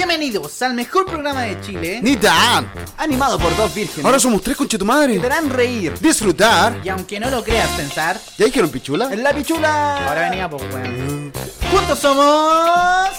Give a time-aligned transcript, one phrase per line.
[0.00, 2.72] Bienvenidos al mejor programa de Chile, ¡Ni tan!
[2.96, 5.18] animado por dos vírgenes Ahora somos tres conche tu que madre.
[5.18, 5.92] te harán reír.
[6.00, 6.80] Disfrutar.
[6.82, 9.12] Y aunque no lo creas pensar, ¿Ya dijeron pichula?
[9.12, 10.08] en la pichula.
[10.08, 11.30] Ahora venía, pues, weón.
[11.70, 13.10] Juntos somos.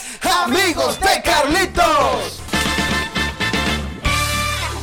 [0.44, 2.42] ¡Amigos de Carlitos!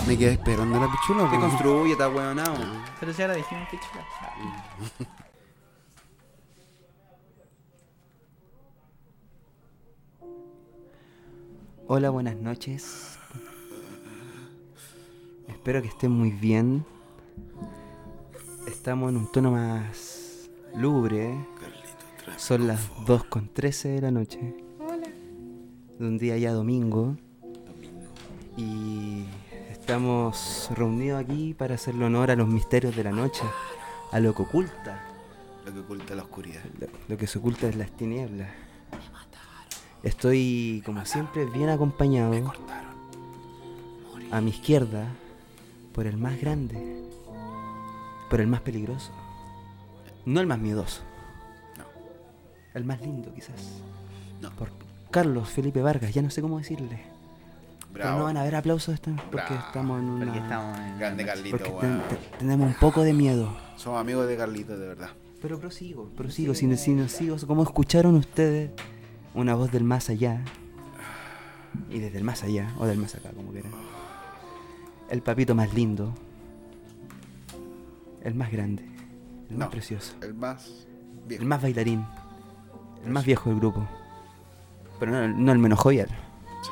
[0.07, 1.29] Me quedé esperando la pichula.
[1.29, 1.41] ¿Qué po.
[1.49, 2.55] construye esta weonao?
[3.01, 5.09] Pero si ahora dijimos pichula.
[11.91, 13.19] Hola, buenas noches.
[15.49, 16.85] Espero que estén muy bien.
[18.67, 21.35] Estamos en un tono más lúgubre.
[22.37, 24.39] Son las 2 con 13 de la noche.
[25.99, 27.17] De un día ya domingo.
[28.59, 29.25] Y
[29.71, 33.45] estamos reunidos aquí para hacerle honor a los misterios de la noche.
[34.13, 35.07] A lo que oculta.
[35.65, 36.65] Lo que oculta la oscuridad.
[36.79, 38.68] Lo, lo que se oculta es las tinieblas.
[40.09, 42.33] Estoy, como siempre, bien acompañado.
[44.31, 45.07] A mi izquierda,
[45.93, 47.03] por el más grande,
[48.31, 49.13] por el más peligroso.
[50.25, 51.03] No el más miedoso.
[51.77, 51.85] No.
[52.75, 53.81] El más lindo, quizás.
[54.41, 54.51] No.
[54.53, 54.71] Por
[55.11, 57.03] Carlos Felipe Vargas, ya no sé cómo decirle.
[57.93, 59.67] Pero no van a haber aplausos esta porque Bravo.
[59.67, 60.25] estamos en una.
[60.27, 60.99] Porque estamos en.
[60.99, 62.03] Grande Carlito, porque ten-
[62.39, 63.55] tenemos un poco de miedo.
[63.77, 65.11] Somos amigos de Carlitos, de verdad.
[65.43, 68.71] Pero prosigo, prosigo, si, si no sigo, como escucharon ustedes
[69.39, 70.43] una voz del más allá,
[71.91, 73.73] y desde el más allá, o del más acá, como quieran,
[75.11, 76.13] el papito más lindo,
[78.23, 78.85] el más grande,
[79.51, 80.87] el más precioso, El más
[81.27, 81.43] viejo.
[81.43, 82.05] el más bailarín,
[83.05, 83.87] el más viejo del grupo,
[84.99, 86.09] pero no, no el menos jovial.
[86.63, 86.71] Sí.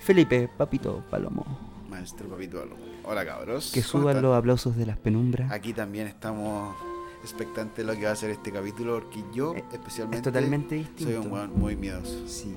[0.00, 1.44] Felipe, papito Palomo,
[1.88, 2.76] Maestro Papito Algo.
[3.04, 3.70] Hola, cabros.
[3.70, 5.52] que ¿Cómo suban los aplausos de las penumbras.
[5.52, 6.74] Aquí también estamos
[7.24, 10.86] expectantes de lo que va a ser este capítulo, porque yo, Eh, especialmente, es totalmente
[10.98, 12.26] soy un weón muy miedoso.
[12.28, 12.54] Sí.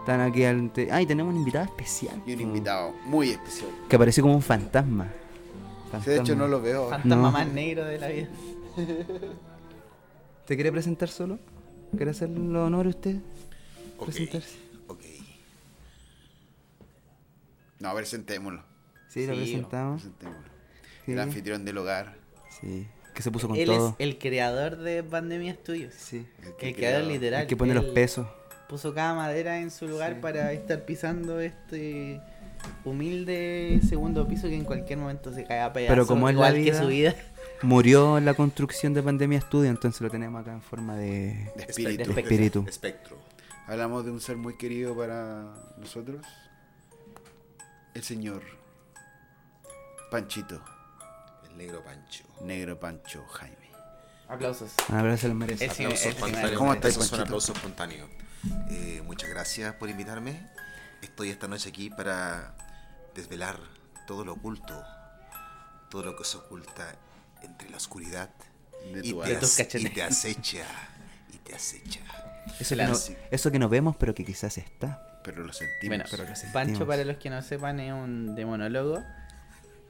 [0.00, 0.92] Están aquí ante...
[0.92, 2.22] Ay, tenemos un invitado especial.
[2.26, 3.70] Y un invitado muy especial.
[3.88, 5.10] Que apareció como un fantasma.
[6.02, 6.90] Sí, de hecho, no lo veo.
[6.90, 7.30] Fantasma No.
[7.30, 8.28] más negro de la vida.
[10.46, 11.38] ¿Te quiere presentar solo?
[11.96, 13.16] ¿Quiere hacer los honores usted?
[13.98, 14.56] Ok, Presentarse.
[14.88, 15.00] ok.
[17.80, 18.62] No, presentémoslo.
[19.08, 20.02] Sí, lo Sí, presentamos.
[20.02, 20.42] Presentémoslo.
[21.06, 21.12] Sí.
[21.12, 22.16] El anfitrión del hogar.
[22.60, 22.86] Sí.
[23.14, 23.90] Que se puso con Él todo.
[23.90, 25.94] es el creador de Pandemia Studios.
[25.96, 26.26] Sí.
[26.60, 27.42] El creador literal.
[27.42, 28.26] El que pone los Él pesos.
[28.68, 32.20] Puso cada madera en su lugar para estar pisando este
[32.84, 35.92] humilde segundo piso que en cualquier momento se cae a pedazos.
[35.94, 37.14] Pero como es la igual que vida- su vida.
[37.62, 41.50] Murió en la construcción de Pandemia Studio, entonces lo tenemos acá en forma de...
[41.56, 42.12] De espíritu.
[42.12, 42.64] de Espíritu.
[42.68, 43.16] Espectro.
[43.66, 46.26] Hablamos de un ser muy querido para nosotros.
[47.94, 48.42] El señor
[50.10, 50.60] Panchito,
[51.56, 52.24] negro Pancho.
[52.42, 53.56] negro Pancho Jaime.
[54.28, 54.72] Aplausos.
[54.88, 55.64] Un abrazo se lo merece.
[55.66, 56.58] Es- Sí, Aplauso es- espontáneo.
[56.58, 57.24] ¿Cómo estás, Eso es un Panchito?
[57.24, 58.08] aplauso espontáneo.
[58.70, 60.48] Eh, muchas gracias por invitarme.
[61.02, 62.54] Estoy esta noche aquí para
[63.14, 63.58] desvelar
[64.06, 64.82] todo lo oculto,
[65.90, 66.94] todo lo que se oculta
[67.42, 68.30] entre la oscuridad
[68.92, 69.82] De y, te cachetes.
[69.82, 70.64] y te acecha.
[71.32, 72.00] Y te acecha.
[72.58, 72.94] Eso, que no,
[73.30, 75.20] eso que no vemos, pero que quizás está.
[75.22, 75.88] Pero lo sentimos.
[75.96, 76.52] Bueno, pero lo sentimos.
[76.52, 79.02] Pancho, para los que no sepan, es un demonólogo.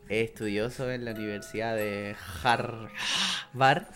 [0.08, 3.84] Es estudioso en la Universidad de Harvard.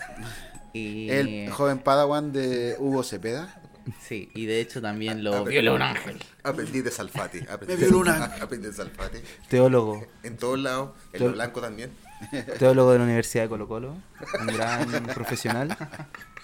[0.75, 3.59] Y, el joven Padawan de Hugo Cepeda.
[4.07, 6.19] Sí, y de hecho también lo violó un ángel.
[6.43, 7.47] Aprendí de Salfate.
[7.51, 8.43] Aprendí Me violó de- un ángel.
[8.43, 9.23] Aprendí de Salfate.
[9.49, 10.07] Teólogo.
[10.23, 10.91] En todos lados.
[11.15, 11.91] En lo blanco también.
[12.59, 13.97] Teólogo de la Universidad de Colo Colo.
[14.41, 15.75] Un gran profesional.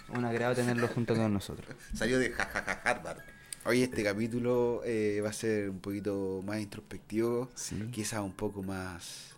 [0.08, 1.68] Un agrado tenerlo junto con nosotros.
[1.94, 3.18] Salió de jajaja Harvard.
[3.66, 7.88] Hoy este capítulo eh, va a ser un poquito más introspectivo, Sí.
[7.92, 9.33] quizás un poco más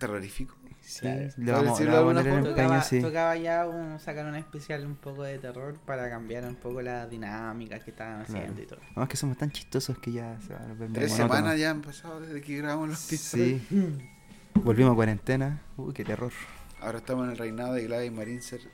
[0.00, 0.56] terrorífico.
[0.80, 1.20] Sí, Claro.
[1.20, 3.00] le ¿Puedo vamos, le vamos a poner empeño, Tocaba, sí.
[3.00, 7.08] tocaba ya un- sacar un especial un poco de terror para cambiar un poco las
[7.08, 8.62] dinámicas que estaban haciendo Claro.
[8.62, 8.80] y todo.
[8.90, 11.82] Además que somos tan chistosos que ya se va a volver Tres semanas ya han
[11.82, 13.62] pasado desde que grabamos los episodios.
[13.68, 14.10] Sí.
[14.54, 15.60] Volvimos a cuarentena.
[15.76, 16.32] Uy, qué terror.
[16.80, 18.42] Ahora estamos en el reinado de Gladys Marín.
[18.42, 18.68] ser-.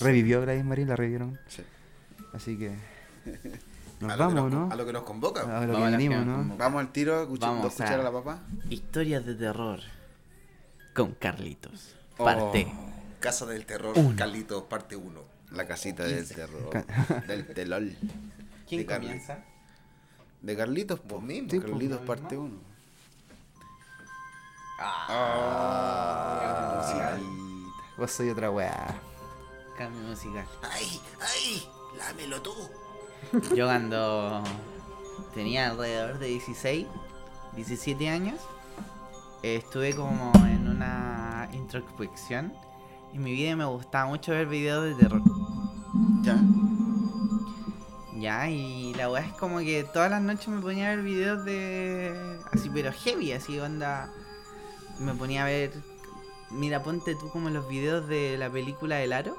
[0.00, 1.38] Revivió Gladys Marín, la revivieron.
[1.46, 1.62] Sí.
[2.32, 2.72] Así que.
[4.00, 4.72] Nos a lo que vamos, nos- ¿no?
[4.72, 5.42] A lo que nos convoca.
[5.42, 6.56] A lo Vamos que la venimos, ¿no?
[6.56, 8.38] Vamos al tiro, escucha- Vamos dos cucharas a- a la papa.
[8.70, 9.80] Historias de terror
[10.94, 11.94] con Carlitos.
[12.18, 12.24] Oh.
[12.24, 12.72] Parte.
[13.20, 15.20] Casa del Terror, Carlitos, parte 1.
[15.52, 16.70] La casita del terror.
[17.26, 17.96] Del telol.
[18.68, 19.44] ¿Quién de comienza?
[20.40, 21.10] De Carlitos, pues.
[21.10, 21.50] Vos mismo.
[21.50, 21.58] Sí.
[21.58, 22.56] Carlitos ¿Vos parte mismo?
[22.56, 22.60] 1.
[24.78, 27.18] Ah,
[27.98, 28.94] Vos soy otra weá.
[29.76, 30.46] Cambio musical.
[30.62, 31.00] ¡Ay!
[31.20, 31.68] ¡Ay!
[31.98, 32.54] ¡Lámelo tú!
[33.54, 34.42] Yo cuando
[35.34, 36.86] tenía alrededor de 16,
[37.56, 38.40] 17 años,
[39.42, 40.32] estuve como
[41.52, 42.52] introspección.
[43.12, 45.22] En mi vida me gustaba mucho ver videos de terror.
[46.22, 46.38] Ya.
[48.16, 51.44] Ya, y la weá es como que todas las noches me ponía a ver videos
[51.44, 52.38] de.
[52.52, 54.12] Así, pero heavy, así, onda.
[54.98, 55.72] Me ponía a ver.
[56.50, 59.36] Mira, ponte tú como los videos de la película del aro.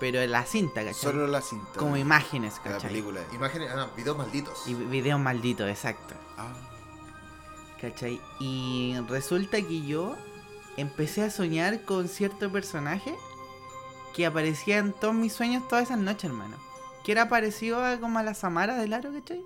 [0.00, 0.94] Pero en la cinta, ¿cachai?
[0.94, 1.78] Solo la cinta.
[1.78, 2.90] Como imágenes, de la ¿cachai?
[2.90, 3.20] película.
[3.32, 4.66] Imágenes, ah, no, videos malditos.
[4.66, 6.14] Y videos malditos, exacto.
[6.36, 6.52] Ah,
[7.80, 8.20] ¿Cachai?
[8.40, 10.16] Y resulta que yo
[10.76, 13.14] empecé a soñar con cierto personaje
[14.14, 16.56] que aparecía en todos mis sueños todas esas noches, hermano.
[17.04, 19.44] Que era parecido a como a la Samara del aro, ¿cachai?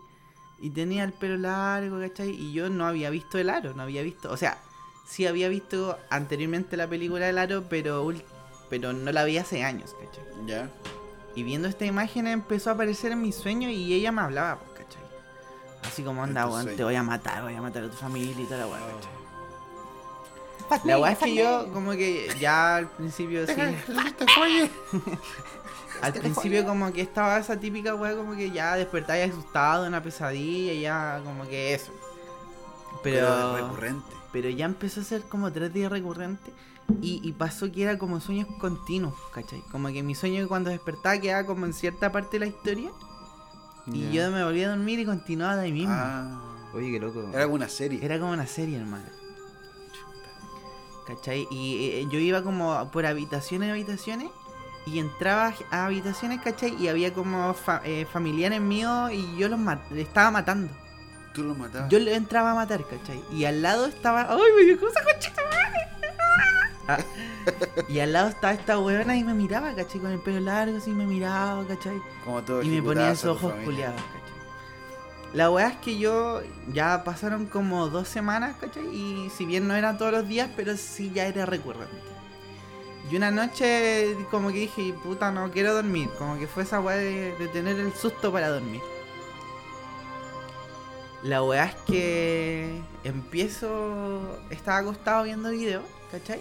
[0.60, 2.30] Y tenía el pelo largo, ¿cachai?
[2.30, 4.30] Y yo no había visto el aro, no había visto.
[4.30, 4.58] O sea,
[5.06, 8.12] sí había visto anteriormente la película del aro, pero,
[8.68, 10.24] pero no la vi hace años, ¿cachai?
[10.46, 10.70] ya.
[11.34, 14.70] Y viendo esta imagen empezó a aparecer en mis sueños y ella me hablaba, pues,
[14.80, 15.02] ¿cachai?
[15.84, 18.44] Así como, anda, weón, te voy a matar, voy a matar a tu familia y
[18.44, 19.17] toda la weá, Oh.
[20.84, 23.52] La weá es que yo, como que ya al principio sí.
[26.00, 30.72] Al principio, como que estaba esa típica weá, como que ya despertaba asustado, una pesadilla,
[30.74, 31.92] ya como que eso.
[33.02, 33.56] Pero, Pero.
[33.56, 34.06] es recurrente.
[34.32, 36.52] Pero ya empezó a ser como tres días recurrente.
[37.02, 39.60] Y, y pasó que era como sueños continuos, ¿cachai?
[39.72, 42.90] Como que mi sueño cuando despertaba quedaba como en cierta parte de la historia.
[43.86, 45.94] Y yo me volvía a dormir y continuaba de ahí mismo.
[45.96, 46.40] Ah,
[46.74, 47.28] Oye, qué loco.
[47.32, 48.04] era alguna serie.
[48.04, 49.06] Era como una serie, hermano.
[51.08, 51.48] ¿Cachai?
[51.50, 54.28] Y eh, yo iba como por habitaciones, habitaciones.
[54.86, 56.74] Y entraba a habitaciones, ¿cachai?
[56.80, 60.70] Y había como fa- eh, familiares míos y yo los mat- estaba matando.
[61.34, 61.88] Tú lo matabas.
[61.90, 63.20] Yo le entraba a matar, ¿cachai?
[63.32, 64.26] Y al lado estaba.
[64.30, 65.78] ¡Ay, me dio cosa, madre!
[66.88, 66.98] Ah,
[67.88, 70.00] Y al lado estaba esta huevona y me miraba, ¿cachai?
[70.00, 72.00] Con el pelo largo, así me miraba, ¿cachai?
[72.24, 74.27] Como todo Y me ponía esos ojos culiados, ¿cachai?
[75.34, 76.40] La weá es que yo
[76.72, 78.86] ya pasaron como dos semanas, ¿cachai?
[78.86, 81.96] Y si bien no era todos los días, pero sí ya era recurrente.
[83.10, 86.08] Y una noche como que dije, puta, no quiero dormir.
[86.18, 88.80] Como que fue esa weá de, tener el susto para dormir.
[91.22, 96.40] La weá es que empiezo, estaba acostado viendo videos, ¿cachai?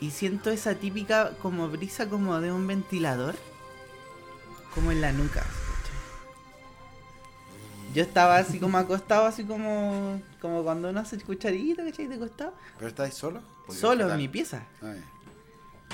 [0.00, 3.34] Y siento esa típica como brisa como de un ventilador,
[4.74, 5.44] como en la nuca.
[7.94, 12.06] Yo estaba así como acostado, así como, como cuando uno hace cucharita, ¿cachai?
[12.08, 12.52] De costado.
[12.76, 13.40] ¿Pero estáis solo?
[13.66, 14.64] Porque Solo en mi pieza.
[14.82, 15.02] Ay.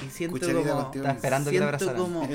[0.06, 2.28] Y siento Cucharita como, Estaba esperando que te siento como,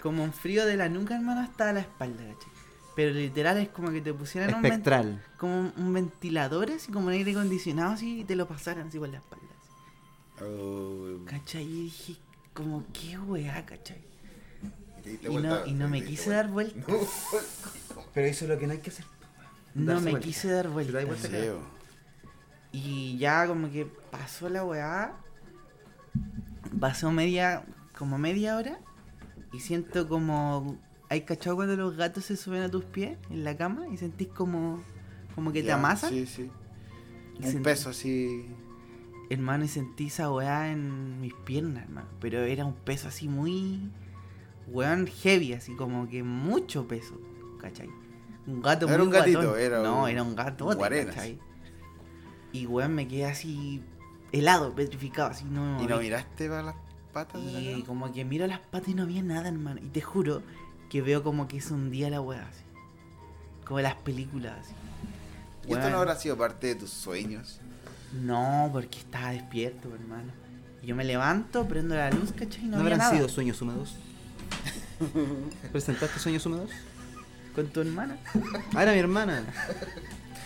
[0.00, 2.50] como un frío de la nuca, hermano, hasta la espalda, ¿cachai?
[2.94, 5.24] Pero literal es como que te pusieran un, Espectral.
[5.38, 8.98] como un- un ventilador, así como un aire acondicionado, así, y te lo pasaran así
[8.98, 9.46] por la espalda.
[10.36, 10.44] así.
[10.44, 11.64] Oh, ¿Cachai?
[11.64, 12.16] Y dije,
[12.54, 14.00] como, qué weá, ¿cachai?
[15.04, 16.42] Y vuelta, no, y no me quise vuelta.
[16.42, 16.86] dar vuelta.
[18.14, 19.04] Pero eso es lo que no hay que hacer.
[19.74, 20.20] No me vuelta.
[20.20, 21.28] quise dar da vuelta.
[22.72, 25.12] Y ya como que pasó la weá.
[26.78, 27.64] Pasó media,
[27.96, 28.78] como media hora.
[29.52, 30.78] Y siento como...
[31.08, 33.88] ¿Hay cachado cuando los gatos se suben a tus pies en la cama?
[33.88, 34.80] Y sentís como...
[35.34, 36.10] Como que te amasan.
[36.10, 36.50] Sí, sí.
[37.40, 38.46] Y Un sentí- peso así.
[39.28, 42.08] Hermano, y sentí esa weá en mis piernas, hermano.
[42.20, 43.90] Pero era un peso así muy...
[44.70, 47.20] Weón heavy, así como que mucho peso.
[47.60, 47.90] ¿Cachai?
[48.46, 49.60] Un gato No era muy un gatito, guatón.
[49.60, 50.76] era No, un- era un gato, un.
[50.78, 51.38] ¿cachai?
[52.52, 53.82] Y weón me quedé así
[54.32, 56.74] helado, petrificado, así no ¿Y no miraste para las
[57.12, 59.80] patas de la Y como que miro las patas y no había nada, hermano.
[59.82, 60.42] Y te juro
[60.88, 62.62] que veo como que se hundía la weá así.
[63.64, 64.72] Como las películas así.
[65.68, 67.60] ¿Y esto no habrá sido parte de tus sueños?
[68.12, 70.32] No, porque estaba despierto, hermano.
[70.82, 72.64] Y yo me levanto, prendo la luz, ¿cachai?
[72.64, 73.10] Y no, ¿No, habrán nada.
[73.14, 73.94] sido sueños húmedos?
[75.72, 76.70] ¿Presentaste sueños húmedos?
[77.54, 78.16] Con tu hermana.
[78.74, 79.44] Ah, era mi hermana.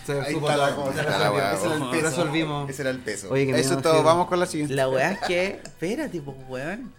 [0.05, 0.85] Se Ahí supo está la todo.
[0.85, 1.01] cosa.
[1.01, 2.03] Está la weá, Ese era el peso.
[2.09, 2.69] Resolvimos.
[2.69, 3.29] Ese era el peso.
[3.31, 4.73] Oye, que me Eso es todo, vamos con la siguiente.
[4.75, 5.61] La weá es que.
[5.63, 6.93] Espérate, pues, weón.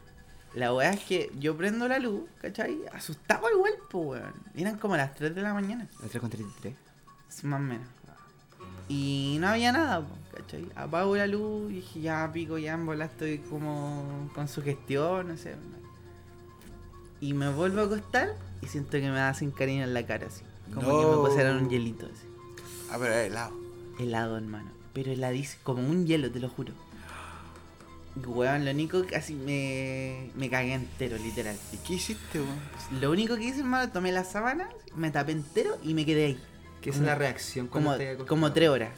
[0.55, 2.79] La weá es que yo prendo la luz, ¿cachai?
[2.93, 4.33] Asustado igual, pues, weón.
[4.57, 5.87] Eran como las 3 de la mañana.
[6.03, 6.75] El 3 con 33.
[7.45, 7.87] Más o menos.
[8.89, 10.67] Y no había nada, po, ¿cachai?
[10.77, 15.37] Apago la luz y dije, ya pico, ya en bola estoy como con sugestión, no
[15.37, 15.57] sé.
[17.21, 20.43] Y me vuelvo a acostar y siento que me hacen cariño en la cara, así.
[20.75, 22.27] Como que me pusieron un hielito, así.
[22.91, 23.53] Ah, pero era helado.
[23.99, 24.71] Helado, hermano.
[24.93, 26.73] Pero heladísimo, como un hielo, te lo juro.
[28.25, 31.57] Weón, lo único que así me, me cagué entero, literal.
[31.73, 33.01] ¿Y qué hiciste, weón?
[33.01, 36.39] Lo único que hice, hermano, tomé las sábanas, me tapé entero y me quedé ahí.
[36.81, 37.97] ¿Qué es la reacción Como,
[38.27, 38.91] como tres horas.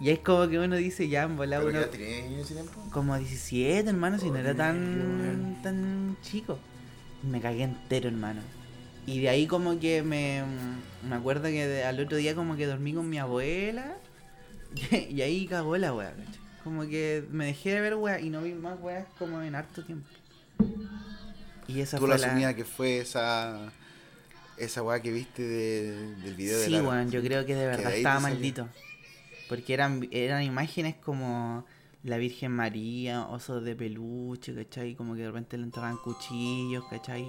[0.00, 1.88] Y es como que uno dice, ya, en volada ¿Pero uno...
[1.88, 2.80] tenías en ese tiempo?
[2.92, 6.58] Como 17, hermano, si no era tan, tan chico.
[7.30, 8.40] Me cagué entero, hermano.
[9.06, 10.42] Y de ahí como que me,
[11.08, 13.96] me acuerdo que de- al otro día como que dormí con mi abuela.
[15.10, 16.24] Y, ahí cagó la ¿cachai?
[16.64, 19.84] Como que me dejé de ver weas y no vi más weas como en harto
[19.84, 20.06] tiempo.
[21.68, 22.26] Y esa Tú fue la...
[22.26, 23.72] asumías que fue esa
[24.56, 26.82] esa weá que viste de- del video de Sí, la...
[26.82, 28.34] weón, yo creo que de verdad estaba salió.
[28.36, 28.68] maldito.
[29.48, 31.64] Porque eran, eran imágenes como
[32.06, 34.94] la Virgen María, osos de peluche, ¿cachai?
[34.94, 37.26] Como que de repente le entraban cuchillos, ¿cachai?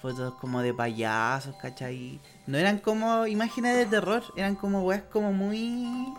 [0.00, 2.20] Fotos como de payasos, ¿cachai?
[2.46, 6.14] No eran como imágenes de terror, eran como weas como muy...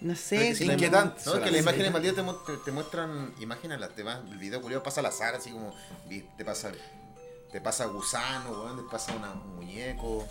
[0.00, 3.34] No sé, la- Inquietante, No, es que las imágenes malditas te, mu- te, te muestran
[3.38, 5.74] imágenes, las te va- el video culiado pasa al azar, así como
[6.36, 6.72] te pasa
[7.52, 10.26] te pasa gusano, weón, te pasa una- un muñeco,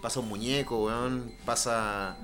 [0.00, 2.16] pasa un muñeco, weón, pasa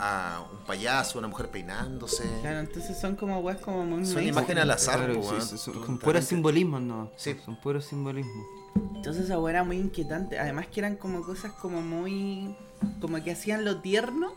[0.00, 2.24] a un payaso, una mujer peinándose.
[2.40, 4.06] Claro, entonces son como weas como muy...
[4.06, 5.58] Son imágenes al azar, Claro, po, sí, weón.
[5.58, 7.10] son, puros simbolismos, ¿no?
[7.16, 7.36] Sí.
[7.44, 8.46] Son puros simbolismos.
[8.94, 10.38] Entonces esa wea era muy inquietante.
[10.38, 12.56] Además que eran como cosas como muy...
[13.00, 14.32] Como que hacían lo tierno.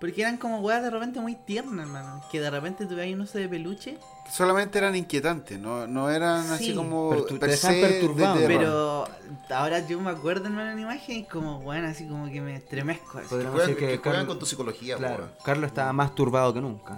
[0.00, 2.22] Porque eran como weas de repente muy tiernas, hermano.
[2.32, 3.98] Que de repente tuve un oso de peluche.
[4.32, 6.74] Solamente eran inquietantes, no, no eran así Sí.
[6.74, 8.48] como per dejaban se de perturbado, terror.
[8.58, 9.08] Pero
[9.56, 13.18] ahora yo me acuerdo en una imagen y como, bueno, así como que me estremezco.
[13.18, 13.28] así.
[13.28, 15.28] Podríamos Juegan, decir que que juegan Carlos, con tu psicología, claro.
[15.44, 16.96] Carlos estaba más turbado que nunca.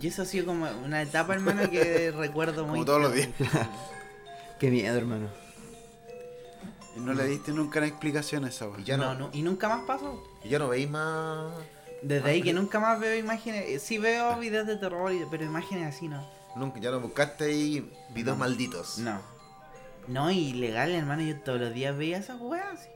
[0.00, 2.74] Y eso ha sido como una etapa, hermano, que recuerdo muy.
[2.74, 3.28] Como todos los días.
[4.58, 5.26] Qué miedo, hermano.
[6.96, 8.80] Y no le diste nunca una explicación a esa weá.
[8.80, 10.22] Y ya no, no, no, y nunca más pasó.
[10.44, 11.52] y ya no veis más.
[12.02, 13.64] Desde ahí que nunca más veo imágenes.
[13.68, 16.26] eh, Sí veo videos de terror, pero imágenes así no.
[16.56, 18.44] Nunca, ya no buscaste ahí videos No.
[18.44, 18.98] malditos.
[18.98, 19.20] No.
[20.08, 22.88] No, y legal, hermano, yo todos los días veía esas weas.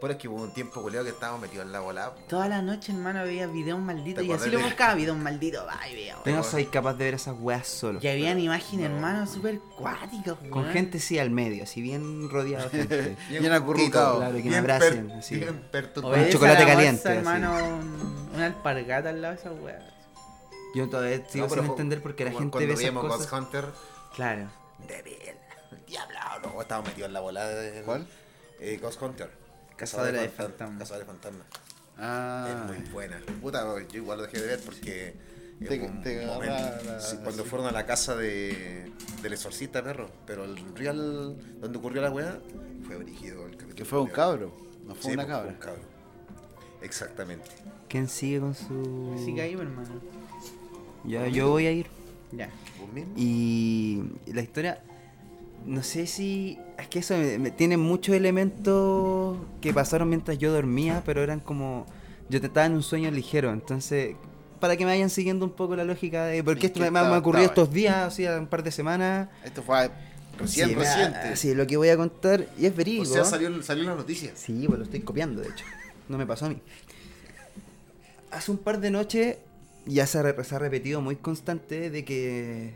[0.00, 2.14] Pero es que hubo un tiempo culiado que estábamos metidos en la bola.
[2.26, 4.22] Toda la noche, hermano, veía videos malditos.
[4.24, 5.64] ¿Te Y así lo buscaba, videos malditos.
[5.68, 6.16] Ay, veo.
[6.24, 7.98] Yo no soy capaz de ver esas weas solo.
[8.02, 8.96] Y habían imágenes, No.
[8.96, 13.16] hermano, súper cuáticas, Con gente sí al medio, así bien rodeado de gente.
[13.28, 14.16] Bien acurrucado.
[14.18, 15.34] Claro, que me Bien abracen, per- así.
[15.36, 15.60] bien.
[16.02, 19.82] Un chocolate caliente, bolsa, hermano, un- una alpargata al lado de esas weas.
[20.74, 23.18] Yo todavía sigo No, sin entender por qué la gente cuando ve esas veíamos cosas.
[23.30, 23.64] Ghost Hunter,
[24.14, 24.48] Claro.
[24.88, 25.16] débil,
[25.86, 26.16] diablo,
[26.54, 27.82] no, estábamos metidos en la bola de...
[27.82, 28.06] ¿Cuál?
[28.60, 29.39] Eh, Ghost Hunter.
[29.80, 30.48] Cazadora de fantasmas.
[30.50, 30.78] fantasmas.
[30.78, 31.46] Cazadora de fantasmas.
[31.98, 33.20] Ah, Es muy buena.
[33.40, 35.14] Puta, yo igual lo dejé de ver porque...
[35.60, 37.48] Te- un te momento- agarra la- sí, cuando sí.
[37.50, 38.90] fueron a la casa de,
[39.22, 40.10] del exorcista, perro.
[40.26, 42.40] Pero el real donde ocurrió la weá
[42.86, 43.44] fue brígido.
[43.44, 44.56] El capítulo que fue un cabro,
[44.86, 45.50] no fue Sí, una pues, cabra.
[45.50, 45.82] un cabro.
[46.80, 47.44] Exactamente.
[47.88, 49.14] ¿Quién sigue con su...?
[49.20, 50.00] Así que ahí, pues, hermano.
[51.04, 51.86] Ya, yo voy a ir.
[52.32, 52.48] Ya.
[52.80, 53.12] ¿Vos mismo?
[53.16, 54.82] Y la historia,
[55.66, 56.58] no sé si...
[56.78, 61.40] Es que eso me, me- tiene muchos elementos que pasaron mientras yo dormía, pero eran
[61.40, 61.86] como...
[62.28, 64.16] Yo te- estaba en un sueño ligero, entonces...
[64.60, 66.44] Para que me vayan siguiendo un poco la lógica de...
[66.44, 69.28] Porque ¿Y esto me, me ha ocurrido estos días, así, un par de semanas.
[69.42, 69.90] Esto fue
[70.38, 71.36] recién, sí, reciente.
[71.36, 73.04] Sí, lo que voy a contar, y es verídico.
[73.04, 74.32] O sea, salió, salió en las noticias.
[74.38, 75.64] Sí, pues lo estoy copiando, de hecho.
[76.10, 76.58] No me pasó a mí.
[78.30, 79.38] Hace un par de noches
[79.86, 82.74] ya se ha, se ha repetido muy constante de que...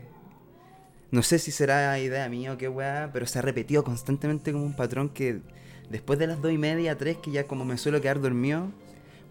[1.11, 4.65] No sé si será idea mía o qué weá, pero se ha repetido constantemente como
[4.65, 5.41] un patrón que
[5.89, 8.69] después de las dos y media, tres, que ya como me suelo quedar dormido,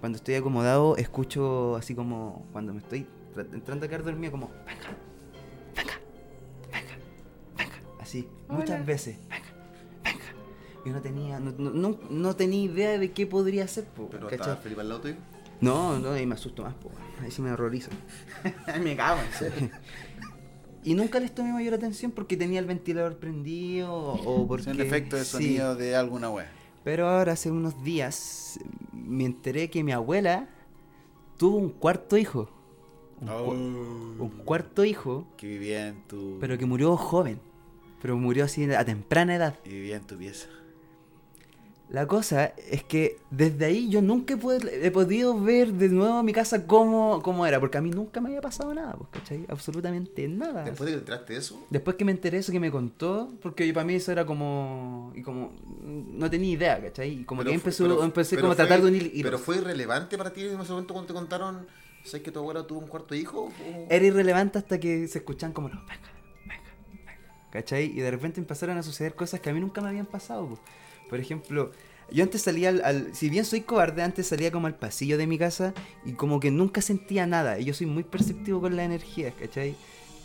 [0.00, 4.48] cuando estoy acomodado, escucho así como cuando me estoy tra- entrando a quedar dormido, como,
[4.66, 4.90] venga,
[5.74, 5.94] venga,
[6.72, 6.96] venga,
[7.56, 9.46] venga, así, muchas veces, venga,
[10.04, 10.24] venga.
[10.86, 14.24] Yo no tenía, no, no, no- no tenía idea de qué podría ser, po, Pero
[14.28, 14.38] ¿cachai?
[14.40, 15.16] estaba Felipe al lado tuyo.
[15.60, 16.90] No, no, ahí me asusto más, po,
[17.22, 17.90] ahí sí me horrorizo.
[18.82, 19.70] me cago en serio.
[20.84, 24.70] Y nunca les tomé mayor atención porque tenía el ventilador prendido o porque...
[24.70, 25.30] Un efecto de sí.
[25.30, 26.50] sonido de alguna wea.
[26.84, 28.60] Pero ahora hace unos días
[28.92, 30.48] me enteré que mi abuela
[31.38, 32.50] tuvo un cuarto hijo.
[33.20, 33.44] Un, Oh.
[33.46, 33.50] cu-
[34.24, 36.36] un cuarto hijo, Que vivía en tu.
[36.40, 37.40] pero que murió joven.
[38.02, 39.58] Pero murió así a temprana edad.
[39.64, 40.48] Y vivía en tu pieza.
[41.94, 46.24] La cosa es que desde ahí yo nunca he, pod- he podido ver de nuevo
[46.24, 49.44] mi casa cómo, cómo era, porque a mí nunca me había pasado nada, pues, ¿cachai?
[49.48, 50.64] Absolutamente nada.
[50.64, 53.32] Después de que te enteraste de eso, Después que me enteré eso que me contó,
[53.40, 55.12] porque para mí eso era como.
[55.14, 55.52] Y como.
[55.84, 57.20] No tenía idea, ¿cachai?
[57.20, 59.22] Y como Pero que fue- empezó, pero- empecé pero como a tratar de unir hilos.
[59.22, 61.64] Pero fue irrelevante para ti en ese momento cuando te contaron,
[62.04, 63.42] ¿sabes que tu abuela tuvo un cuarto hijo?
[63.44, 65.78] O- Era irrelevante hasta que se escuchan como los.
[65.86, 66.10] Venga,
[66.44, 66.72] venga,
[67.06, 67.48] venga.
[67.52, 67.84] ¿cachai?
[67.84, 70.48] Y de repente empezaron a suceder cosas que a mí nunca me habían pasado.
[70.48, 70.58] po.
[71.08, 71.70] Por ejemplo.
[72.10, 75.26] Yo antes salía al, al- Si bien soy cobarde, antes salía como al pasillo de
[75.26, 75.72] mi casa
[76.04, 77.58] y como que nunca sentía nada.
[77.58, 79.74] Y yo soy muy perceptivo con las energías, ¿cachai?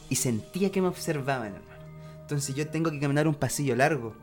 [0.10, 1.84] Y sentía que me observaban, hermano.
[2.22, 4.14] Entonces yo tengo que caminar un pasillo largo.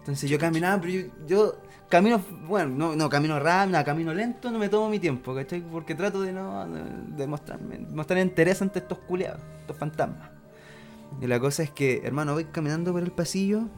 [0.00, 1.56] Entonces yo caminaba, pero yo, yo
[1.88, 5.62] camino, bueno, no, no camino rápido, no, camino lento, no me tomo mi tiempo, ¿cachai?
[5.62, 10.30] Porque trato de no de mostrarme, mostrar interés ante estos culiados, estos fantasmas.
[11.22, 13.68] Y la cosa es que, hermano, voy caminando por el pasillo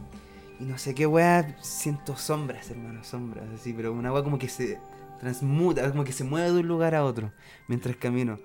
[0.58, 4.48] y no sé qué weá, siento sombras, hermano, sombras, así, pero una weá como que
[4.48, 4.78] se
[5.20, 7.32] transmuta, como que se mueve de un lugar a otro
[7.68, 8.38] mientras camino.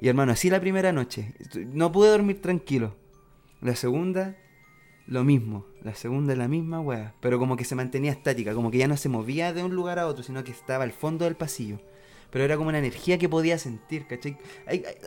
[0.00, 1.34] Y hermano, así la primera noche,
[1.72, 2.94] no pude dormir tranquilo.
[3.60, 4.36] La segunda,
[5.08, 5.66] lo mismo.
[5.82, 7.14] La segunda la misma weá.
[7.20, 9.98] Pero como que se mantenía estática, como que ya no se movía de un lugar
[9.98, 11.80] a otro, sino que estaba al fondo del pasillo.
[12.30, 14.36] Pero era como una energía que podía sentir, ¿cachai?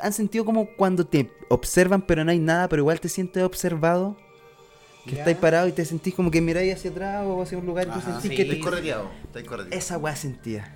[0.01, 4.17] ¿Han sentido como cuando te observan pero no hay nada, pero igual te sientes observado?
[5.05, 7.87] Que estáis parado y te sentís como que miráis hacia atrás o hacia un lugar
[7.87, 8.35] y tú sentís Sí.
[8.37, 9.09] que te, correteado,
[9.71, 10.75] esa weá sentía.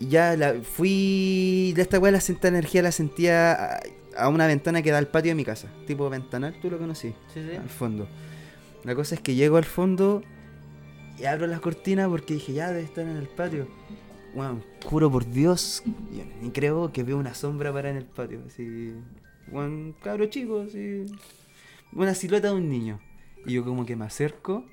[0.00, 1.72] Y ya la, fui.
[1.76, 3.80] De esta weá la sentía energía la sentía a,
[4.16, 5.68] a una ventana que da al patio de mi casa.
[5.86, 7.14] Tipo ventanal, tú lo conocí.
[7.32, 7.56] Sí, sí.
[7.56, 8.08] Al fondo.
[8.84, 10.22] La cosa es que llego al fondo
[11.18, 13.68] y abro las cortinas porque dije, ya debe estar en el patio.
[14.34, 15.82] Bueno, juro por Dios,
[16.42, 18.40] ni creo que veo una sombra para en el patio.
[18.46, 18.92] Así.
[19.50, 21.06] Bueno, cabro chico, así.
[21.92, 23.00] Una silueta de un niño.
[23.46, 24.64] Y yo como que me acerco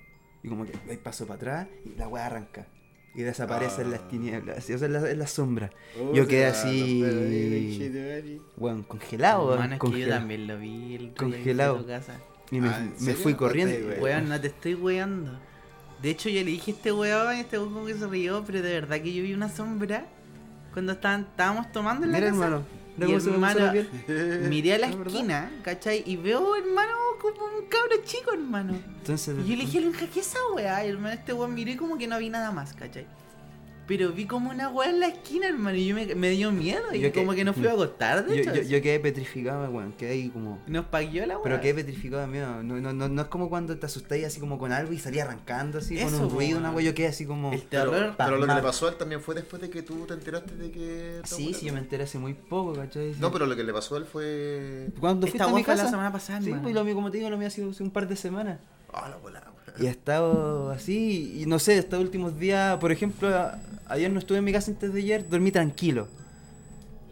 [0.44, 2.68] y como que doy paso para atrás y la weá arranca.
[3.16, 4.08] Y desaparece en las Ah.
[4.10, 5.70] tinieblas, o sea, en la, en la sombra.
[6.02, 8.42] Oh, Yo quedé así- conchetumare.
[8.58, 10.20] Bueno, congelado, Hermano, es que yo congelado.
[10.22, 11.76] también lo vi el Congelado.
[11.76, 12.20] de tu casa.
[12.50, 12.88] Y me, Ah,
[13.22, 13.76] fui No corriendo.
[13.76, 15.40] te- Weón, no te estoy weando.
[16.02, 18.44] De hecho, yo le dije a este weón y este weón como que se rió,
[18.46, 20.06] pero de verdad que yo vi una sombra
[20.74, 22.44] cuando estaban, estábamos tomando en la Mira, casa.
[22.46, 22.66] hermano.
[22.98, 23.60] Mira Y hermano.
[24.50, 26.04] Miré a la esquina, ¿cachai?
[26.06, 26.92] Y veo, hermano,
[27.32, 28.74] como un cabro chico, hermano.
[28.74, 30.86] Entonces, Y yo le dije, ¿qué es esa weá?
[30.86, 33.08] Y hermano, este weón miré como que no vi nada más, ¿cachai?
[33.86, 36.84] Pero vi como una weá en la esquina, hermano, y yo me, me dio miedo.
[36.94, 38.56] Y Yo que- como que no fui a acostar, de yo, hecho.
[38.56, 39.92] yo, yo quedé petrificado, weón.
[39.92, 40.60] Quedé ahí como.
[40.68, 41.44] Nos paguió la weá.
[41.44, 42.64] Pero quedé petrificado de miedo.
[42.64, 45.20] No, no, no, no es como cuando te asustáis así como con algo y salí
[45.20, 46.86] arrancando así con un ruido, una weá.
[46.86, 47.52] Yo quedé así como.
[47.52, 48.14] El Pero, terror.
[48.18, 50.56] pero lo que le pasó a él también fue después de que tú te enteraste
[50.56, 51.20] de que.
[51.26, 53.14] Sí, sí, yo me enteré hace muy poco, ¿cachai?
[53.14, 53.20] Sí.
[53.20, 54.88] No, pero lo que le pasó a él fue.
[55.00, 55.84] Cuando fuiste a mi casa.
[55.84, 57.84] la semana pasada, Sí, pues lo mío, como te digo, lo mío ha sido hace
[57.84, 58.60] un par de semanas.
[58.94, 59.54] Ah, la bola, weón.
[59.84, 63.28] Y he estado así, y no sé, estos últimos días, por ejemplo,
[63.94, 66.08] ayer no estuve en mi casa antes de ayer, dormí tranquilo.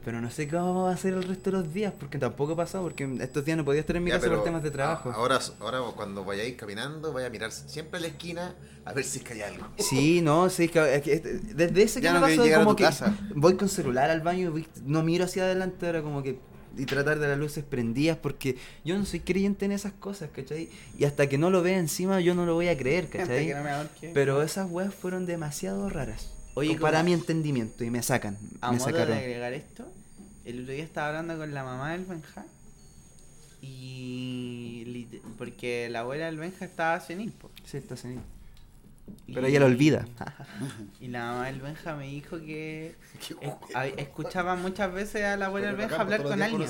[0.03, 2.55] Pero no sé cómo va a ser el resto de los días, porque tampoco ha
[2.55, 5.11] pasado, porque estos días no podía estar en mi Ya, casa por temas de trabajo.
[5.11, 9.19] Ahora, ahora cuando vayáis caminando, vaya a mirar siempre a la esquina a ver si
[9.19, 9.67] es que hay algo.
[9.77, 12.45] Sí, no, sí, es que, es que desde ese que Ya me no querés pasó,
[12.45, 13.15] llegar a como que casa.
[13.35, 14.51] voy con celular al baño,
[14.85, 16.39] no miro hacia adelante, ahora como que
[16.77, 20.69] y tratar de las luces prendidas, porque yo no soy creyente en esas cosas, ¿cachai?
[20.97, 23.45] Y hasta que no lo vea encima, yo no lo voy a creer, ¿cachai?
[23.47, 24.13] que no me.
[24.13, 26.31] Pero esas weas fueron demasiado raras.
[26.53, 29.87] Oye, para mi entendimiento, y me sacan, A me modo de agregar esto,
[30.45, 32.45] el otro día estaba hablando con la mamá del Benja.
[33.61, 35.07] Y.
[35.37, 37.33] Porque la abuela del Benja estaba senil.
[37.63, 38.21] Sí, está senil.
[39.27, 40.05] Y- Pero ella lo olvida.
[40.99, 42.95] Y la mamá del Benja me dijo que
[43.41, 46.67] es- escuchaba muchas veces a la abuela del Benja hablar con alguien.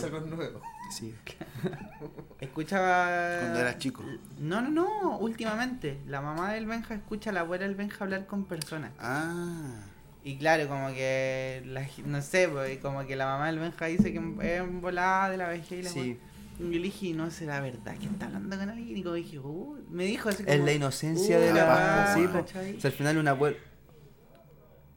[0.91, 1.13] Sí.
[2.39, 3.39] Escuchaba.
[3.41, 4.03] Cuando eras chico.
[4.39, 5.99] No, no, no, últimamente.
[6.07, 8.91] La mamá del Benja escucha a la abuela del Benja hablar con personas.
[8.99, 9.83] Ah.
[10.23, 14.11] Y claro, como que, la no sé, pues, como que la mamá del Benja dice
[14.13, 14.19] que
[14.57, 16.19] es volada de la vejez y la Sí.
[16.61, 18.97] Y yo le dije, no será verdad que está hablando con alguien.
[18.97, 20.55] Y como dije, uh, me dijo así como.
[20.55, 21.59] Es la inocencia uh, de la.
[21.59, 22.75] capaz, sí.
[22.77, 23.57] O sea, al final un abuelo,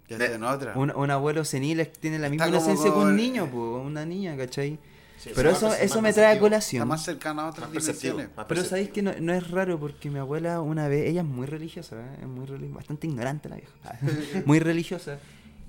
[0.09, 0.74] Ya De- otra.
[0.77, 4.37] un, un abuelo senil tiene la misma Está inocencia que un niño, po, una niña,
[4.37, 4.79] ¿cachai?
[5.18, 6.35] Sí, Pero eso, eso más me trae a perceptivo.
[6.35, 6.88] Está colación.
[6.88, 8.29] más cercana a otras dimensiones.
[8.46, 11.46] Pero sabéis que no, no es raro porque mi abuela una vez, ella es muy
[11.46, 12.18] religiosa, ¿eh?
[12.20, 13.98] es muy relig- bastante ignorante la vieja,
[14.44, 15.18] muy religiosa.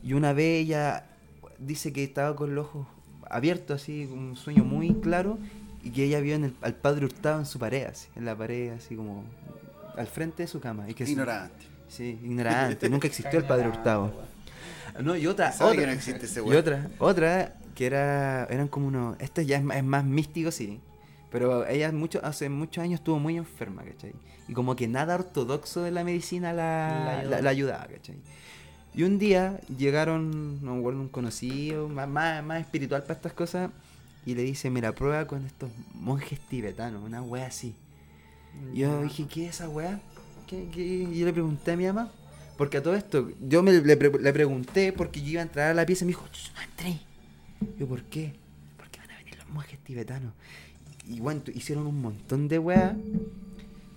[0.04, 1.06] Y una vez ella
[1.58, 2.88] dice que estaba con los ojos
[3.30, 5.38] abiertos, así, con un sueño muy claro,
[5.86, 8.36] y que ella vio en el- al padre Hurtado en su pared, así, en la
[8.36, 9.24] pared, así como
[9.96, 10.90] al frente de su cama.
[10.90, 11.66] Y que Ignorante.
[11.88, 14.12] Sí, ignorante, nunca existió el padre Hurtado.
[15.02, 18.70] No, y otra, ¿Sabe otra, que no existe ese y otra, otra que era, eran
[18.70, 20.80] como unos, esto ya es más, es más místico, sí,
[21.32, 24.14] pero ella mucho, hace muchos años estuvo muy enferma, ¿cachai?
[24.48, 28.16] Y como que nada ortodoxo de la medicina La la, la ayudaba, ¿cachai?
[28.94, 33.34] Y un día llegaron, no me acuerdo, un conocido, más, más, más espiritual para estas
[33.34, 33.72] cosas,
[34.26, 37.76] y le dice, mira, prueba con estos monjes tibetanos, una wea así.
[38.74, 39.68] Y yo dije, ¿qué es esa
[40.48, 40.58] qué?
[40.76, 42.12] Y yo le pregunté a mi mamá,
[42.58, 45.72] porque a todo esto, yo me, le, pre- le pregunté porque yo iba a entrar
[45.72, 47.00] a la pieza y me dijo, "Ch, no entré.
[47.78, 48.34] Yo, ¿por qué?
[48.78, 50.34] Porque van a venir los monjes tibetanos.
[51.08, 52.60] Y bueno, hicieron un montón de.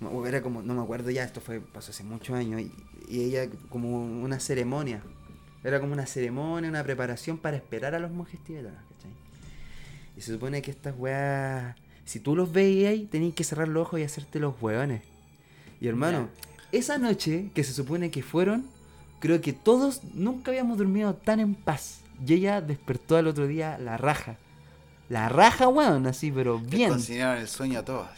[0.01, 2.61] No, Era como, no me acuerdo ya, esto fue, pasó hace muchos años.
[3.09, 5.03] Y, ella, como una ceremonia.
[5.64, 8.81] Era como una ceremonia, una preparación para esperar a los monjes tibetanos.
[10.18, 13.87] Y se supone que estas weas, si tú los veías ahí, tenías que cerrar los
[13.87, 15.02] ojos y hacerte los hueones.
[15.81, 16.28] Y hermano,
[16.72, 18.66] esa noche que se supone que fueron,
[19.20, 22.00] creo que todos nunca habíamos dormido tan en paz.
[22.26, 24.38] Y ella despertó al otro día la raja.
[25.09, 26.94] La raja, weón, así, pero bien.
[26.94, 28.09] el sueño a todos.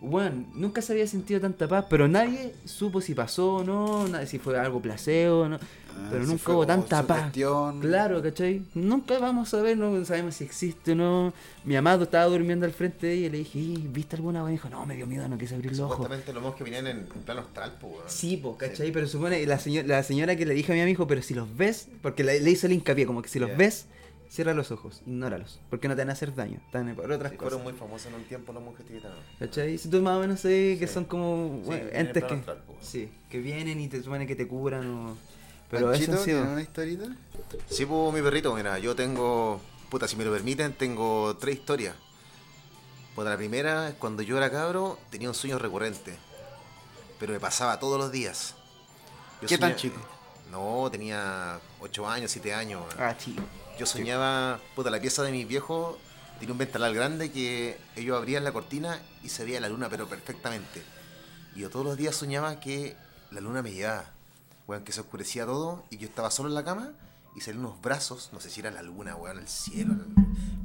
[0.00, 4.38] Bueno, nunca se había sentido tanta paz, pero nadie supo si pasó o no, si
[4.38, 5.56] fue algo placebo o no.
[5.92, 7.32] Ah, pero nunca hubo tanta paz.
[7.80, 8.62] Claro, ¿cachai?
[8.74, 11.32] Nunca vamos a ver, no sabemos si existe o no.
[11.64, 14.42] Mi amado estaba durmiendo al frente de ella y le dije, "Ih, ¿viste alguna?
[14.48, 15.96] Y dijo, no, me dio miedo, no quise abrir los ojos.
[15.96, 18.04] Supuestamente los monjes venían en, en plano astral, pues, weón.
[18.06, 18.92] Sí, pues, ¿cachai?
[18.92, 21.54] Pero supone, la, señora la señora que le dijo a mi amigo, pero si los
[21.56, 23.56] ves, porque le, le hizo el hincapié, como que si los Ya.
[23.56, 23.86] ves,
[24.30, 27.36] cierra los ojos, ignóralos, porque no te van a hacer daño, están por otras Sí,
[27.36, 27.52] cosas.
[27.54, 29.18] fueron muy famosos en un tiempo los monjes tibetanos.
[29.38, 29.76] ¿Cachai?
[29.76, 30.94] Si tú más o menos sabes que Sí.
[30.94, 32.78] son como Sí, bueno, entes que, astral, pues.
[32.86, 35.16] sí, que vienen y te suponen que te curan o...
[35.70, 36.38] Pero Panchito, eso sido...
[36.40, 37.04] ¿tiene una historita?
[37.68, 41.94] Sí, pues mi perrito, mira, yo tengo, puta, si me lo permiten, tengo tres historias.
[43.14, 46.16] Pues la primera es cuando yo era cabro, tenía un sueño recurrente,
[47.18, 48.54] pero me pasaba todos los días.
[49.42, 50.00] Yo ¿Qué tan chico?
[50.50, 52.82] No, tenía 8 años, 7 años.
[52.98, 53.42] Ah, chico.
[53.80, 55.96] Yo soñaba, puta, la pieza de mis viejos
[56.38, 60.06] tenía un ventanal grande que ellos abrían la cortina y se veía la luna, pero
[60.06, 60.82] perfectamente.
[61.56, 62.94] Y yo todos los días soñaba que
[63.30, 64.04] la luna me llevaba.
[64.66, 66.90] Weón, que se oscurecía todo y yo estaba solo en la cama
[67.34, 69.94] y salían unos brazos, no sé si era la luna, weón, el cielo,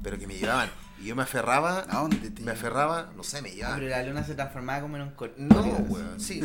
[0.03, 0.69] pero que me llevaban.
[1.01, 3.79] Y yo me aferraba, ¿A dónde te me aferraba, no sé, me llevaban.
[3.79, 6.41] Pero la luna se transformaba como en un cor- No, weón, sí.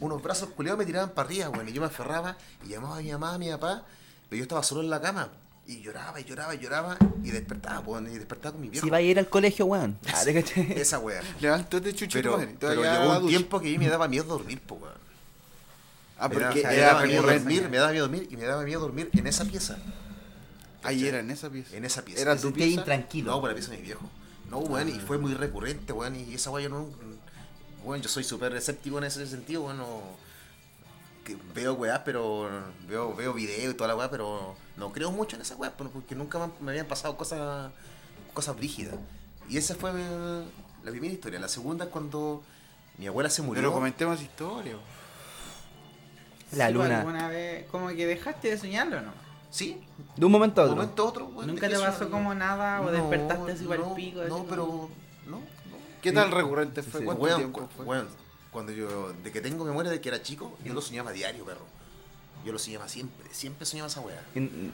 [0.00, 1.68] Unos brazos culeados me tiraban para arriba, weón.
[1.68, 3.82] Y yo me aferraba y llamaba a mi mamá, a mi papá.
[4.30, 5.28] Pero yo estaba solo en la cama.
[5.66, 6.96] Y lloraba, y lloraba, y lloraba.
[7.22, 8.06] Y despertaba, weón.
[8.12, 8.84] Y despertaba con mi viejo.
[8.84, 9.98] Si va a ir al colegio, weón.
[10.12, 10.22] Ah.
[10.76, 11.22] Esa weá.
[11.40, 12.54] Levántate, chucho, Pero, madre.
[12.60, 14.94] Pero llegó un tiempo que a mí me daba miedo dormir, po, weón.
[16.18, 18.62] Ah, Me porque me era daba miedo dormir, me daba miedo dormir y me daba
[18.62, 19.78] miedo dormir en esa pieza.
[20.82, 21.76] Ahí era en esa pieza.
[21.76, 22.20] En esa pieza.
[22.20, 22.80] Era tu pieza.
[22.80, 23.32] intranquilo.
[23.32, 24.08] No, por la pieza de mi viejo.
[24.50, 26.14] No, weón, y fue muy recurrente, weón.
[26.16, 26.88] Y esa weá yo no.
[27.84, 29.78] Weón, yo soy súper escéptico en ese sentido, weón.
[29.78, 30.23] no-
[31.24, 32.48] que veo weá, pero.
[32.88, 36.14] Veo, veo video y toda la weá, pero no creo mucho en esa weá, porque
[36.14, 37.72] nunca me, habían pasado cosas.
[38.32, 38.94] cosas brígidas.
[39.48, 41.40] Y esa fue la primera historia.
[41.40, 42.42] La segunda es cuando
[42.98, 43.62] mi abuela se murió.
[43.62, 44.76] Pero comentemos historia.
[46.52, 46.98] La Sí, luna.
[47.00, 49.12] ¿Alguna vez como que dejaste de soñarlo o no?
[49.50, 49.80] Sí,
[50.16, 50.84] De un momento a de un otro.
[50.84, 54.22] momento a otro, ¿Nunca te pasó como nada o No, despertaste así para el pico?
[54.28, 54.88] No, pero.
[55.26, 55.40] No, no.
[56.02, 57.00] ¿Qué tal recurrente fue?
[57.00, 57.06] Sí.
[57.06, 57.84] ¿Cuánto Weón, tiempo fue?
[57.86, 58.08] weón,
[58.54, 61.66] cuando yo, de que tengo memoria de que era chico, yo lo soñaba diario, perro.
[62.46, 64.22] Yo lo soñaba siempre, siempre soñaba esa weá.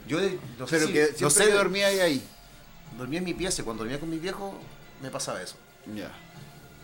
[0.06, 0.20] Yo
[0.58, 2.22] no sé Pero si- que no siempre sé, que dormía ahí, ahí.
[2.98, 4.54] dormía en mi pieza y cuando dormía con mi viejo
[5.02, 5.56] me pasaba eso.
[5.96, 6.10] Ya.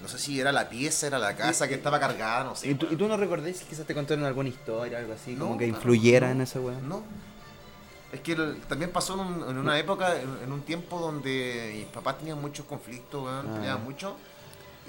[0.02, 2.68] No sé si era la pieza, era la casa que estaba cargada, no sé.
[2.70, 5.52] ¿Y tú, y tú no recordás si quizás te contaron alguna historia, algo así, como
[5.52, 6.78] No, que claro, influyera no, en esa weá?
[6.80, 7.02] No.
[8.12, 11.72] Es que el- también pasó en, un- en una época, en, en un tiempo donde
[11.76, 13.54] mis papás tenían muchos conflictos, weón, Ah.
[13.54, 14.16] peleaban mucho.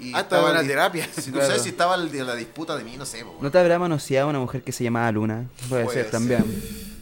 [0.00, 1.08] Y Ah, estaba en la terapia.
[1.28, 1.54] No Claro.
[1.54, 3.36] sé si estaba el de la disputa de mí, no sé, po.
[3.40, 5.46] ¿No te habrá manoseado una mujer que se llamaba Luna?
[5.68, 6.44] Puede, Puede ser también.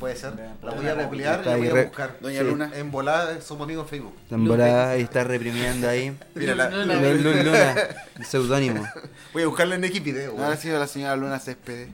[0.01, 0.35] Puede ser.
[0.63, 2.17] La voy Luna a googlear y la voy a buscar.
[2.21, 2.45] Doña Sí.
[2.45, 2.71] Luna.
[2.75, 4.15] En volada somos amigos en Facebook.
[4.31, 6.15] En volada y está reprimiendo ahí.
[6.35, 6.95] Mira, la- Luna.
[7.01, 7.75] Lu- Lu- Luna,
[8.19, 8.85] el seudónimo.
[9.33, 10.33] voy a buscarla en X video.
[10.33, 11.89] Ahora ha sido la señora Luna Céspedes.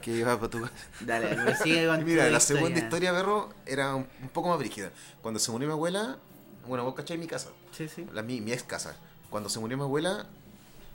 [0.00, 0.72] que iba para tu casa.
[1.00, 4.90] Dale, pero sigue con Mira, la segunda historia, perro, era un, un poco más brígida.
[5.22, 6.16] Cuando se murió mi abuela,
[6.66, 8.06] bueno, vos cachai mi casa, Sí, sí.
[8.12, 8.96] la, mi, mi ex casa.
[9.34, 10.26] Cuando se murió mi abuela,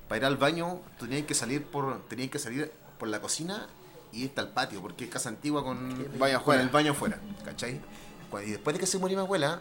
[0.08, 3.68] para ir al baño, tenían que salir por, tenían que salir por la cocina
[4.14, 7.82] y irte al patio, porque es casa antigua con, Baño con el baño afuera, ¿cachai?
[8.46, 9.60] Y después de que se murió mi abuela,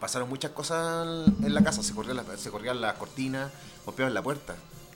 [0.00, 3.52] pasaron muchas cosas en la casa, se corrían las, se corrían las cortinas,
[3.84, 4.54] golpeaban la puerta,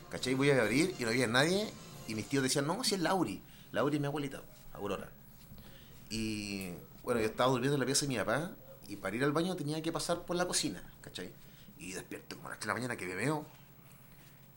[0.08, 0.32] ¿cachai?
[0.32, 1.70] Voy a abrir y no había nadie,
[2.08, 4.40] y mis tíos decían, no, si es Lauri, Lauri es mi abuelita,
[4.72, 5.10] Aurora.
[6.08, 6.70] Y
[7.02, 8.52] bueno, yo estaba durmiendo en la pieza de mi papá,
[8.88, 11.43] y para ir al baño tenía que pasar por la cocina, ¿cachai?
[11.84, 13.44] Y despierto como a las 3 de la mañana que me veo,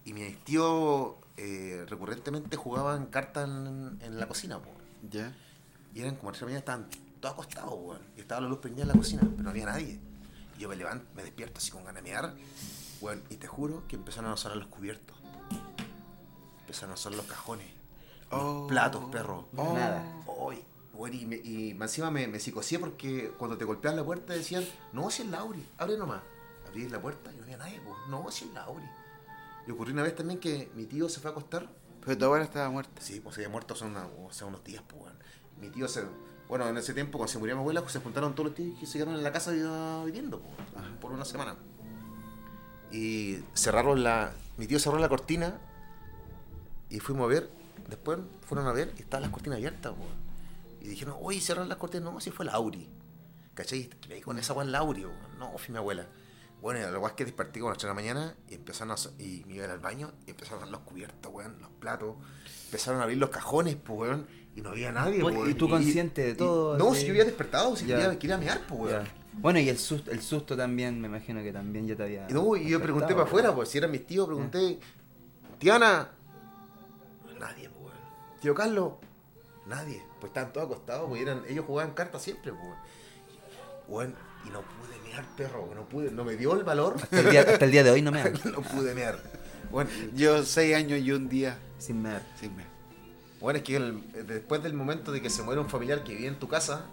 [0.05, 4.69] y mis tíos eh, recurrentemente jugaban cartas en, en la cocina, po.
[5.09, 5.35] Ya.
[5.93, 8.01] Y eran como las 3 de la mañana, estaban todos acostados, weón.
[8.15, 9.99] Y estaba la luz prendida en la cocina, pero no había nadie.
[10.57, 12.33] Y yo me levanto, me despierto así con ganas de mear,
[13.01, 13.21] weón.
[13.29, 15.17] Y te juro que empezaron a sonar los cubiertos.
[16.61, 17.67] Empezaron a sonar los cajones.
[18.31, 18.67] Los Oh.
[18.67, 19.47] platos, perro.
[19.55, 19.73] Oh.
[19.73, 20.03] Nada.
[20.93, 24.65] Bueno, y, me, y encima me, me psicosé porque cuando te golpeaban la puerta decían,
[24.93, 26.21] no, si es Lauri, abre nomás.
[26.67, 27.95] Abrí la puerta y no había nadie, po.
[28.09, 28.85] no, si es Lauri.
[29.67, 31.69] Y ocurrió una vez también que mi tío se fue a acostar.
[32.05, 33.01] Pero tu abuela estaba muerta.
[33.01, 35.11] Sí, pues se había muerto hace, una- sea, unos días, pues.
[35.59, 36.05] Mi tío se...
[36.47, 38.79] Bueno, en ese tiempo, cuando se murió mi abuela, pues, se juntaron todos los tíos
[38.79, 41.55] que se quedaron en la casa vi- viviendo, pues, por una semana.
[42.91, 44.31] Y cerraron la...
[44.55, 45.59] Mi tío cerró la cortina
[46.89, 47.49] y fuimos a ver.
[47.89, 50.09] Después fueron a ver y estaban las cortinas abiertas, pues.
[50.81, 52.11] Y dijeron, oye, cerraron las cortinas.
[52.11, 52.89] No, si fue Lauri.
[53.53, 53.89] ¿Cachai?
[54.07, 55.05] Me con esa weón Lauri.
[55.37, 56.07] No, fue mi abuela.
[56.61, 58.91] Bueno, la weá es que desperté como a las 3 de la mañana y empezaron
[58.91, 59.21] a...
[59.21, 62.15] Y me iba al baño y empezaron a dar los cubiertos, weón, los platos.
[62.65, 64.27] Empezaron a abrir los cajones, pues, weón.
[64.55, 65.51] Y no había nadie, Pues, weón.
[65.51, 68.91] y tú consciente de todo, no, si yo había despertado, si quería, quería mear, pues,
[68.93, 69.07] weón.
[69.33, 72.25] Bueno, y el susto, el susto también, me imagino que también ya te había.
[72.27, 74.79] Y, no, y yo pregunté para afuera, pues si eran mis tíos, pregunté,
[75.59, 76.09] Tiana,
[77.39, 78.39] nadie, pues, weón.
[78.41, 78.93] Tío Carlos,
[79.67, 80.03] nadie.
[80.19, 82.73] Pues estaban todos acostados, pues eran, ellos jugaban cartas siempre, pues.
[83.87, 86.95] Weón, y no pude perro, no pude, no me dio el valor.
[87.01, 89.17] Hasta el día, hasta el día de hoy no me no pude mirar.
[89.71, 92.63] Bueno, Yo seis años y un día Sin me sin me.
[93.41, 96.27] bueno, es que el- después del momento de que se muere un familiar que vive
[96.27, 96.85] en tu casa,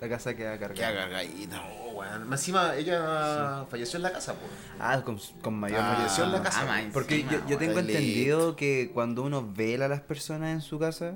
[0.00, 0.94] La casa queda cargada.
[0.94, 1.56] cagadita.
[1.56, 2.28] no, weón.
[2.28, 4.50] Más encima ella falleció en la casa, pues.
[4.78, 6.60] Ah, con, con mayor Ah, falleció en la casa.
[6.68, 6.82] ah.
[6.92, 10.78] Porque encima, yo, yo tengo entendido que cuando uno vela a las personas en su
[10.78, 11.14] casa,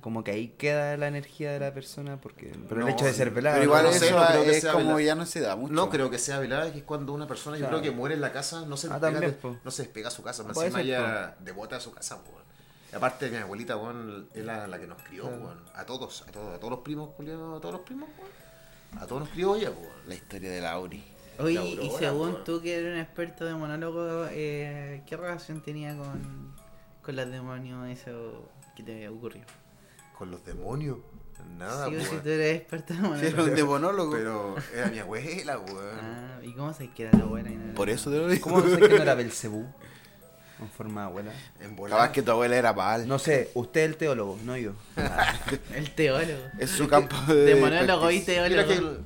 [0.00, 3.12] como que ahí queda la energía de la persona, porque pero No, el hecho de
[3.12, 3.56] ser velado.
[3.56, 5.00] Pero igual no eso sé, no creo que es sea como verdad.
[5.00, 5.72] ya no se da mucho.
[5.74, 8.20] No creo que sea velada, que es cuando una persona, yo creo que muere en
[8.20, 10.54] la casa, no se Ah, despega, también, de, no se despega a su casa, más
[10.54, 12.44] Puede encima ella devota a su casa, po, weón.
[12.92, 15.36] Y aparte mi abuelita, weón, es la, la que nos crió, Claro.
[15.44, 15.58] weón.
[15.74, 19.02] A todos, a todos, a todos los primos, culiao, a todos los primos, weón.
[19.02, 19.70] A todos nos crió ella.
[20.08, 21.04] La historia de Lauri.
[21.38, 25.96] Oye, La y según tú que eres un experto de monólogo, eh, ¿qué relación tenía
[25.96, 26.54] con,
[27.02, 29.42] con los demonios eso que te ocurrió?
[30.20, 30.98] Con los demonios,
[31.56, 34.12] nada, sí, si tú eres experto de Si era un demonólogo.
[34.12, 35.98] Pero era mi abuela, weón.
[35.98, 37.50] Ah, ¿y cómo sabes que era la buena?
[37.50, 38.42] y no era Por eso te lo digo.
[38.42, 39.64] ¿Cómo sé que no era Belcebú?
[40.60, 41.32] En forma de abuela.
[41.58, 43.08] En Capaz que tu abuela era pal.
[43.08, 44.72] No sé, usted es el teólogo, no yo.
[45.74, 46.42] El teólogo.
[46.58, 48.98] Es su campo de, De monólogo y teólogo.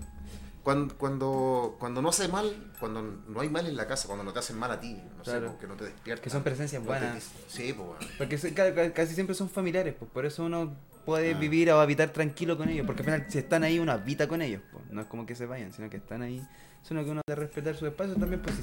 [0.64, 4.32] Cuando, cuando, cuando no hace mal, cuando no hay mal en la casa, cuando no
[4.32, 5.40] te hacen mal a ti, no Claro.
[5.42, 6.24] sé, porque no te despiertas.
[6.24, 7.30] Que son presencias no buenas.
[7.48, 8.00] Sí, pues bueno.
[8.18, 10.74] Porque casi siempre son familiares, pues por eso uno
[11.04, 11.38] puede Ah.
[11.38, 14.40] vivir o habitar tranquilo con ellos, porque al final si están ahí uno habita con
[14.42, 16.42] ellos, pues no es como que se vayan, sino que están ahí,
[16.82, 18.62] sino que uno debe respetar su espacio también, pues si,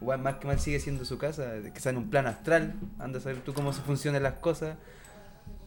[0.00, 3.18] igual más que mal sigue siendo su casa, que sea en un plano astral, anda
[3.18, 4.76] a saber tú cómo se funcionan las cosas,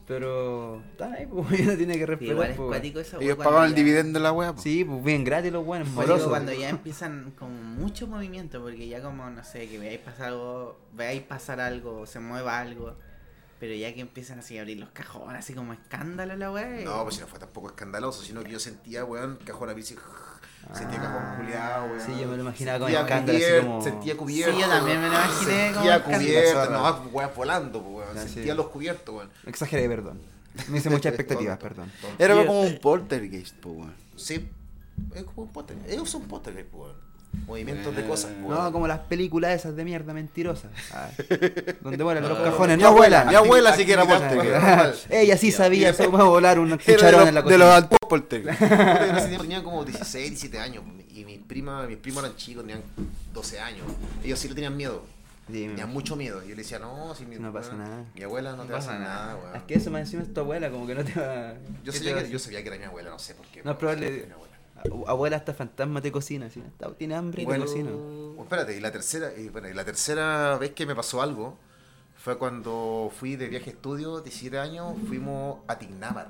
[0.07, 2.31] pero están ahí, pues uno tiene que Sí, respetar.
[2.33, 2.67] igual es pues.
[2.69, 3.19] cuático eso.
[3.19, 4.53] Ellos cuando pagaban el dividendo de la wea.
[4.53, 4.61] po.
[4.61, 6.29] Sí, pues bien gratis los buenos, morosos.
[6.29, 10.77] cuando ya empiezan como mucho movimiento, porque ya como, no sé, que veáis pasar algo,
[10.93, 12.95] veáis pasar algo, se mueva algo,
[13.59, 16.83] pero ya que empiezan así a abrir los cajones, así como escándalo la weá.
[16.85, 19.95] No, pues si no fue tampoco escandaloso, sino que yo sentía, weón, cajón a bici.
[20.73, 22.01] Sentía cajón culiado, weón.
[22.01, 24.53] Sí, yo me lo imaginaba con escándalo, así como- Sentía cubierto.
[24.55, 28.17] Sí, yo también me lo imaginé como Sentía cubierto, no, weón, volando, weón.
[28.17, 29.29] Sentía los cubiertos, weón.
[29.45, 30.19] Exageré, perdón.
[30.69, 31.91] Me hice muchas expectativas, perdón.
[32.17, 33.93] Era como un poltergeist, po, weón.
[34.15, 34.49] Sí,
[35.13, 35.77] es como un póster.
[35.87, 37.06] Ellos son póster, weón.
[37.45, 40.69] Movimientos de Eh, cosas, No, como las películas esas de mierda mentirosas.
[40.91, 41.09] Ah,
[41.81, 42.43] donde vuelan los Ah.
[42.43, 42.77] cajones.
[42.77, 43.27] Mi No abuela, vuelan.
[43.29, 45.11] mi abuela sí que era poltergeist.
[45.11, 47.75] Ella sí sabía cómo volar un cucharón de en la los, de los cocina.
[47.77, 48.59] antiguos poltergeist.
[49.41, 50.83] Tenían como 16, 17 años.
[51.13, 52.81] Y mis primas, mis primos eran chicos, tenían
[53.33, 53.85] 12 años.
[54.23, 55.03] Ellos sí le tenían miedo.
[55.47, 56.41] Sí, me Tenían mucho miedo.
[56.43, 58.03] Y yo le decía, no, si mi, No pasa nada.
[58.13, 59.25] Mi abuela no, No te va a pasa hacer nada.
[59.27, 59.55] nada, weón.
[59.55, 61.53] Es que eso más encima es tu abuela, como que no te va.
[61.85, 63.33] Yo ¿qué sabía, te va que, a yo sabía que era mi abuela, no sé
[63.35, 63.59] por qué.
[63.63, 64.27] No, weón, probable-
[64.83, 64.95] mi abuela.
[65.03, 66.63] Abu- Abuela hasta fantasma te cocina, ¿sí?
[66.97, 67.91] Tiene hambre y te Bueno, cocina.
[67.91, 71.57] Bueno, espérate, y la tercera, y, bueno, y la tercera vez que me pasó algo
[72.15, 76.27] fue cuando fui de viaje a estudio, 17 años, fuimos a Tignámar.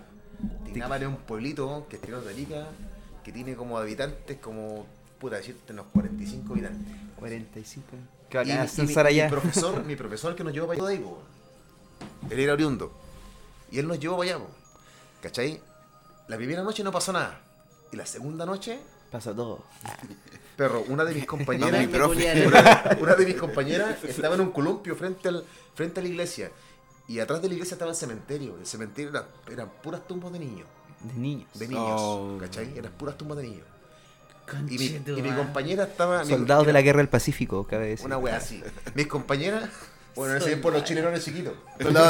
[0.65, 2.67] Tignámar es un pueblito que está en Rica,
[3.23, 4.85] que tiene como habitantes, como,
[5.19, 6.95] puta decirte, unos 45 habitantes.
[7.17, 7.85] 45.
[7.95, 9.29] Y, Que bacán mi- y mi, mi allá.
[9.29, 11.19] profesor, mi profesor que nos llevó para allá, de ahí, po,
[12.29, 12.91] él era oriundo.
[13.71, 14.51] Y él nos llevó para allá, po,
[15.21, 15.59] ¿cachai?
[16.27, 17.41] La primera noche no pasó nada.
[17.91, 18.79] Y la segunda noche,
[19.11, 19.63] Pasa todo.
[20.57, 22.45] perro, una de mis compañeras, mi profe.
[22.47, 25.45] una, una de mis compañeras estaba en un columpio frente, al,
[25.75, 26.51] frente a la iglesia.
[27.07, 28.57] Y atrás de la iglesia estaba el cementerio.
[28.59, 30.67] El cementerio era, eran puras tumbas de niños.
[31.01, 31.47] De niños.
[31.53, 31.85] De niños.
[32.01, 32.37] Oh.
[32.39, 32.77] ¿Cachai?
[32.77, 33.65] Eran puras tumbas de niños.
[34.69, 34.85] Y mi,
[35.29, 36.23] y compañera estaba.
[36.23, 38.05] mi- Soldados de la guerra del Pacífico, cabe decir.
[38.05, 38.61] Una wea así.
[38.95, 39.69] Mis compañeras.
[40.17, 41.53] Bueno, en ese tiempo los chilenos eran chiquitos.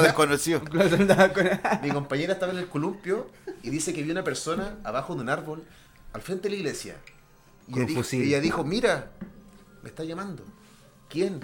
[0.01, 0.61] Desconocido.
[0.71, 1.49] Los soldados con-
[1.83, 3.29] Mi compañera estaba en el columpio
[3.61, 5.63] y dice que vio una persona abajo de un árbol
[6.13, 6.95] al frente de la iglesia.
[7.67, 9.11] Y Con ella un dijo, ella dijo, mira,
[9.83, 10.43] me está llamando.
[11.09, 11.41] ¿Quién?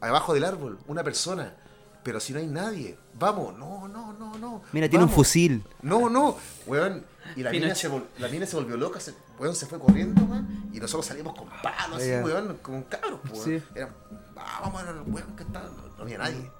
[0.00, 1.54] Abajo del árbol, una persona.
[2.02, 4.62] Pero si no hay nadie, vamos, no, no, no, no.
[4.72, 5.62] Mira, tiene un fusil.
[5.82, 7.04] No, no, weón.
[7.36, 10.22] Y la mina, se vol- la mina se volvió loca, se, weón se fue corriendo,
[10.24, 10.70] weón.
[10.72, 13.44] Y nosotros salimos con palos, así, weón, como cabros, weón.
[13.44, 13.62] Sí.
[13.74, 13.90] Era,
[14.38, 15.62] "Ah, vamos a ver, weón, que está.
[15.62, 16.50] No, no había nadie.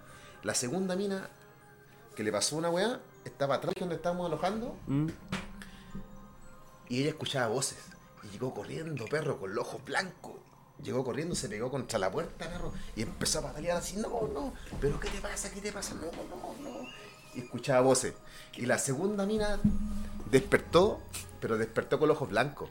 [0.43, 1.29] La segunda mina
[2.19, 4.75] que le pasó una weá, estaba atrás donde estábamos alojando,
[6.89, 7.79] y ella escuchaba voces.
[8.25, 10.35] Y llegó corriendo, perro, con los ojos blancos.
[10.83, 14.53] Llegó corriendo, se pegó contra la puerta, perro, y empezó a patalear así, no, no,
[14.81, 15.49] pero ¿qué te pasa?
[15.53, 15.95] ¿Qué te pasa?
[15.95, 16.89] No, no, no.
[17.37, 18.15] Y escuchaba voces.
[18.57, 19.61] Y la segunda mina
[20.29, 21.01] despertó,
[21.41, 22.69] pero despertó con los ojos blancos.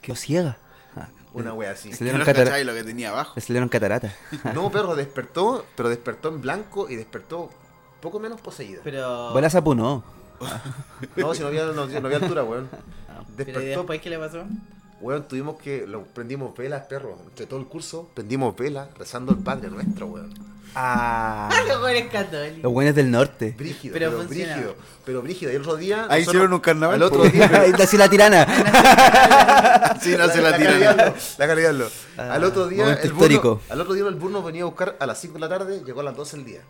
[0.00, 0.58] Quedó ciega.
[1.34, 1.92] Una wea así.
[1.92, 3.32] Se Que dieron no catara- cacháis lo que tenía abajo.
[3.36, 4.12] Le salieron cataratas.
[4.54, 7.50] No, perro, despertó, pero despertó en blanco y despertó
[8.00, 8.80] poco menos poseída.
[8.84, 9.32] Pero.
[9.32, 10.02] Bola sapo no.
[11.16, 12.68] No, si no había, no, no había altura, weón.
[13.08, 14.44] Ah, Pero ¿y Despertó, después qué le pasó?
[15.00, 17.16] weón, tuvimos que, lo, prendimos velas, perro.
[17.28, 20.32] Entre todo el curso, prendimos velas rezando el Padre Nuestro, weón.
[20.74, 22.62] Ah, Los buenos católicos.
[22.62, 23.54] los buenos del norte.
[23.56, 24.76] Brígido, Pero pero, brígido.
[25.04, 25.52] Pero brígido.
[25.52, 26.06] Y el otro día.
[26.08, 27.32] Ahí nosotros- hicieron un carnaval, Al otro pues.
[27.32, 27.50] día.
[27.60, 28.46] Ahí la tirana.
[30.00, 31.88] Sí, no se la La cara de diablo.
[32.16, 33.60] Ah, al otro día, el burno, histórico.
[33.68, 36.00] al otro día el burno venía a buscar a las 5 de la tarde, llegó
[36.00, 36.60] a las 12 del día.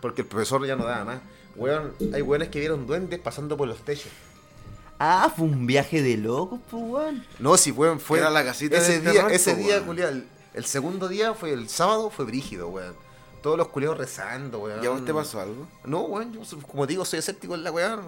[0.00, 1.18] Porque el profesor ya no daba más.
[1.56, 4.10] Weón, hay weones que vieron duendes pasando por los techos.
[4.98, 7.24] Ah, fue un viaje de locos, pues, weón.
[7.38, 8.18] No, si weón, fue.
[8.18, 10.24] Era la casita ese día, terror, ese po, día, weón.
[10.54, 12.94] El, segundo día fue el sábado, fue brígido, weón.
[13.42, 14.82] Todos los culiados rezando, weón.
[14.82, 15.66] ¿Y a vos te pasó algo?
[15.84, 18.02] No, weón, yo como digo, soy escéptico en la weón.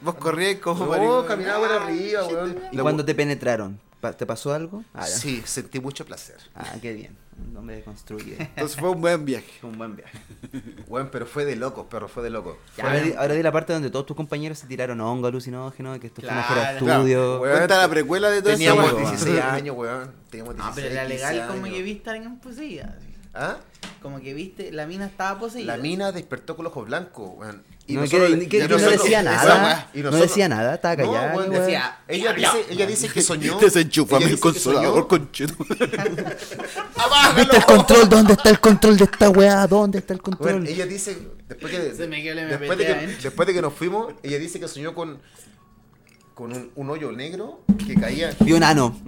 [0.00, 2.60] Vos corrías como no caminaba por arriba, weón.
[2.72, 3.78] ¿Y cuando te penetraron?
[4.10, 4.84] ¿Te pasó algo?
[4.94, 5.06] Ah.
[5.06, 6.36] Sí, sentí mucho placer.
[6.56, 7.16] Ah, qué bien.
[7.48, 8.36] Un hombre deconstruye.
[8.38, 9.50] Entonces fue un buen viaje.
[9.62, 10.18] Un buen viaje.
[10.88, 12.56] Weón, pero fue de locos, perro, fue de locos.
[12.82, 16.08] Ahora di, ahora di la parte donde todos tus compañeros se tiraron hongo alucinógeno, que
[16.08, 17.40] esto fue una Claro, estudio.
[17.40, 18.58] Weón, Cuenta la precuela de todo eso.
[18.58, 19.10] Teníamos weón.
[19.10, 20.12] 16 años, weón.
[20.30, 21.76] Teníamos 16 No, pero la 15 legal como años.
[21.76, 22.98] que viste a alguien poseída.
[23.34, 23.56] ¿Ah?
[24.02, 25.76] Como que viste, la mina estaba poseída.
[25.76, 27.62] La mina despertó con los ojos blancos, weón.
[27.86, 29.90] Y No, nosotros- que- que- y no nosotros- decía nada.
[29.92, 31.62] y No nosotros- decía nada, estaba No, callada, weón, weón.
[31.64, 33.58] Decía, Ella dice, ella dice que soñó.
[33.58, 35.56] Desenchúfame ella el consolador, concheto.
[37.36, 38.08] ¿Viste el control?
[38.08, 39.66] ¿Dónde está el control de esta weá?
[39.66, 40.52] ¿Dónde está el control?
[40.52, 41.16] Bueno, ella dice,
[41.48, 42.08] después, que, después,
[42.78, 43.16] de que, ¿eh?
[43.22, 45.18] después de que nos fuimos, ella dice que soñó con,
[46.34, 48.34] con un, un hoyo negro que caía.
[48.40, 48.98] Vio un ano.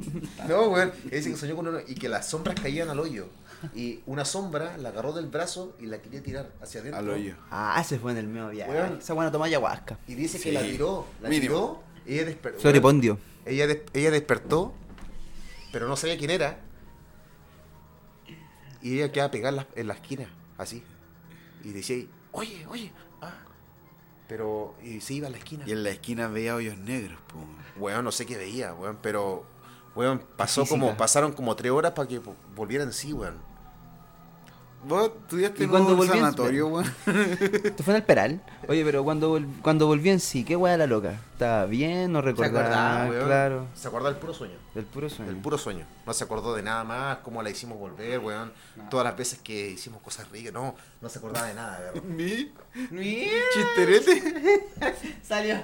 [0.48, 0.92] No, weón.
[1.06, 3.28] Ella dice que soñó con un hoyo y que las sombras caían al hoyo.
[3.74, 6.98] Y una sombra la agarró del brazo y la quería tirar hacia adentro.
[7.00, 7.34] Al hoyo.
[7.50, 8.96] Ah, ese fue en el medio viaje.
[8.98, 9.98] Esa no toma ayahuasca.
[10.06, 10.44] Y dice Sí.
[10.44, 11.06] que la tiró.
[11.20, 11.46] La Mínimo.
[11.46, 11.82] tiró.
[12.06, 12.60] Y ella despertó.
[12.60, 13.18] Floripondio.
[13.46, 14.72] Ella, des- ella despertó,
[15.72, 16.58] pero no sabía quién era.
[18.82, 20.82] Y ella quedaba pegada en la, en la esquina, así.
[21.62, 23.32] Y decía, oye, oye, ah.
[24.28, 25.64] Pero, y se iba a la esquina.
[25.66, 27.38] Y en la esquina veía hoyos negros, po.
[27.80, 29.46] Weón, no sé qué veía, weón, pero,
[29.94, 30.80] weón, pasó Física.
[30.80, 33.38] como, pasaron como tres horas para que vo- volviera en sí, weón.
[34.86, 36.84] Vos estudiaste ¿Y en cuando un volví sanatorio, weón.
[37.64, 38.40] Esto fue en el Peral.
[38.68, 41.20] Oye, pero cuando, vol- cuando volvió en sí, ¿qué weá la loca?
[41.32, 42.12] ¿Estaba bien?
[42.12, 42.60] ¿No recordaba?
[43.04, 43.26] acordaba, weón.
[43.26, 43.66] claro.
[43.74, 44.54] Se acordaba del puro sueño.
[44.74, 45.30] Del puro sueño.
[45.30, 45.86] El puro sueño.
[46.06, 48.52] No se acordó de nada más, cómo la hicimos volver, weón.
[48.90, 52.16] Todas las veces que hicimos cosas ricas, no, no se acordaba de nada, weón.
[52.16, 52.52] Mi
[52.90, 54.66] Mira, chisterete.
[55.22, 55.56] salió,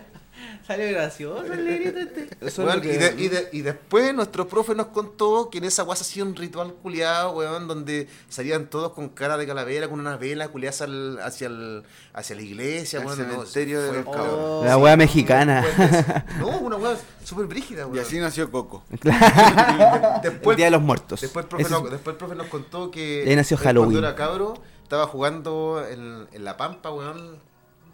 [0.66, 2.22] salió gracioso el negrito este.
[2.40, 5.48] Eso es Weón, lo que- y, de- y de- y después nuestro profe nos contó
[5.50, 9.46] que en esa guasa hacía un ritual culiado, weón, donde salían todos con cara de
[9.46, 13.18] calavera, con una vela culiada hacia, el- hacia, el- hacia la iglesia, weón.
[13.18, 14.62] no, cementerio de fue- los Oh.
[14.64, 15.64] La weá mexicana.
[16.38, 17.98] No, una weá súper brígida, Y weón.
[18.05, 18.83] así nació Coco.
[18.90, 21.20] el Día de los Muertos.
[21.20, 23.62] Después el profe, nos, es- después el profe nos contó que De ahí nació él
[23.64, 23.90] Halloween.
[23.92, 27.38] cuando era cabro estaba jugando en, en la pampa, weón,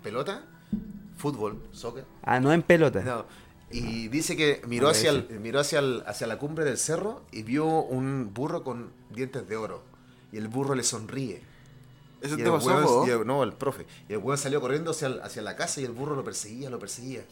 [0.02, 0.42] pelota,
[1.16, 2.04] fútbol, soccer.
[2.22, 3.02] Ah, no en pelota.
[3.02, 3.24] No.
[3.70, 7.42] Y dice que miró hacia, el, miró hacia, el- hacia la cumbre del cerro y
[7.42, 9.82] vio un burro con dientes de oro.
[10.32, 11.42] Y el burro le sonríe.
[12.22, 13.84] ¿Eso Y te el pasó, y el- No, el profe.
[14.08, 16.70] Y el weón salió corriendo hacia, el- hacia la casa y el burro lo perseguía,
[16.70, 17.22] lo perseguía.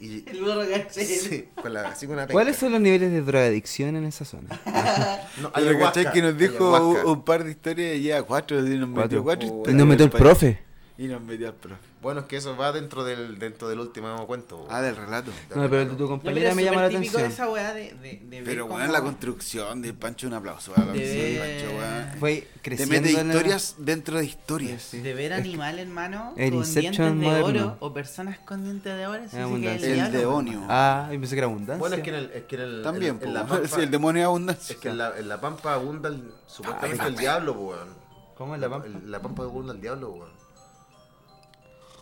[0.00, 1.04] Y, El burro caché.
[1.04, 4.48] sí, con la, así con una ¿Cuáles son los niveles de drogadicción en esa zona?
[5.40, 7.04] No, ayahuasca, que nos dijo ayahuasca.
[7.06, 9.48] un, un par de historias y ya cuatro, y nos metió Cuatro.
[9.52, 10.60] cuatro Y nos metió el profe.
[10.96, 11.80] Y nos metió al profe.
[12.00, 14.64] Bueno, es que eso va dentro del, dentro del último cuento.
[14.70, 15.32] Ah, del relato.
[15.52, 17.22] No, pero el de tu compañera me llama la atención.
[17.24, 20.72] esa weá de, de, de ver Pero cómo- bueno, la construcción de Pancho, un aplauso
[20.76, 22.18] la De de Pancho.
[22.20, 24.82] Fue Te creciendo mete en la- historias dentro de historias.
[24.82, 25.00] Sí.
[25.00, 27.66] De ver animales, hermano, El con Inception dientes de moderno.
[27.72, 29.22] oro o personas con dientes de oro.
[29.28, 29.74] sí que.
[29.74, 30.62] El diablo, demonio.
[30.68, 31.78] Ah, yo pensé que era abundancia.
[31.80, 33.90] Bueno, es que en el, es que en el También, en, en la pampa, el
[33.90, 34.74] demonio es abundancia.
[34.74, 37.88] es que en la, en la pampa abunda el, supuestamente Ay, el diablo, weón.
[38.36, 38.86] ¿Cómo es la pampa?
[38.86, 40.43] En la pampa abunda el diablo, weón.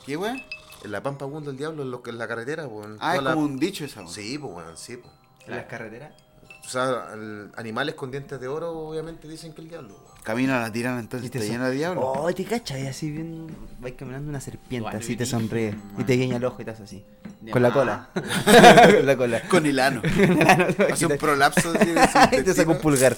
[0.07, 0.43] ¿Qué, weón?
[0.85, 2.97] En la pampa abunda el diablo en, lo que en la carretera, weón.
[3.01, 4.13] Ah, es la- como un dicho esa, weón.
[4.13, 5.13] Sí, pues, weón, sí, pues.
[5.47, 6.13] ¿En las carreteras?
[6.65, 10.13] O sea, el- animales con dientes de oro, obviamente dicen que el diablo, weón.
[10.23, 12.01] Camino a la tirana entonces, Y te está son- lleno de diablo.
[12.03, 13.47] Oh, te cachai, así bien.
[13.81, 15.75] Vais caminando una serpiente, así te sonríe.
[15.99, 17.05] Y te guiña el ojo y te hace así.
[17.41, 18.09] De Con la cola.
[18.15, 19.43] Con la cola.
[19.49, 20.01] Con el ano.
[20.93, 23.17] Hace un prolapso así de su y te saca un pulgar.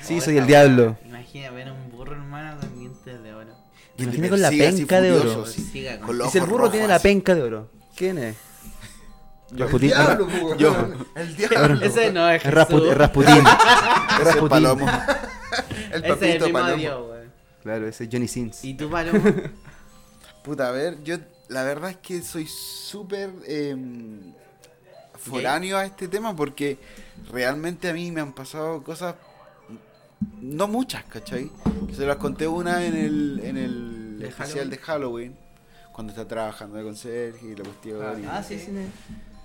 [0.00, 0.96] Sí, Oh, soy el diablo.
[1.04, 1.87] Imagina ver un
[3.98, 5.46] Imagina con la penca de oro.
[5.46, 5.86] si
[6.38, 8.36] el burro tiene la penca de oro, ¿quién es?
[9.50, 9.92] El Rasputín.
[11.14, 11.82] El diablo.
[11.82, 12.88] Ese no es Rasputín.
[12.90, 14.48] Es Ese Rasputín.
[14.48, 14.86] palomo.
[15.92, 17.08] El Ese es el papito palomo.
[17.62, 18.64] Claro, ese es Johnny Sins.
[18.64, 19.20] ¿Y tú, Palomo?
[20.44, 21.16] Puta, a ver, yo
[21.48, 23.74] la verdad es que soy súper eh,
[25.18, 26.78] foráneo a este tema porque
[27.32, 29.16] realmente a mí me han pasado cosas,
[30.40, 31.50] no muchas, ¿cachai?
[31.94, 35.36] Se las conté una en el, en el ¿De especial de Halloween,
[35.92, 38.22] cuando está trabajando de conserje y la cuestión.
[38.22, 38.70] y, Ah, sí, sí.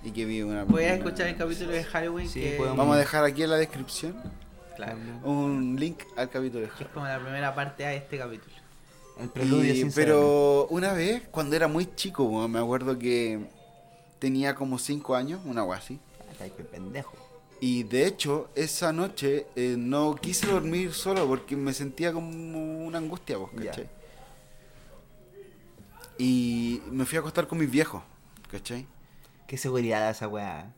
[0.02, 0.64] y que vi una...
[0.66, 2.56] Puedes una- escuchar el capítulo de Halloween Sí, que...
[2.56, 4.14] podemos- Vamos a dejar aquí en la descripción
[4.76, 4.98] Claro.
[5.22, 8.52] Un link al capítulo de Que es como la primera parte a este capítulo.
[9.20, 13.46] El preludio Y- pero una vez, cuando era muy chico, me acuerdo que
[14.18, 16.00] tenía como 5 años, una así.
[16.18, 16.44] saberlo.
[16.44, 17.12] Ay, qué pendejo.
[17.66, 22.98] Y de hecho, esa noche eh, no quise dormir solo porque me sentía como una
[22.98, 23.48] angustia, vos.
[23.56, 23.88] ¿cachai?
[26.18, 28.02] Y me fui a acostar con mis viejos,
[28.50, 28.86] ¿cachai?
[29.46, 30.74] Qué seguridad da esa weá.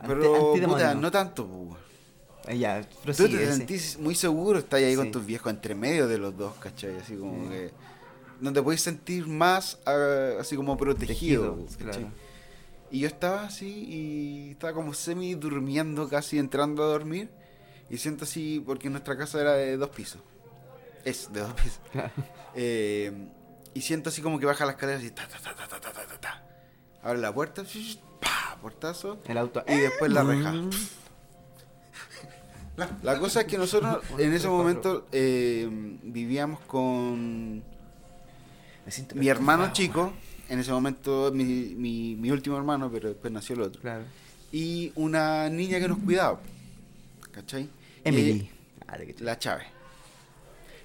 [0.00, 5.12] Ante- Pero, puta, no tanto, pues, Ya, Tú te sentís muy seguro, estás ahí con
[5.12, 6.96] tus viejos entre medio de los dos, ¿cachai?
[6.96, 7.70] Así como que
[8.40, 12.02] no te puedes sentir más ah, así como protegido, Tejido, ¿cachai?
[12.02, 12.25] claro.
[12.90, 17.30] Y yo estaba así y estaba como semi durmiendo, casi entrando a dormir.
[17.90, 20.20] Y siento así, porque nuestra casa era de dos pisos.
[21.04, 21.80] Es de dos pisos.
[22.58, 23.12] Eh,
[23.74, 26.18] y siento así como que baja las escaleras y ta, ta, ta, ta, ta, ta,
[26.18, 26.42] ta.
[27.02, 27.64] Abre la puerta,
[28.18, 29.18] pa, portazo.
[29.26, 29.62] El auto.
[29.68, 30.54] Y después la reja.
[33.02, 35.68] la, cosa es que nosotros en ese momento eh,
[36.02, 37.62] vivíamos con
[39.14, 40.14] mi hermano chico
[40.48, 41.44] en ese momento mi,
[41.76, 44.04] mi, mi último hermano, pero después nació el otro, Claro.
[44.52, 46.40] y una niña que nos cuidaba,
[47.32, 47.68] ¿cachai?
[48.04, 48.30] Emily.
[48.30, 48.50] Y-
[48.88, 49.66] Ah, la Chávez.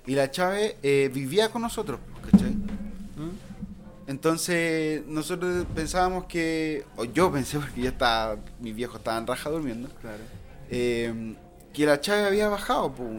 [0.07, 1.99] Y la Chávez eh, vivía con nosotros,
[2.31, 2.49] ¿cachai?
[2.49, 4.07] ¿Mm?
[4.07, 9.87] Entonces nosotros pensábamos que, o yo pensé, porque ya estaba, mis viejos estaban raja durmiendo,
[10.01, 10.23] Claro.
[10.71, 11.35] eh,
[11.71, 13.09] que la Chávez había bajado, pues,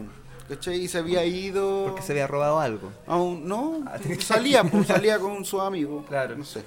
[0.49, 0.81] ¿cachai?
[0.81, 1.85] Y se había ido...
[1.87, 2.91] Porque se había robado algo.
[3.07, 6.03] Aún no, Ah, salía, pues, salía con su amigo.
[6.07, 6.35] Claro.
[6.37, 6.63] No sé.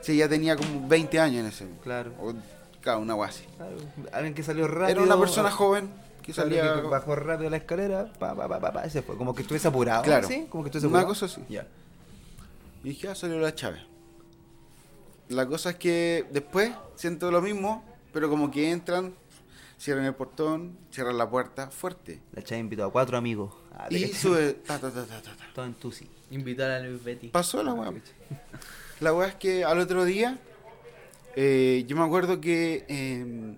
[0.00, 1.66] Sí, ya tenía como 20 años en ese.
[1.82, 2.12] Claro.
[2.20, 2.32] O,
[2.80, 3.44] claro, una guasi.
[3.56, 3.76] Claro,
[4.12, 4.88] Alguien que salió rápido.
[4.88, 5.90] Era una persona joven
[6.22, 6.74] que Claro, salía.
[6.82, 9.16] que bajó rápido la escalera, pa, pa, pa, pa, pa, y se fue.
[9.16, 10.02] Como que estuviese apurado.
[10.02, 10.28] Claro.
[10.28, 10.46] ¿sí?
[10.48, 11.08] Como que estuviese Una apurado.
[11.20, 11.42] cosa así.
[11.48, 11.66] Ya.
[12.84, 13.82] Y dije, ah, salió la Chávez.
[15.28, 19.14] La cosa es que después siento lo mismo, pero como que entran,
[19.78, 22.20] cierran el portón, cierran la puerta fuerte.
[22.32, 23.54] La chava invitó a cuatro amigos.
[23.72, 24.54] Ah, de Y sube.
[24.66, 25.46] Ta, ta, ta, ta, ta, ta.
[25.54, 26.08] Todo en tusi.
[26.30, 27.28] Invitar a Luis Betty.
[27.28, 27.92] Pasó la weá.
[29.00, 30.38] La weá es que al otro día,
[31.36, 33.54] eh, yo me acuerdo que eh,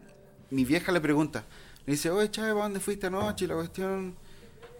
[0.50, 1.46] mi vieja le pregunta,
[1.86, 3.46] le dice, oye Chávez, ¿para dónde fuiste anoche?
[3.46, 4.16] Y la cuestión,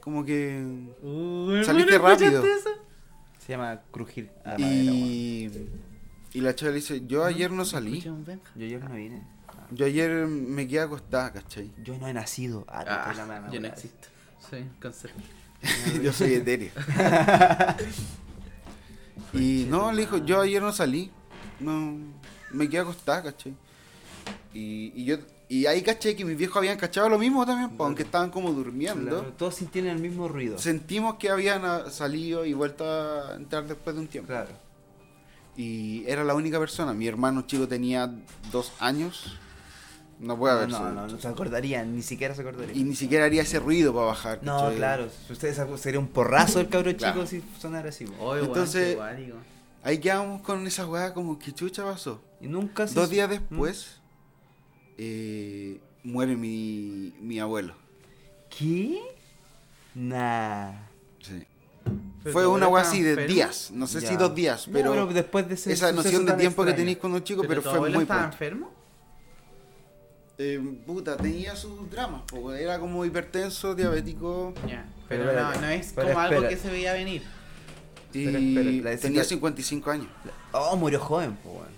[0.02, 0.62] como que...
[1.02, 2.44] Uh, Saliste ¿escuchaste rápido.
[2.44, 2.68] eso?
[3.38, 4.30] Se llama crujir.
[4.44, 4.82] a la madera.
[4.92, 5.50] Y,
[6.34, 8.02] y la Chávez le dice, yo ayer no salí.
[8.02, 8.14] Yo
[8.56, 9.26] ayer no vine.
[9.72, 11.70] Yo ayer me quedé acostada, ¿cachai?
[11.82, 12.64] Yo no he nacido.
[12.68, 14.08] Ah, Ah, la mano, yo no existo.
[14.48, 15.20] Soy un concepto.
[16.02, 16.72] yo soy etéreo.
[19.32, 21.10] y no, le dijo, yo ayer no salí.
[21.60, 21.96] No,
[22.50, 23.54] me quedé acostada, ¿cachai?
[24.54, 25.18] Y, y yo...
[25.48, 28.52] Y ahí caché que mis viejos habían cachado lo mismo también, pues, aunque estaban como
[28.52, 29.18] durmiendo.
[29.18, 30.56] Claro, todos sintieron el mismo ruido.
[30.58, 34.28] Sentimos que habían ah, salido y vuelto a entrar después de un tiempo.
[34.28, 34.50] Claro.
[35.56, 36.92] Y era la única persona.
[36.92, 38.08] Mi hermano chico tenía
[38.52, 39.36] dos años.
[40.20, 40.92] No puede haber no, sido.
[40.92, 42.76] no, no se acordarían, ni siquiera se acordarían.
[42.78, 44.40] Y ni siquiera haría ese ruido para bajar.
[44.42, 44.76] No, ¿cachai?
[44.76, 47.14] claro, si ustedes sería un porrazo el cabro Claro.
[47.14, 48.04] chico si sonara así.
[48.42, 49.36] Entonces- guático.
[49.82, 52.20] Ahí quedamos con esa weá como que chucha pasó.
[52.38, 53.32] Y nunca se Dos días ¿Mm?
[53.32, 53.96] después
[54.98, 57.74] eh, muere mi, mi abuelo.
[58.50, 59.00] ¿Qué?
[59.94, 60.72] Nah.
[61.22, 61.44] Sí.
[62.22, 63.70] Pero Fue una weá así de días.
[63.72, 66.74] No sé si dos días, No, pero, después de ese esa noción de tiempo que
[66.74, 68.34] tenéis cuando chico, pero, tu fue abuelo muy estaba pronto.
[68.36, 68.79] enfermo?
[70.42, 74.54] Eh, puta, tenía sus dramas, po, era como hipertenso, diabético.
[75.06, 77.22] Pero, Pero no, no es pero como algo que se veía venir.
[78.14, 80.06] y Pero espera, la tenía decisión- 55 años.
[80.52, 81.68] Oh, murió joven, pues, weón.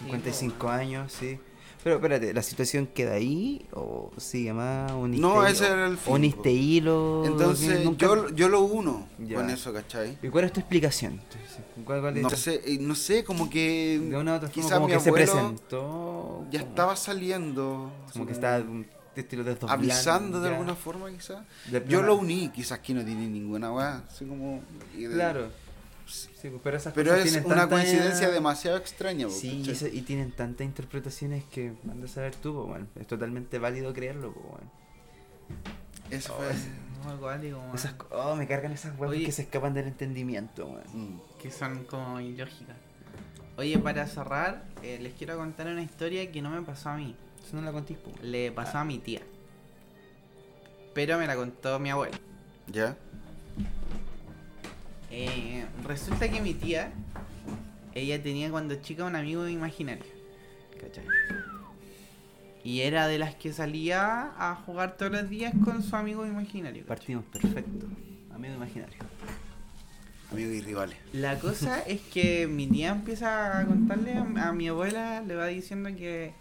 [0.00, 1.38] 55 años, sí.
[1.84, 4.90] Pero espérate, ¿la situación queda ahí o sigue más?
[4.92, 5.46] ¿Uniste No, hilo?
[5.46, 7.24] ese era el fin, ¿Uniste hilo?
[7.24, 9.36] Entonces Nunca- yo, yo lo uno Ya.
[9.36, 10.18] con eso, ¿cachai?
[10.22, 11.20] ¿Y cuál es tu explicación?
[11.84, 14.52] ¿Cuál, cuál es No sé, eh, no sé, como que De una u otra forma,
[14.62, 16.44] quizás como mi que se presentó.
[16.50, 20.54] ya estaba saliendo, Como que estaba un estilo de estos avisando de ya.
[20.56, 21.44] alguna forma quizás.
[21.88, 24.62] Yo lo uní, quizás que no tiene ninguna weá, así como...
[24.96, 25.48] de- Claro.
[26.12, 29.26] Sí, pues, pero esas Pero cosas es tienen una tanta- coincidencia demasiado extraña.
[29.26, 29.74] po, Sí, y, ¿cachai?
[29.74, 32.86] eso- y tienen tantas interpretaciones que andas a saber tú, pues, bueno.
[32.98, 34.70] Es totalmente válido creerlo, pues, bueno.
[36.10, 36.46] Eso fue...
[37.04, 37.74] No, weón.
[37.74, 39.24] Esas, co- oh, me cargan esas Oye.
[39.24, 40.82] que se escapan del entendimiento, weón.
[41.16, 41.20] Mm.
[41.40, 42.76] que son como ilógicas.
[43.56, 47.14] Oye, para cerrar, eh, les quiero contar una historia que no me pasó a mí.
[47.44, 47.96] Eso no la pues.
[48.22, 49.20] Le pasó a mi tía.
[50.94, 52.16] Pero me la contó mi abuelo.
[52.66, 52.96] ¿Ya?
[55.10, 56.92] Eh, resulta que mi tía,
[57.94, 60.04] ella tenía cuando chica un amigo imaginario.
[60.80, 61.04] ¿Cachai?
[62.64, 66.84] Y era de las que salía a jugar todos los días con su amigo imaginario.
[66.84, 67.14] ¿cachai?
[67.16, 67.86] Partimos perfecto.
[68.34, 68.98] Amigo imaginario.
[70.30, 70.96] Amigos y rivales.
[71.12, 75.46] La cosa es que mi tía empieza a contarle a, a mi abuela, le va
[75.46, 76.32] diciendo que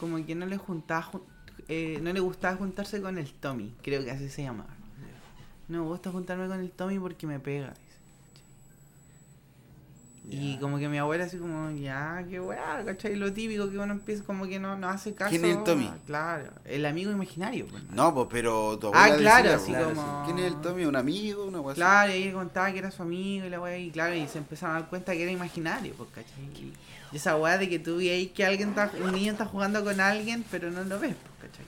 [0.00, 1.22] como que no le juntaba, jun-
[1.68, 4.70] eh, no le gustaba juntarse con el Tommy, creo que así se llamaba.
[5.68, 7.74] No me gusta juntarme con el Tommy porque me pega.
[10.30, 13.16] Y como que mi abuela así como, ya, qué weá, ¿cachai?
[13.16, 15.30] Lo típico que uno empieza como que no, no hace caso.
[15.30, 15.90] ¿Quién es el Tommy?
[16.06, 17.66] Claro, el amigo imaginario.
[17.66, 18.12] pues, ¿no?
[18.14, 20.84] Pues, pero tu Ah, abuela claro, decía, así pues, como- ¿Quién es el Tommy?
[20.84, 21.46] ¿Un amigo?
[21.46, 24.14] ¿Una cosa Claro, y ahí contaba que era su amigo y la weá, y claro,
[24.14, 26.44] y se empezaron a dar cuenta que era imaginario, pues, ¿cachai?
[26.62, 26.72] Y,
[27.12, 29.82] y esa weá de que tú vi ahí que alguien está, un niño está jugando
[29.82, 31.66] con alguien, pero no lo ves, pues, ¿cachai?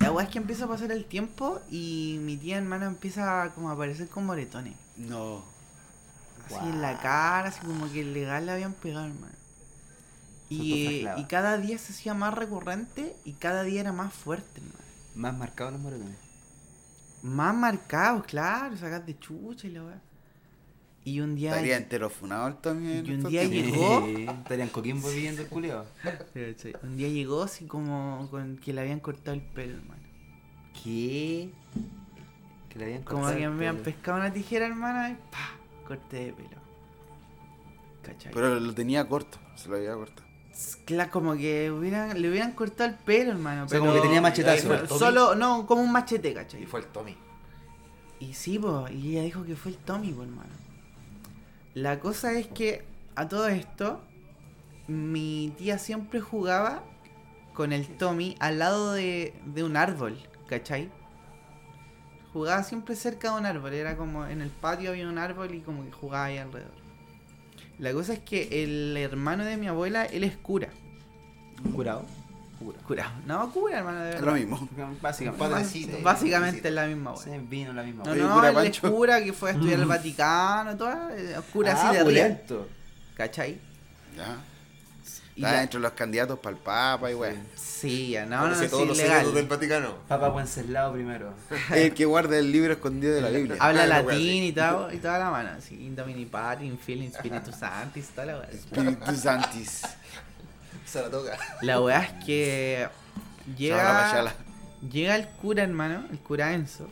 [0.00, 3.70] La weá es que empieza a pasar el tiempo y mi tía hermana empieza como
[3.70, 4.74] a aparecer con moretones.
[4.96, 5.51] No.
[6.56, 9.34] Así en la cara, así como que legal le habían pegado, hermano.
[10.48, 14.60] Y, eh, y cada día se hacía más recurrente y cada día era más fuerte,
[14.60, 14.84] hermano.
[15.14, 16.16] Más marcados los moretones.
[17.22, 20.00] Más marcados, claro, sacas de chucha y la weá.
[21.04, 21.50] Y un día.
[21.50, 22.98] Estaría entero funado el Tommy.
[22.98, 24.06] en Y un día llegó.
[24.42, 25.84] Estarían coquimbo viviendo el culiao.
[26.82, 30.02] Un día llegó así como con que le habían cortado el pelo, hermano.
[30.74, 31.50] ¿Qué?
[32.68, 35.61] Que le habían Como cortado que el me habían pescado una tijera, hermano, y ¡pa!
[35.86, 36.60] Corte de pelo.
[38.02, 38.32] ¿Cachai?
[38.32, 39.38] Pero lo tenía corto.
[39.56, 40.26] Se lo había cortado.
[40.84, 43.64] Claro, como que hubieran, le hubieran cortado el pelo, hermano.
[43.64, 44.68] O sea, pero- como que tenía machetazo.
[44.86, 44.98] Tommy.
[44.98, 46.66] Solo, no, como un machete, Y ¿cachai?
[46.66, 47.16] fue el Tommy.
[48.20, 50.50] Y sí, po, y ella dijo que fue el Tommy, po, hermano.
[51.74, 54.00] La cosa es que a todo esto,
[54.88, 56.84] mi tía siempre jugaba
[57.54, 60.18] con el Tommy al lado de, de un árbol,
[60.48, 60.90] ¿cachai?
[62.32, 65.60] Jugaba siempre cerca de un árbol, era como en el patio había un árbol y
[65.60, 66.72] como que jugaba ahí alrededor.
[67.78, 70.68] La cosa es que el hermano de mi abuela, él es cura.
[71.74, 72.04] ¿Curado?
[72.58, 72.78] Cura.
[72.86, 74.32] Cura, no cura, hermano, de Es verdad.
[74.32, 74.68] lo mismo.
[75.00, 75.44] Básicamente.
[75.48, 75.98] Padrecito.
[76.02, 77.40] Básicamente es la misma Sí, wea.
[77.48, 79.86] vino la misma No, Oye, no, cura él es cura que fue a estudiar al
[79.88, 82.38] Vaticano, todo, eh, cura Ah, así de.
[83.16, 83.58] ¿cachai?
[84.16, 84.36] Ya.
[85.34, 87.42] Y Está la- dentro de los candidatos para el Papa y weón.
[87.56, 89.94] Sí, ya, no, no, no, todos sí, los secretos del Vaticano.
[90.06, 91.32] Papa Wenceslao primero.
[91.74, 93.56] El que guarda el libro escondido de la Biblia.
[93.58, 98.08] Habla latín y, todo, y toda la mano, así, in domini patri, in spiritus sanctis,
[98.10, 98.48] toda la wea.
[98.52, 99.82] Espíritu Santis.
[100.84, 101.38] Se la toca.
[101.62, 102.88] La wea es que
[103.56, 104.34] llega,
[104.88, 106.88] llega el cura, hermano, el cura Enzo,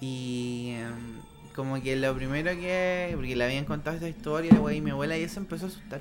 [0.00, 1.20] y em,
[1.54, 4.90] como que lo primero que, porque le habían contado esta historia, la wea, y mi
[4.90, 6.00] abuela ya se empezó a asustar.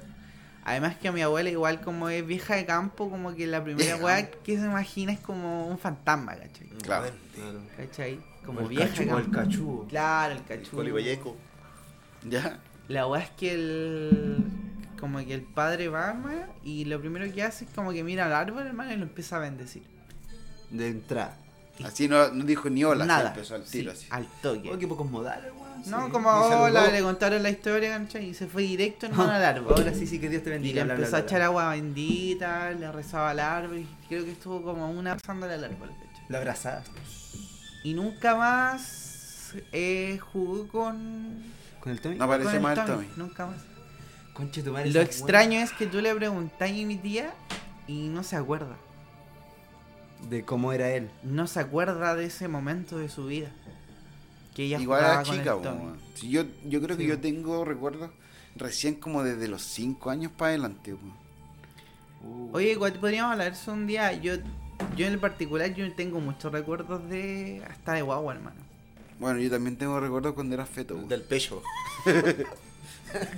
[0.64, 3.96] Además que a mi abuela igual como es vieja de campo, como que la primera
[3.96, 6.68] weá que se imagina es como un fantasma, ¿cachai?
[6.84, 7.08] Claro.
[7.34, 7.60] Claro.
[7.78, 8.20] ¿Cachai?
[8.46, 9.40] Como el vieja de cachugo, el campo.
[9.40, 9.88] cachugo.
[9.88, 10.78] Claro, el cachugo.
[10.78, 11.38] Colibayeco.
[12.28, 12.60] Ya.
[12.88, 14.46] La weá es que el.
[15.00, 18.26] Como que el padre va, hermano, y lo primero que hace es como que mira
[18.26, 19.84] al árbol, hermano, y lo empieza a bendecir.
[20.72, 21.38] De entrada.
[21.84, 23.06] Así no, no dijo ni hola.
[23.06, 23.30] Nada.
[23.30, 24.08] Empezó al tiro sí, así.
[24.10, 24.72] al toque.
[24.72, 25.70] Oh, qué pocos modales, weón.
[25.86, 26.12] No, Sí.
[26.12, 28.30] como hola, le contaron la historia, ¿cachai?
[28.30, 29.74] Y se fue directo, hermano, al árbol.
[29.78, 30.82] Ahora sí, sí, que Dios te Y bendiga.
[30.82, 34.32] le bla, bla, empezó a echar agua bendita, le rezaba al árbol, y creo que
[34.32, 36.26] estuvo como una pasándole al árbol, ¿cachai?
[36.28, 36.84] La abrazada.
[37.84, 41.44] Y nunca más eh, jugó con.
[41.80, 42.16] Con el Tommy.
[42.18, 43.08] No el más el Tommy, Tommy.
[43.16, 43.58] Nunca más.
[44.34, 44.92] Conche tu madre.
[44.92, 47.32] Lo extraño es que tú le preguntas a mi tía
[47.88, 48.76] y no se acuerda.
[50.30, 51.10] De cómo era él.
[51.24, 53.50] No se acuerda de ese momento de su vida.
[54.56, 55.58] Que ella Igual era el chica.
[56.16, 58.12] Sí, yo, yo creo que yo tengo recuerdos
[58.56, 60.94] recién como desde los 5 años para adelante.
[60.94, 61.14] weón.
[62.24, 62.50] Uh.
[62.56, 64.12] Oye, igual podríamos hablar eso un día.
[64.14, 64.34] Yo,
[64.98, 67.64] yo en particular, yo tengo muchos recuerdos de.
[67.70, 68.58] hasta de guagua, hermano.
[69.20, 70.96] Bueno, yo también tengo recuerdos cuando era feto.
[70.96, 71.08] weón.
[71.08, 71.62] Del pecho.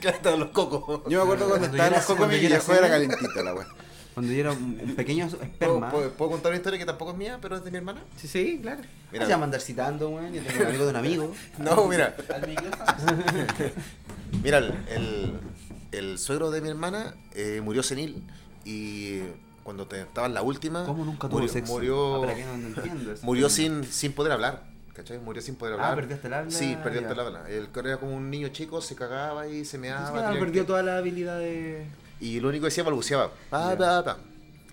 [0.02, 1.02] Claro, estaban los cocos.
[1.10, 3.10] Yo me acuerdo cuando Cuando estaba en yo los cocos mi viejo era semen.
[3.10, 3.68] calentita la weá.
[4.14, 5.90] Cuando yo era un, pequeño ¿Puedo, esperma.
[5.90, 8.02] puedo- puedo contar una historia que tampoco es mía, pero es de mi hermana?
[8.18, 8.82] Sí, sí, claro.
[9.12, 10.34] Mira, Se llama andar citando, weón.
[10.34, 11.34] Yo tengo un amigo de un amigo.
[11.60, 12.16] no, mira,
[14.44, 15.34] mira, el, el,
[15.92, 18.24] el suegro de mi hermana eh, murió senil
[18.66, 19.20] y
[19.64, 21.74] cuando te- estaba en la última, ¿Cómo nunca tuvo murió, sexo?
[21.74, 23.26] murió, Ah, no, no entiendo eso.
[23.26, 24.70] murió sin, sin poder hablar.
[24.94, 25.20] ¿Cachai?
[25.20, 25.94] Murió sin poder hablar.
[25.94, 26.52] Ah, perdió hasta el habla.
[26.52, 27.50] Sí, perdió hasta el habla.
[27.50, 30.10] El era como un niño chico, se cagaba y se meaba.
[30.10, 31.86] Ah, tenía perdió que- toda la habilidad de.
[32.22, 33.32] Y lo único que decía balbuceaba.
[33.50, 34.18] Pa, pa, pa.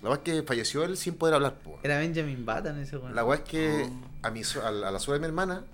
[0.02, 1.54] La verdad es que falleció él sin poder hablar.
[1.58, 1.80] po.
[1.82, 3.14] Era Benjamin Button ese weón.
[3.16, 3.88] La weá es que
[4.22, 5.64] a, mi, a, la, a la suegra de mi hermana,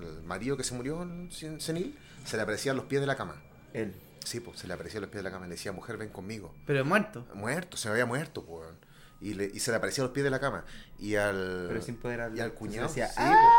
[0.00, 3.42] el marido que se murió sin- senil, se le aparecían los pies de la cama.
[3.72, 3.94] Él.
[4.24, 6.54] Sí, pues se le aparecían los pies de la cama le decía, mujer, ven conmigo.
[6.64, 7.26] Pero muerto.
[7.34, 8.68] Muerto, se me había muerto, pues.
[9.20, 10.64] Y, le, y se le aparecían los pies de la cama.
[11.00, 11.64] Y al.
[11.68, 12.38] Pero sin poder hablar.
[12.38, 12.88] Y al cuñado.
[12.88, 13.58] Se decía, sí, "Ah".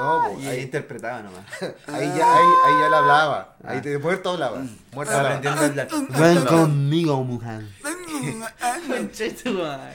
[0.00, 0.46] No, pues.
[0.46, 1.44] Ahí, ahí interpretaba nomás.
[1.62, 3.56] ahí ya, ahí, ahí ya le hablaba.
[3.64, 3.82] Ahí Ah.
[3.82, 4.62] te, muerto hablaba.
[4.92, 5.88] Muerto aprendiendo a hablar.
[6.18, 7.64] Ven conmigo, mujer.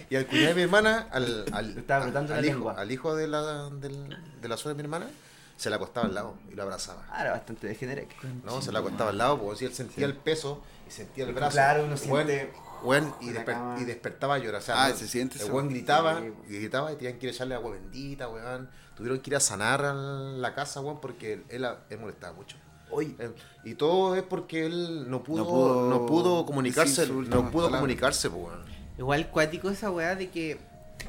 [0.09, 3.15] Y al cuñado de mi hermana, al, al, estaba apretando al la hijo, al hijo
[3.15, 5.11] de la, del- de la suegra de mi hermana,
[5.57, 7.03] se la acostaba al lado y lo abrazaba.
[7.11, 8.07] Ah, era bastante degenerado.
[8.43, 11.33] No, se la acostaba al lado, porque si él sentía el peso y sentía el
[11.33, 11.53] brazo.
[11.53, 12.51] Claro, uno siente
[12.83, 14.61] weón, y, la desper- y despertaba a llorar.
[14.61, 16.33] O sea, Ah, weón, se siente El weón gritaba, Sí.
[16.49, 18.69] y gritaba y tenían que echarle agua bendita, weón.
[18.95, 22.57] Tuvieron que ir a sanar a la casa, weón, porque él, él, molestaba mucho.
[22.91, 23.31] Oye, Eh,
[23.63, 28.29] Y todo es porque él no pudo, No no pudo pudo, comunicarse, no pudo comunicarse,
[28.29, 28.63] pues, weón.
[28.97, 30.57] Igual cuático esa weá de que,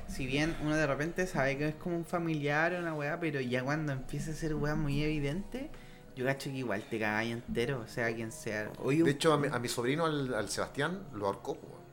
[0.08, 3.40] si bien uno de repente sabe que es como un familiar o una weá, pero
[3.40, 5.70] ya cuando empieza a ser weá muy evidente,
[6.16, 8.70] yo cacho que igual te cagáis entero, o sea quien sea.
[8.84, 11.86] De hecho, a mi, a mi sobrino, al, al Sebastián, lo ahorcó, weón.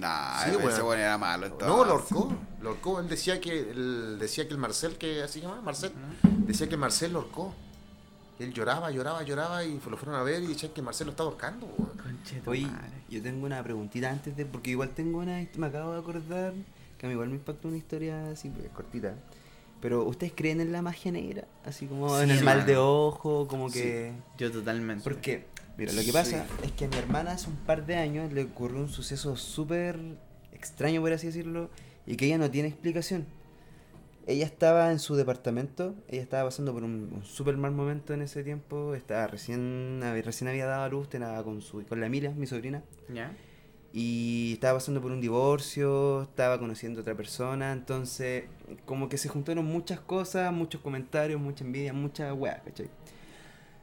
[0.00, 1.46] Nah, Sí, ese weón era malo.
[1.46, 1.68] entonces.
[1.68, 2.32] No, lo ahorcó.
[2.62, 3.00] Lo ahorcó.
[3.00, 5.92] Él decía que, él decía que el Marcel, que así se llama, Marcel,
[6.46, 7.54] decía que el Marcel lo ahorcó.
[8.38, 11.06] Y él lloraba, lloraba, lloraba y lo fueron a ver y decían que el Marcel
[11.06, 12.66] lo estaba tu Oye,
[13.08, 14.44] yo tengo una preguntita antes de.
[14.44, 15.46] Porque igual tengo una.
[15.56, 16.52] Me acabo de acordar
[16.98, 19.14] que a mí igual me impactó una historia así, pues, cortita.
[19.80, 21.44] Pero, ¿ustedes creen en la magia negra?
[21.64, 24.12] Así como en Sí, el mal de ojo, como que.
[24.38, 25.04] Yo totalmente.
[25.04, 25.46] Porque,
[25.78, 28.44] mira, lo que pasa es que a mi hermana hace un par de años le
[28.44, 29.98] ocurrió un suceso súper
[30.52, 31.70] extraño, por así decirlo,
[32.06, 33.26] y que ella no tiene explicación.
[34.28, 38.22] Ella estaba en su departamento, ella estaba pasando por un, un súper mal momento en
[38.22, 42.06] ese tiempo, estaba recién, hab- recién había dado a luz, estaba con, su, con la
[42.06, 42.82] Emilia, mi sobrina,
[43.12, 43.30] ¿Ya?
[43.92, 48.44] y estaba pasando por un divorcio, estaba conociendo a otra persona, entonces
[48.84, 52.88] como que se juntaron muchas cosas, muchos comentarios, mucha envidia, mucha weá, ¿cachai?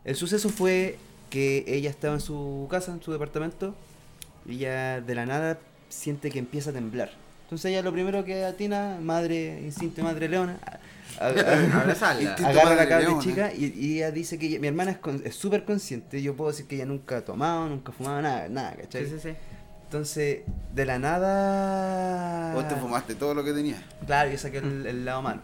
[0.03, 0.97] El suceso fue
[1.29, 3.75] que ella estaba en su casa, en su departamento,
[4.45, 5.57] y ella de la nada
[5.87, 7.11] siente que empieza a temblar.
[7.53, 10.57] Entonces ella lo primero que atina, madre, instinto de madre leona,
[11.19, 11.29] a- a-
[11.77, 12.21] a- Abrazarla.
[12.23, 15.63] Instinto agarra la cabra chica y, y ella dice que ella- mi hermana es súper
[15.63, 19.05] consciente, yo puedo decir que ella nunca ha tomado, nunca ha fumado, nada, nada, ¿cachai?
[19.05, 19.35] Sí, sí, sí.
[19.85, 20.39] Entonces,
[20.73, 22.53] de la nada.
[22.55, 23.79] Vos te fumaste todo lo que tenías.
[24.07, 25.41] Claro, yo saqué el, el lado malo.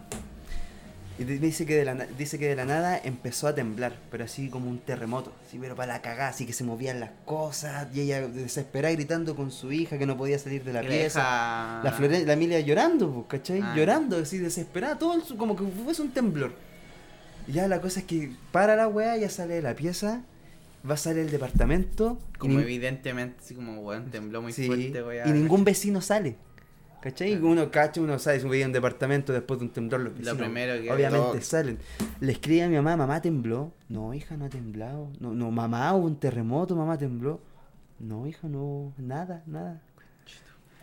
[1.20, 4.24] Y di- dice que, de la, dice que de la nada empezó a temblar, pero
[4.24, 7.88] así como un terremoto, así, pero para la cagada, así que se movían las cosas,
[7.94, 11.20] y ella desesperada gritando con su hija que no podía salir de la pieza.
[11.20, 13.60] deja- La, Flore- la Emilia llorando, pues, ¿cachai?
[13.62, 13.74] Ah.
[13.76, 16.54] Llorando, así desesperada, todo el como que fuese un temblor.
[17.48, 20.22] Y ya la cosa es que para la weá, ya sale de la pieza,
[20.90, 22.18] va a salir el departamento.
[22.38, 25.28] Como evidentemente, así como, weón, tembló muy Sí, fuerte, weón.
[25.28, 26.38] y ningún vecino sale.
[27.02, 27.36] ¿Cachai?
[27.38, 30.82] Uno cacha, uno sabe, si veía un departamento después de un temblor, los vecinos primero
[30.82, 31.80] que- obviamente salen.
[32.20, 33.72] Le escribe a mi mamá, mamá tembló.
[33.88, 35.10] No, hija, no ha temblado.
[35.20, 37.40] No, no, mamá, hubo un terremoto, mamá tembló.
[38.00, 39.82] No, hija, no, nada, nada.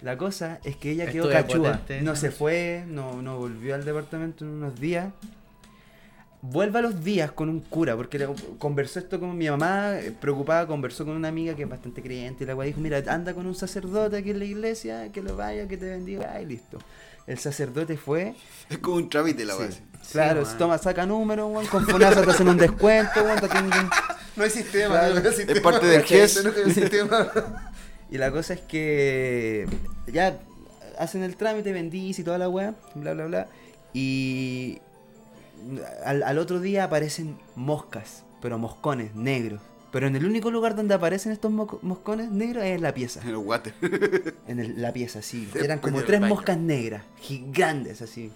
[0.02, 1.72] La cosa es que ella quedó Estuve cachúa.
[1.72, 5.12] potente No se fue, no, no volvió al departamento en unos días.
[6.42, 8.28] Vuelve a los días con un cura, porque le-
[8.58, 12.44] conversó esto con mi mamá, eh, preocupada, conversó con una amiga que es bastante creyente
[12.44, 15.34] y la weá dijo, mira, anda con un sacerdote aquí en la iglesia, que lo
[15.36, 16.78] vaya, que te bendiga, y listo.
[17.26, 18.34] El sacerdote fue,
[18.70, 19.70] Es como un trámite la sí, weá.
[20.12, 23.40] claro, toma, saca número, weón, con Fonasa te hacen un descuento, weón.
[24.36, 25.20] No hay sistema, Claro.
[25.20, 25.62] no hay sistema.
[25.62, 26.02] parte del.
[26.04, 26.44] GES.
[26.44, 27.32] No hay sistema.
[28.08, 29.66] Y la cosa es que
[30.06, 30.38] ya
[30.96, 33.46] hacen el trámite, bendice y toda la weá, bla, bla, bla.
[33.92, 34.78] Y
[36.04, 39.60] al, al otro día aparecen moscas, pero moscones negros.
[39.92, 43.20] Pero en el único lugar donde aparecen estos moco- moscones negros es en la pieza.
[43.22, 43.72] En el water.
[44.48, 45.42] En el- la pieza, sí.
[45.44, 46.34] Después Eran como tres baño.
[46.34, 48.30] moscas negras, gigantes así.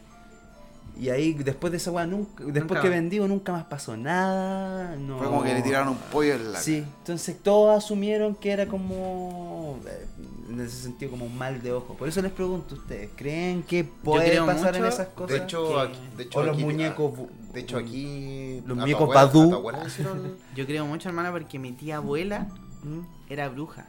[0.98, 2.96] Y ahí, después de esa weá, nunca, después Nunca que más.
[2.98, 4.96] vendió, nunca más pasó nada.
[4.96, 5.18] No...
[5.18, 8.66] Fue como que le tiraron un pollo en la Sí, entonces todos asumieron que era
[8.66, 10.06] como, eh,
[10.50, 11.94] en ese sentido, como un mal de ojo.
[11.94, 15.38] Por eso les pregunto a ustedes, ¿creen que puede pasar en esas cosas?
[15.38, 18.60] De hecho, que- aquí, de hecho O los aquí- muñecos bu- De hecho, aquí.
[18.66, 22.46] Los a muñecos a hicieron- Yo creo mucho, hermano, porque mi tía abuela
[22.82, 23.00] ¿Mm?
[23.28, 23.86] era bruja.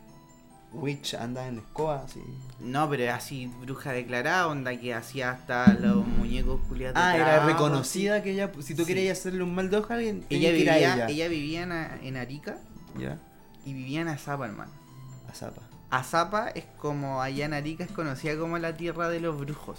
[0.73, 2.21] Witch anda en la escoba, sí.
[2.61, 6.95] No, pero era así bruja declarada, onda que hacía hasta los muñecos culiados.
[6.97, 8.87] Ah, era reconocida que ella, si tú Sí.
[8.93, 10.35] querías hacerle un mal de ojo a alguien, así.
[10.37, 11.07] Ella a vivía, ella.
[11.09, 12.57] ella vivía en, a- en Arica
[12.97, 13.19] Ya,
[13.65, 14.71] y vivía en Azapa, hermano.
[15.29, 15.61] a Zapa.
[15.91, 19.77] Azapa es como allá en Arica es conocida como la tierra de los brujos.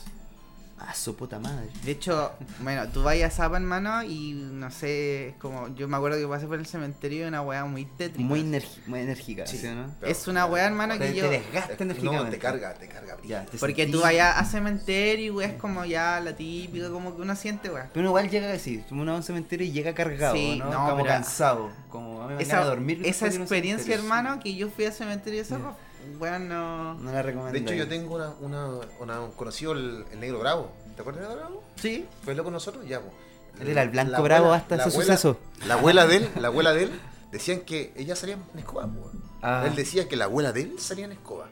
[0.85, 1.69] Ah, su puta madre.
[1.85, 5.97] De hecho, bueno, tú vas a Zapa, hermano, y no sé, es como, yo me
[5.97, 8.25] acuerdo que pasé por el cementerio de una weá muy tétrica.
[8.29, 8.43] Muy,
[8.89, 9.59] muy enérgica, Sí.
[9.59, 9.95] ¿sí o no?
[10.01, 11.31] Pero- es una weá, hermano, Te, que te yo...
[11.31, 11.95] desgasta No,
[12.29, 13.17] te carga, te carga.
[13.25, 17.15] Ya, te Porque sentís- tú vayas a cementerio y es como ya la típica, como
[17.15, 17.89] que uno siente, weá.
[17.93, 20.65] Pero uno igual llega así, uno va a un cementerio y llega cargado, Sí, ¿no?
[20.69, 23.03] no, como pero- cansado, como a mí me Esa, de dormir.
[23.05, 25.77] esa a experiencia, hermano, que yo fui al cementerio de Zapa, weón,
[26.21, 26.95] no...
[26.95, 27.53] No la recomiendo.
[27.53, 28.69] De hecho, yo tengo una, una,
[29.01, 30.73] una- un conocido, el, el Negro Bravo.
[30.95, 31.65] ¿Te acuerdas del Negro Bravo?
[31.77, 32.87] Sí, ¿Fue loco con nosotros?
[32.87, 33.13] Ya, pues.
[33.61, 35.39] Él era el blanco La bravo abuela- hasta ese abuela- suceso.
[35.67, 37.01] La abuela de él, la abuela de él,
[37.31, 39.15] decían que ella salía en escoba, pues.
[39.43, 39.65] Ah.
[39.67, 41.49] Él decía que la abuela de él salía en escoba.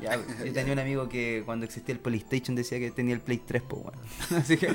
[0.00, 0.14] Ya,
[0.44, 3.62] yo tenía un amigo que cuando existía el Polystation decía que tenía el Play 3,
[3.66, 3.98] pues, weón.
[4.42, 4.68] Así que.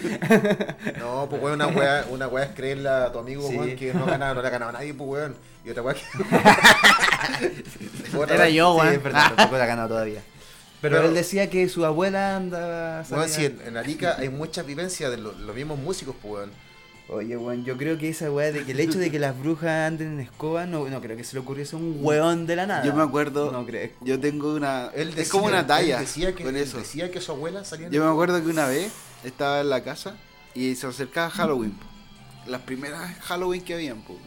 [0.99, 3.55] No, pues weón, una weá, una weá es creerle a tu amigo, Sí.
[3.57, 5.35] weón, que no, ganaba, no le ha ganado a nadie, pues weón.
[5.65, 6.01] Y otra weá que.
[8.17, 8.93] Otra Era yo, Sí, weón.
[8.93, 10.21] es verdad, tampoco la ha ganado todavía.
[10.81, 13.03] Pero, Pero- él decía que su abuela andaba.
[13.05, 16.51] Salía- si en, en Arica hay muchas vivencias de lo- los mismos músicos, pues weón.
[17.09, 19.69] Oye, weón, yo creo que esa weá de que el hecho de que las brujas
[19.87, 22.65] anden en escoba, no, no creo que se le ocurriese a un weón de la
[22.65, 22.83] nada.
[22.85, 23.89] Yo me acuerdo, No creo.
[24.01, 24.89] yo tengo una...
[24.95, 26.77] Él es decía- como una talla Él decía que, con él eso.
[26.77, 28.91] decía que su abuela salía en Yo me acuerdo que una vez
[29.25, 30.15] estaba en la casa
[30.55, 31.71] y se acercaba Halloween.
[31.71, 31.85] po.
[32.49, 34.17] Las primeras Halloween que habían, po.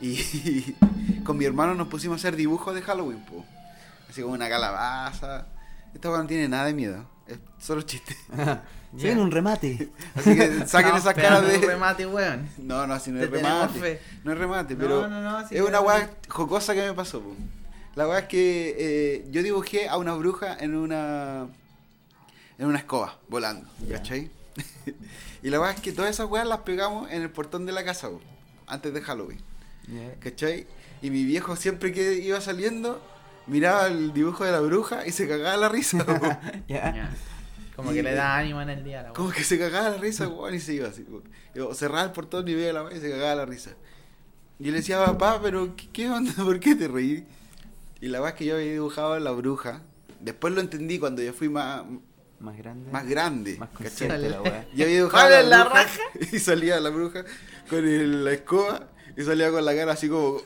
[0.00, 0.74] Y
[1.24, 3.44] con mi hermano nos pusimos a hacer dibujos de Halloween, po.
[4.08, 5.46] Así como una calabaza.
[5.94, 7.04] Esta no tiene nada de miedo.
[7.26, 8.16] Es solo chiste.
[8.96, 9.90] Se viene un remate.
[10.14, 11.56] Así que saquen Estamos esas caras de.
[11.58, 12.48] un remate, weón.
[12.58, 13.78] No, no, así no Te es remate.
[13.80, 14.00] fe.
[14.24, 17.20] No es remate, No, pero no, no, es una weá jocosa que me pasó.
[17.20, 17.34] po.
[17.94, 21.46] La weá es que eh, yo dibujé a una bruja en una
[22.58, 23.96] en una escoba volando, Ya.
[23.96, 24.30] ¿cachai?
[25.42, 27.84] y la weá es que todas esas weas las pegamos en el portón de la
[27.84, 28.20] casa, po,
[28.66, 29.38] antes de Halloween,
[30.20, 30.66] ¿cachai?
[31.02, 33.00] Y mi viejo siempre que iba saliendo
[33.46, 36.04] miraba el dibujo de la bruja y se cagaba la risa.
[36.68, 36.94] Ya.
[36.94, 37.10] Ya.
[37.76, 39.90] Como Y- que le da ánimo en el día a la Como que se cagaba
[39.90, 41.06] la risa, weón, y se iba así.
[41.54, 43.70] Yo cerraba el portón y veía la weá y se cagaba la risa.
[44.58, 46.32] Y yo le decía, papá, pero ¿qué, qué onda?
[46.36, 47.26] ¿Por qué te reí?
[48.00, 49.82] Y la weá es que yo había dibujado a la bruja.
[50.20, 51.82] Después lo entendí cuando yo fui más,
[52.40, 52.90] Más grande.
[52.90, 53.56] más grande.
[53.58, 54.66] Más consciente la weá.
[54.74, 56.00] Yo había dibujado a ¿Cuál es la la bruja raja?
[56.32, 57.24] y salía la bruja
[57.68, 60.40] con el- la escoba y salía con la cara así como...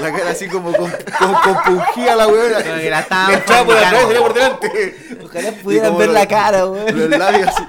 [0.00, 2.58] la cara así como, con- como compungida la weona.
[2.60, 2.86] Le
[3.34, 5.18] entraba por atrás y salía por delante.
[5.24, 6.98] Ojalá pudieran ver los- la cara, weón.
[6.98, 7.64] Los labios así.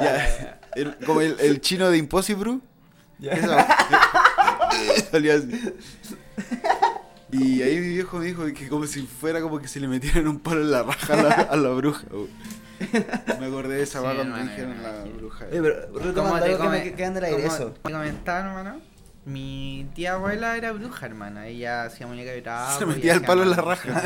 [0.00, 0.58] Ya.
[0.74, 2.58] El- como el, el chino de Impossible.
[3.22, 3.66] Esa-
[5.10, 5.74] Salía así.
[7.32, 10.26] Y ahí mi viejo me dijo que como si fuera como que se le metieran
[10.28, 12.02] un palo en la raja a la, a la bruja.
[12.10, 12.28] güey.
[13.40, 15.44] Me acordé de esa Sí, cuando hermano, dijeron me la bruja.
[15.46, 17.72] Oye, pero retomando te algo que me queda en el aire, eso.
[17.72, 18.80] te comentaba, hermano,
[19.26, 21.46] mi tía abuela era bruja, hermana.
[21.46, 22.78] Ella hacía muñeca de trapo.
[22.78, 24.02] Se metía el palo en la raja.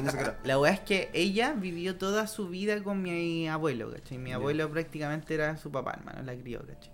[0.44, 4.18] La weá es que ella vivió toda su vida con mi abuelo, ¿cachai?
[4.18, 6.92] Mi abuelo prácticamente era su papá, hermano, la crió, ¿cachai?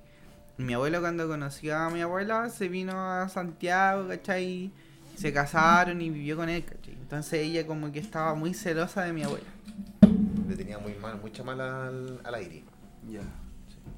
[0.56, 4.70] Mi abuelo cuando conoció a mi abuela se vino a Santiago, ¿cachai?
[5.16, 6.94] Se casaron y vivió con él, ¿cachai?
[6.94, 9.46] Entonces ella como que estaba muy celosa de mi abuela.
[10.54, 12.62] Le tenía muy mal, mucha mala al, al aire.
[13.10, 13.20] Ya.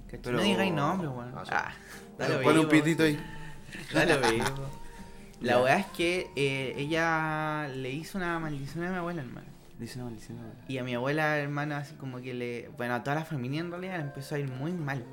[0.07, 0.21] ¿cachai?
[0.23, 1.33] Pero- No digáis nombre, weón.
[1.37, 1.51] Ah, sí.
[1.55, 1.73] Ah,
[2.19, 3.19] dale Pon un pitito ahí.
[3.93, 4.47] Dale vivo.
[5.43, 9.47] La weá es que eh, ella le hizo una maldición a mi abuela, hermano.
[9.79, 10.39] Dice una maldición.
[10.39, 10.55] ahora.
[10.67, 12.69] Y a mi abuela, hermano, así como que le.
[12.79, 15.05] Bueno, a toda la familia en realidad le empezó a ir muy mal.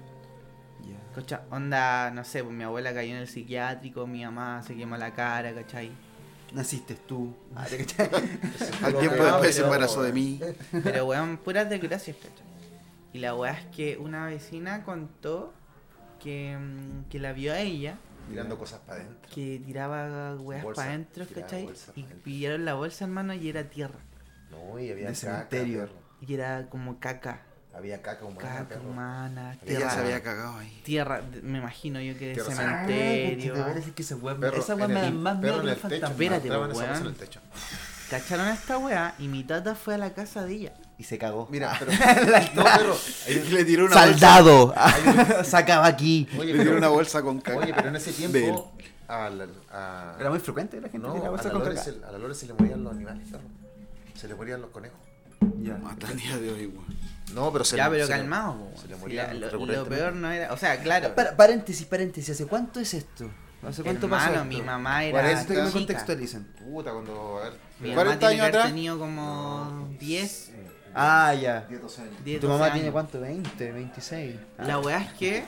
[0.88, 0.96] Ya.
[1.14, 4.96] Cocha, onda, no sé, pues mi abuela cayó en el psiquiátrico, mi mamá se quemó
[4.96, 5.92] la cara, ¿cachai?
[6.54, 7.34] Naciste tú.
[7.56, 8.10] Ah, ¿te cachai?
[8.84, 10.40] Al tiempo No, después se embarazó de mí.
[10.84, 12.44] Pero weón, puras desgracias, ¿cachai?
[13.14, 15.54] Y la weá es que una vecina contó
[16.20, 17.98] que, mm, que la vio a ella,
[18.30, 19.30] Tirando cosas para adentro.
[19.34, 21.70] que tiraba weas para adentro, ¿cachai?
[21.96, 24.00] Y pa' pidieron la bolsa, hermano, y era tierra.
[24.50, 25.16] No, y había De caca,
[25.50, 25.80] cementerio.
[25.82, 25.94] perro.
[26.22, 27.42] Y era como caca,
[27.76, 29.92] Había caca humana, caca humana, Ella tierra.
[29.92, 30.82] se había cagado ahí.
[30.86, 33.56] Tierra, me imagino yo que de cementerio.
[33.96, 36.04] que esa weá Perro esa weá me da más miedo que el.
[36.04, 37.16] Espérate, weón.
[38.10, 40.74] Cacharon a esta weá y mi tata fue a la casa de ella.
[41.00, 41.48] Y se cagó.
[41.50, 41.92] Mira, pero.
[42.54, 42.96] no, perro.
[43.28, 44.20] Y le tiró una bolsa.
[44.20, 44.74] ¡Saldado!
[45.44, 46.28] Sacaba aquí.
[46.38, 47.58] Oye, Le tiró pero, una bolsa con caca.
[47.58, 48.72] oye, pero en ese tiempo.
[49.08, 51.84] A la, a, Era muy frecuente la gente no, tiraba a bolsa la, con caca.
[51.84, 53.44] se, a la Lore se le morían los animales, perro.
[54.14, 55.00] Se le morían los conejos.
[55.62, 55.80] Ya.
[55.88, 56.86] Hasta el día de hoy, weón.
[57.34, 59.66] No, pero se ya, le- pero se le- calmado, po, se le Sí, la- lo,
[59.66, 60.54] lo peor no era.
[60.54, 61.14] O sea, claro.
[61.16, 62.30] Pa- paréntesis, paréntesis.
[62.32, 63.30] ¿Hace cuánto es esto?
[63.68, 64.58] ¿Hace cuánto pasó hermano, esto?
[64.58, 65.22] mi mamá era.
[65.22, 66.44] Por eso que me contextualicen.
[66.60, 67.40] Puta, cuando.
[67.40, 67.54] A ver.
[67.80, 68.68] Mi 40 mamá tiene años atrás.
[68.68, 70.52] tenido como 10,
[70.94, 71.62] Ah, ya.
[71.70, 72.14] 10, 12 años.
[72.24, 72.76] 10 ¿Tu 12 mamá años.
[72.76, 73.20] tiene cuánto?
[73.22, 73.74] ¿20?
[73.74, 74.36] ¿26?
[74.58, 74.64] Ah.
[74.66, 75.44] La weá es que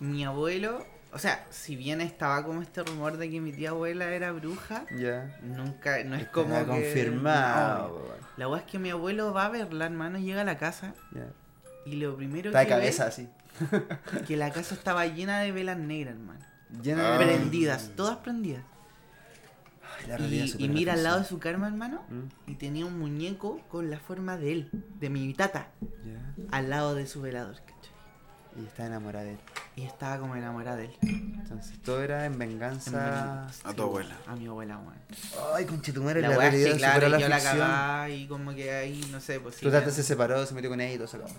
[0.00, 0.84] mi abuelo.
[1.12, 4.84] O sea, si bien estaba como este rumor de que mi tía abuela era bruja,
[4.94, 5.34] Ya.
[5.42, 6.04] nunca.
[6.04, 6.58] No es Está como.
[6.58, 7.88] que- confirmado.
[8.20, 8.25] no.
[8.36, 11.26] La weá es que mi abuelo va a verla, hermano, llega a la casa Ya.
[11.86, 13.28] y lo primero Está de que cabeza así.
[13.70, 13.82] ve
[14.26, 16.40] que la casa estaba llena de velas negras, hermano.
[16.82, 17.18] Llena Ah.
[17.18, 18.62] de Prendidas, todas prendidas.
[19.98, 22.98] Ay, la Y, y mira al lado de su cama, hermano, Mm, y tenía un
[22.98, 24.70] muñeco con la forma de él,
[25.00, 25.68] de mi tata,
[26.04, 26.44] Ya.
[26.50, 27.56] al lado de su velador.
[28.58, 29.38] Y está enamorada de él.
[29.76, 30.96] Y estaba como enamorada de él.
[31.02, 33.46] Entonces todo era en venganza.
[33.64, 34.16] A tu abuela.
[34.26, 34.94] A mi abuela, weón.
[35.54, 39.06] Ay, conchetumare, la, La realidad que, claro, la yo la cagaba y como que ahí,
[39.12, 39.66] no sé, pues sí.
[39.66, 41.32] Tu tata se separó, se metió con ella y todo se acabó.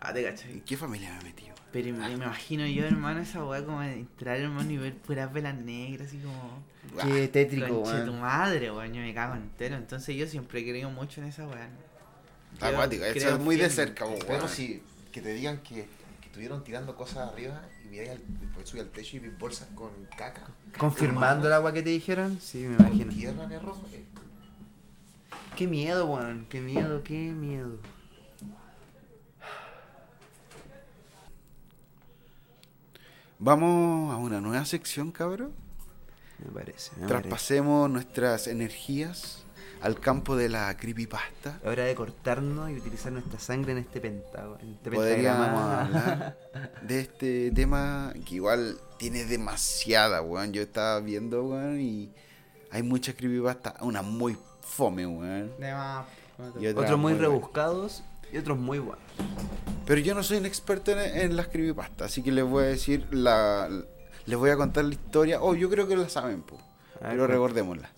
[0.00, 0.52] Ah, te cachai.
[0.52, 1.44] ¿En qué familia me metí?
[1.44, 1.56] weón?
[1.72, 5.54] Pero me, me imagino yo, hermano, esa weá como entrar, hermano, y ver puras velas
[5.54, 6.62] negras, así como.
[7.02, 8.20] Qué tétrico, Conche tu weón.
[8.20, 9.76] madre, weón, yo me cago entero.
[9.76, 11.68] Entonces yo siempre he creído mucho en esa weá.
[12.60, 14.48] Acuático, eso es muy de cerca, po, Pero weón.
[14.48, 15.86] si que te digan que
[16.32, 19.90] estuvieron tirando cosas arriba y miráis al, después subí al techo y vi bolsas con
[20.16, 20.46] caca.
[20.78, 22.40] ¿Confirmando el agua que te dijeron?
[22.40, 23.12] Sí, me con imagino.
[23.12, 23.76] Tierra en error.
[23.92, 24.02] eh.
[25.54, 26.46] Qué miedo, weón.
[26.48, 27.76] Qué miedo, qué miedo.
[33.38, 35.52] Vamos a una nueva sección, cabrón.
[36.38, 36.92] Me parece.
[36.96, 37.08] Me parece.
[37.08, 39.44] Traspasemos nuestras energías
[39.82, 41.58] al campo de la creepypasta.
[41.64, 44.56] Hora de cortarnos y utilizar nuestra sangre en este pentago.
[44.60, 46.38] En este Podríamos hablar
[46.82, 50.52] de este tema que igual tiene demasiada, weón.
[50.52, 52.12] Yo estaba viendo, weón, y
[52.70, 53.74] hay muchas creepypasta.
[53.80, 55.52] Una muy fome, weón.
[55.58, 56.06] De más.
[56.60, 59.04] Y otra Otros muy rebuscados y otros muy buenos.
[59.84, 62.66] Pero yo no soy un experto en, en las creepypasta, así que les voy a
[62.68, 63.68] decir la...
[64.24, 65.42] Les voy a contar la historia.
[65.42, 66.56] Oh, yo creo que la saben, po.
[67.00, 67.90] Pero recordémosla.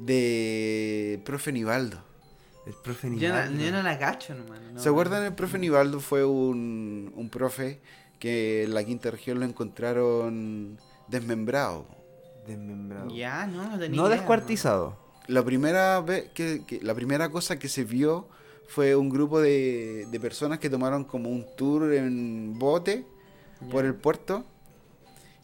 [0.00, 2.02] De profe Nivaldo.
[2.66, 3.62] El profe Yo no, Nivaldo.
[3.64, 4.72] yo no la cacho, hermano.
[4.74, 4.80] no.
[4.80, 5.24] ¿Se acuerdan?
[5.24, 7.80] El profe Nivaldo fue un, un profe
[8.18, 10.78] que en la quinta región lo encontraron
[11.08, 11.86] desmembrado.
[12.46, 13.10] Desmembrado.
[13.14, 14.96] Ya, no, no tenía No idea, descuartizado.
[15.26, 18.28] La primera vez que, que- la primera cosa que se vio
[18.68, 23.04] fue un grupo de, de personas que tomaron como un tour en bote
[23.70, 24.44] por el puerto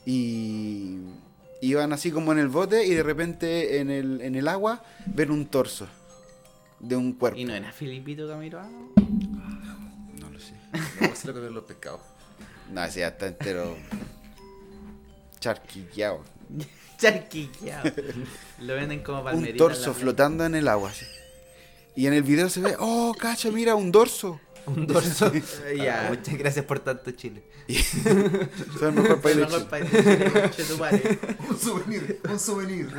[0.05, 0.99] y
[1.61, 5.31] iban así como en el bote y de repente en el, en el agua ven
[5.31, 5.87] un torso
[6.81, 7.39] de un cuerpo.
[7.39, 8.69] ¿Y no era Filipito Camiroaga?
[10.21, 10.55] No lo sé.
[11.01, 12.01] No, es lo que ven los pescados.
[12.71, 13.77] No, ese ya está entero
[15.41, 16.25] charquillado.
[16.99, 17.93] Charquiqueado.
[18.61, 19.51] Lo venden como Un palmerita.
[19.51, 20.91] en torso flotando en el agua.
[20.91, 21.05] así.
[21.95, 24.41] Y en el video se ve, oh, cacha, mira, un dorso.
[24.67, 25.33] Un dorso.
[25.77, 26.07] Ya.
[26.07, 27.43] Ah, Muchas gracias por tanto, Chile.
[28.79, 31.29] Soy el mejor país de Chile.
[31.51, 32.93] Un souvenir, un souvenir.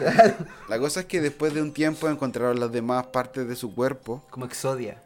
[0.69, 4.23] La cosa es que después de un tiempo encontraron las demás partes de su cuerpo
[4.29, 5.03] Como Exodia.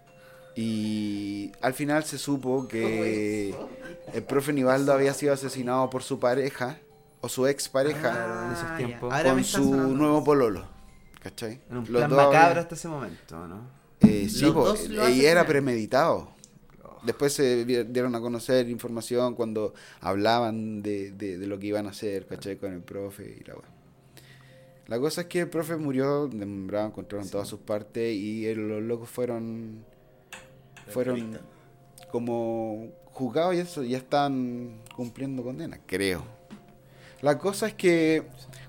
[0.55, 3.55] y al final se supo que
[4.13, 6.77] el profe Nivaldo había sido asesinado por su pareja
[7.21, 9.13] o su ex pareja Claro, en esos Ah, tiempos.
[9.13, 10.65] Ahora con su nuevo pololo.
[11.21, 11.61] ¿Cachai?
[11.69, 13.61] En un Los plan dos macabro hasta ese momento, ¿no?
[14.01, 14.73] Eh, sí, po,
[15.09, 16.31] y era premeditado.
[17.03, 21.89] Después se dieron a conocer información cuando hablaban de, de- de lo que iban a
[21.89, 22.57] hacer, ¿cachai?
[22.57, 23.63] Con el profe y la weá.
[24.87, 28.81] La cosa es que el profe murió, desmembrado, encontraron todas sus partes y el- los
[28.83, 29.83] locos fueron
[30.89, 31.39] fueron
[32.11, 36.23] como juzgados y eso, ya están cumpliendo condena, creo.
[37.21, 38.23] La cosa es que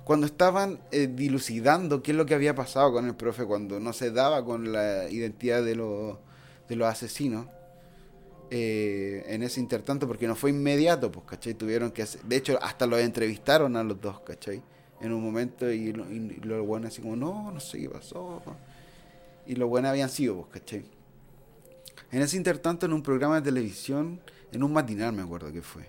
[0.04, 3.92] cuando estaban eh, dilucidando qué es lo que había pasado con el profe, cuando no
[3.92, 6.18] se daba con la identidad de los,
[6.68, 7.46] de los asesinos,
[8.54, 11.54] eh, en ese intertanto, porque no fue inmediato, pues, ¿cachai?
[11.54, 14.62] Tuvieron que hacer, de hecho, hasta los entrevistaron a los dos, ¿cachai?
[15.00, 18.42] En un momento y, lo- y los buenos así como, no, no sé qué pasó.
[19.46, 20.84] Y los buenos habían sido, pues, ¿cachai?
[22.10, 24.20] En ese intertanto, en un programa de televisión,
[24.52, 25.84] en un matinal me acuerdo que fue,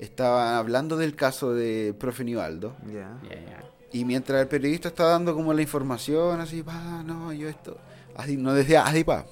[0.00, 2.76] estaban hablando del caso de profe Nivaldo.
[2.92, 3.16] Ya.
[3.22, 3.64] Ya, ya.
[3.92, 7.78] Y mientras el periodista está dando como la información, así, pa, no, yo esto,
[8.16, 9.24] así, no decía, así, pa,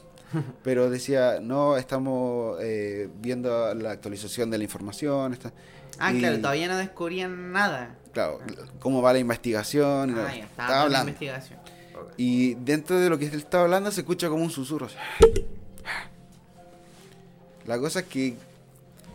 [0.62, 5.33] pero decía, no, estamos eh, viendo la actualización de la información.
[5.33, 5.53] Está,
[5.99, 7.95] Ah, y, claro, todavía no descubrían nada.
[8.12, 8.41] Claro,
[8.78, 10.11] cómo va la investigación.
[10.11, 11.12] y Ah, ya, estaba estaba toda la hablando.
[12.16, 14.89] Y dentro de lo que él estaba hablando se escucha como un susurro.
[17.66, 18.37] La cosa es que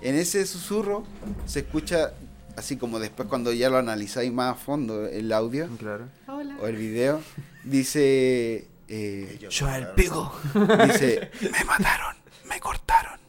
[0.01, 1.03] en ese susurro
[1.45, 2.13] se escucha
[2.55, 6.05] así como después cuando ya lo analizáis más a fondo el audio Claro.
[6.27, 6.57] Hola.
[6.61, 7.21] o el video,
[7.63, 8.67] dice...
[8.87, 10.33] eh, Yo el mataron pico.
[10.87, 12.15] dice, me mataron,
[12.49, 13.19] me cortaron.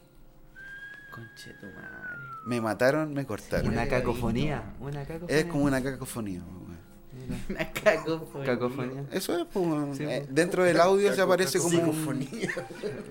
[1.15, 2.19] Conche tu madre.
[2.47, 3.69] Me mataron, me cortaron.
[3.73, 4.73] Una cacofonía.
[4.81, 5.37] Una cacofonía.
[5.39, 6.41] Es como una cacofonía.
[6.41, 6.79] weón.
[7.13, 7.37] Mira.
[7.51, 8.47] Una cacofonía.
[8.47, 9.05] Cacofonía.
[9.13, 9.97] Eso es, pues.
[9.99, 10.35] Sí, Eh, pues.
[10.35, 11.79] dentro del audio se aparece como...
[11.79, 12.49] un- Psicofonía.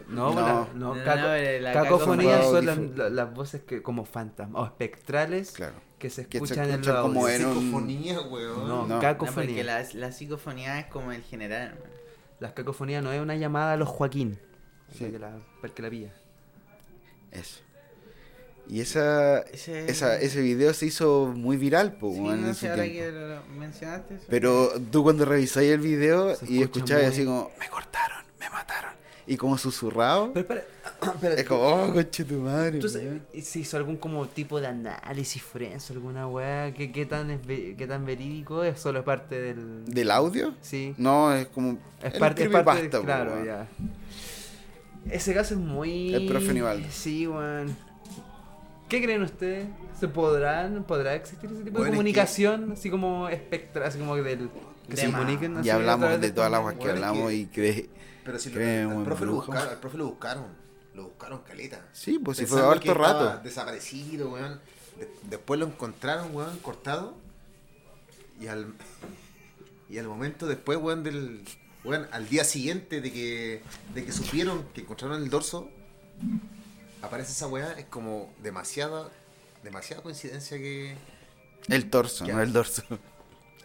[0.08, 0.32] No, No.
[0.32, 3.82] una- No, no, no, caco- pero la cacofonía cacofonía- son las, la- las voces que
[3.84, 5.76] como fantasmas o espectrales Claro.
[6.00, 7.40] que se Que se escuchan en escuchan los como audios.
[7.42, 8.60] en un- Psicofonía, weón.
[8.68, 8.88] No, No.
[8.88, 9.46] No, cacofonía.
[9.50, 11.97] porque la, la psicofonía es como el general, hermano.
[12.40, 14.40] Las cacofonías no es una llamada a los Joaquín.
[14.92, 15.00] Sí.
[15.00, 16.14] Para que la, para que la pilla.
[17.32, 17.62] Eso.
[18.70, 22.60] Y esa, Ese- esa, ese video se hizo muy viral, pues, Sí, en no ese
[22.60, 24.16] sé, ahora que lo mencionaste.
[24.16, 24.26] eso.
[24.30, 28.26] Pero tú cuando revisáis el video Se y escucha escucháis muy- así como, me cortaron,
[28.40, 28.94] me mataron.
[29.30, 30.64] Y como susurrado, Pero espera,
[31.16, 32.80] espera, es como, oh, conche tu madre.
[32.80, 33.22] ¿Tú sabes weón".
[33.44, 36.74] si hizo algún como tipo de análisis forense, alguna weá?
[36.74, 38.80] ¿Qué, qué, tan, ¿Qué tan verídico es?
[38.80, 39.84] ¿Solo es parte del...?
[39.86, 40.54] ¿Del audio?
[40.62, 40.96] Sí.
[40.98, 41.78] No, es como...
[42.02, 43.68] Es parte, es parte de- pues, Claro, ya.
[45.10, 46.14] Ese caso es muy.
[46.14, 46.88] El profe Nivaldo.
[46.92, 47.76] Sí, weón.
[48.90, 49.68] ¿Qué creen ustedes?
[50.00, 52.72] ¿Se podrán, podrá existir ese tipo Bueno, de es que- comunicación?
[52.74, 54.50] Así como espectral, así como del.
[54.88, 57.90] Que De se comuniquen Ya hablamos de todas las aguas que hablamos que- y que...
[58.28, 58.60] Pero si lo,
[59.00, 60.48] al, profe lo buscaron, al profe lo buscaron.
[60.94, 61.88] Lo buscaron caleta.
[61.94, 63.40] Sí, pues si fue harto rato.
[63.42, 64.60] Desaparecido, weón.
[65.00, 67.16] De- después lo encontraron, weón, cortado.
[68.42, 68.74] Y al,
[69.90, 71.46] y al momento después, weón, del.
[71.86, 73.64] Weón, al día siguiente de que,
[73.94, 75.70] de que supieron que encontraron el dorso,
[77.02, 77.72] aparece esa weá.
[77.80, 79.10] Es como demasiada,
[79.64, 80.98] demasiada coincidencia que.
[81.70, 82.84] El torso, ¿Qué no el dorso.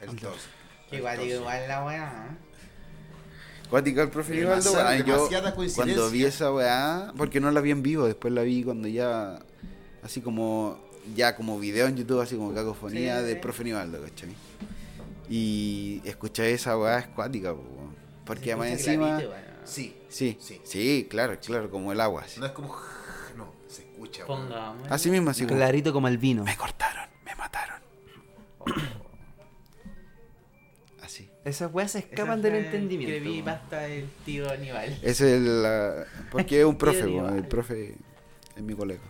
[0.01, 2.29] El El igual, igual la weá.
[2.31, 2.52] ¿eh?
[3.71, 5.75] Cuático el profe yo demasiada coincidencia.
[5.95, 9.39] cuando vi esa weá, porque no la vi en vivo, después la vi cuando ya,
[10.03, 10.79] así como,
[11.15, 13.41] ya como video en YouTube, así como cacofonía Sí, del sí.
[13.41, 14.35] profe Nivaldo, ¿cachai?
[15.29, 17.95] Y escuché esa weá es cuática, po, weón.
[18.27, 19.21] porque además encima.
[19.65, 19.97] Sí.
[20.09, 21.07] sí, sí, Sí.
[21.09, 22.41] claro, claro, como el agua, así.
[22.41, 22.77] No es como.
[23.37, 24.27] No, se escucha.
[24.27, 24.91] Pongamos.
[24.91, 26.45] Así mismo, así como, Clarito como el vino.
[26.45, 27.81] me cortaron, me mataron.
[31.45, 33.13] Esas weas se Esa escapan del el entendimiento.
[33.15, 33.23] weón.
[33.25, 34.91] Creepypasta del tío Aníbal.
[35.03, 35.65] Ese es el,
[36.31, 37.95] porque es un profe, weón, el profe
[38.57, 39.01] es mi colega.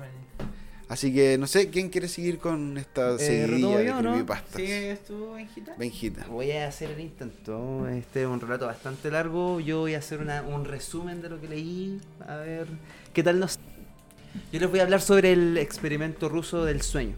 [0.89, 4.11] Así que no sé quién quiere seguir con esta Eh, seguidilla de yo, ¿no?
[4.13, 4.57] creepypastas.
[4.61, 5.75] ¿Sigues tú, Benjita?
[5.79, 6.27] Benjita.
[6.29, 7.89] Voy a hacer el intento.
[7.89, 9.59] Este es un relato bastante largo.
[9.61, 11.99] Yo voy a hacer una- un resumen de lo que leí.
[12.27, 12.67] A ver,
[13.15, 13.59] ¿qué tal nos.?
[14.53, 17.15] Yo les voy a hablar sobre el experimento ruso del sueño.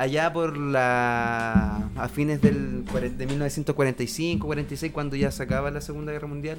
[0.00, 1.90] Allá por la.
[1.94, 6.56] a fines del, de 1945-46, cuando ya se acaba la Segunda Guerra Mundial,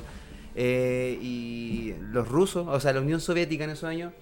[0.53, 4.13] eh, y los rusos, o sea, la Unión Soviética en esos años,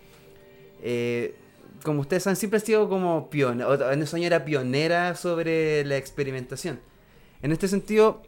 [0.82, 1.36] eh,
[1.84, 5.98] como ustedes saben, siempre ha sido como pionera, en esos años era pionera sobre la
[5.98, 6.80] experimentación.
[7.42, 8.22] En este sentido,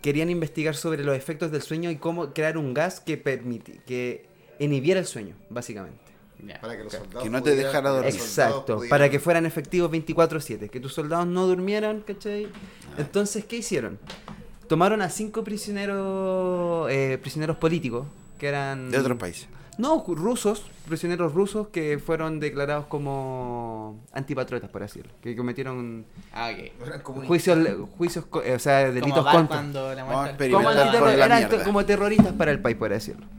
[0.00, 4.24] querían investigar sobre los efectos del sueño y cómo crear un gas que permiti que
[4.58, 6.11] inhibiera el sueño, básicamente.
[6.60, 8.14] Para que los soldados Que no te pudieran- dejara dormir.
[8.14, 12.46] Exacto, pudieran- para que fueran efectivos 24/7, que tus soldados no durmieran, ¿cachai?
[12.46, 12.94] Ah.
[12.98, 13.98] Entonces, ¿qué hicieron?
[14.68, 18.06] Tomaron a cinco prisioneros eh, prisioneros políticos,
[18.38, 18.90] que eran...
[18.90, 19.48] De otros países.
[19.78, 26.50] No, rusos, prisioneros rusos que fueron declarados como antipatriotas, por así decirlo, que cometieron Ah,
[26.52, 26.72] ok.
[26.86, 27.28] Eran comunistas.
[27.28, 29.56] juicios, juicios eh, o sea, delitos Como contra...
[29.62, 33.30] Como, experimentar antiterror- con la eran como terroristas para el país, por así decirlo.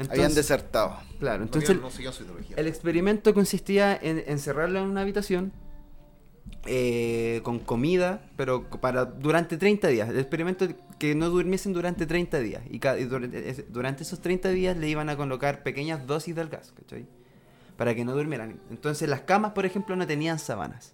[0.00, 0.96] Habían Entonces, desertado.
[1.18, 2.56] claro, No entonces habían- no su ideología.
[2.56, 5.52] el experimento consistía en encerrarlo en una habitación
[6.66, 10.08] eh, con comida, pero para durante 30 días.
[10.10, 10.66] El experimento
[10.98, 12.62] que no durmiesen durante 30 días.
[12.70, 16.72] Y, y durante, durante esos 30 días le iban a colocar pequeñas dosis del gas,
[16.76, 17.06] ¿cachai?
[17.76, 18.60] Para que no durmieran.
[18.70, 20.92] Entonces las camas, por ejemplo, no tenían sábanas.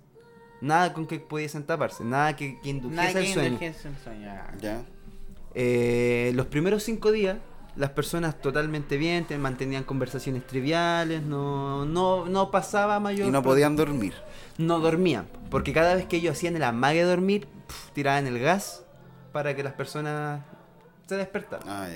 [0.60, 3.46] Nada con que pudiesen taparse, nada que, que indujese Nada que el sueño.
[3.48, 4.28] indulgencia en sueño.
[4.30, 4.54] ah.
[4.60, 4.82] ¿Ya?
[5.54, 7.38] Eh, los primeros cinco días,
[7.76, 13.28] las personas totalmente bien, te- mantenían conversaciones triviales, no, no, no pasaba mayor...
[13.28, 14.14] Y no podían dormir.
[14.58, 18.38] No dormían, porque cada vez que ellos hacían el amague de dormir, pf, tiraban el
[18.38, 18.84] gas
[19.32, 20.42] para que las personas
[21.06, 21.68] se despertaran.
[21.68, 21.88] Ah.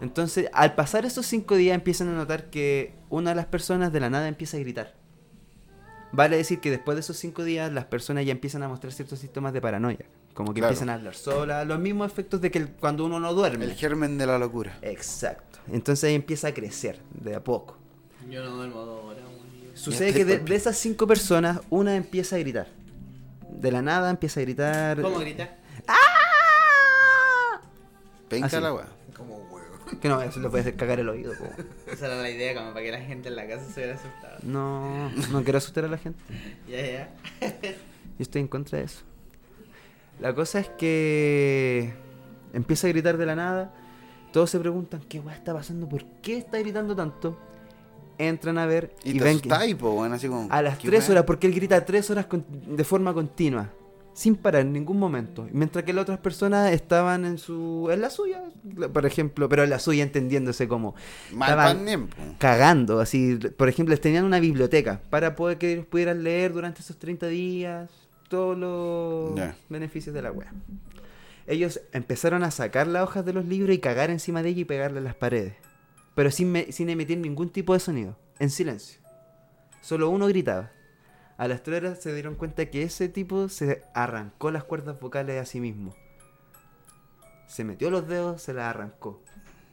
[0.00, 4.00] Entonces, al pasar esos cinco días, empiezan a notar que una de las personas de
[4.00, 4.94] la nada empieza a gritar.
[6.12, 9.18] Vale decir que después de esos cinco días, las personas ya empiezan a mostrar ciertos
[9.18, 10.06] síntomas de paranoia.
[10.34, 10.72] Como que Claro.
[10.72, 13.64] empiezan a hablar solas, los mismos efectos de que el- cuando uno no duerme.
[13.64, 14.78] El germen de la locura.
[14.82, 15.58] Exacto.
[15.70, 17.76] Entonces ahí empieza a crecer de a poco.
[18.30, 19.22] Yo no duermo dos horas.
[19.74, 22.68] Sucede que de, esas cinco personas, una empieza a gritar.
[23.50, 25.00] De la nada empieza a gritar.
[25.00, 25.56] ¿Cómo gritar?
[28.28, 28.60] Penca Así.
[28.60, 28.86] la weá.
[29.16, 29.66] Como huevo.
[30.00, 31.32] Que no, eso le puede hacer cagar el oído.
[31.36, 31.46] po.
[31.90, 34.38] Esa era la idea, como para que la gente en la casa se hubiera asustado.
[34.42, 36.20] No, no quiero asustar a la gente.
[36.68, 37.14] Ya, ya.
[37.62, 39.00] Yo estoy en contra de eso.
[40.20, 41.92] La cosa es que
[42.52, 43.74] empieza a gritar de la nada.
[44.32, 47.38] Todos se preguntan qué weá está pasando, por qué está gritando tanto.
[48.18, 50.46] Entran a ver Y, y, ven que po, así como.
[50.50, 51.10] a las ¿qué 3 weá?
[51.12, 52.44] horas, porque él grita 3 horas con-
[52.76, 53.70] de forma continua,
[54.12, 55.48] sin parar en ningún momento.
[55.52, 58.42] Mientras que las otras personas estaban en su en la suya,
[58.92, 60.94] por ejemplo, pero en la suya entendiéndose como
[61.32, 62.08] Mal estaban
[62.38, 66.82] cagando, así, por ejemplo, les tenían una biblioteca para poder que ellos pudieran leer durante
[66.82, 67.88] esos 30 días
[68.30, 69.34] todos los
[69.68, 70.48] beneficios de la web.
[71.46, 74.64] Ellos empezaron a sacar las hojas de los libros y cagar encima de ella y
[74.64, 75.54] pegarle a las paredes,
[76.14, 79.00] pero sin, me- sin emitir ningún tipo de sonido, en silencio.
[79.82, 80.70] Solo uno gritaba.
[81.36, 85.40] A las tres horas se dieron cuenta que ese tipo se arrancó las cuerdas vocales
[85.40, 85.94] a sí mismo.
[87.46, 89.22] Se metió los dedos, se las arrancó.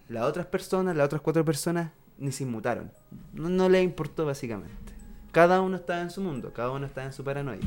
[0.10, 2.92] Las otras personas, las otras cuatro personas, ni se inmutaron.
[3.34, 4.94] No, no les importó básicamente.
[5.32, 7.60] Cada uno estaba en su mundo, cada uno estaba en su paranoia.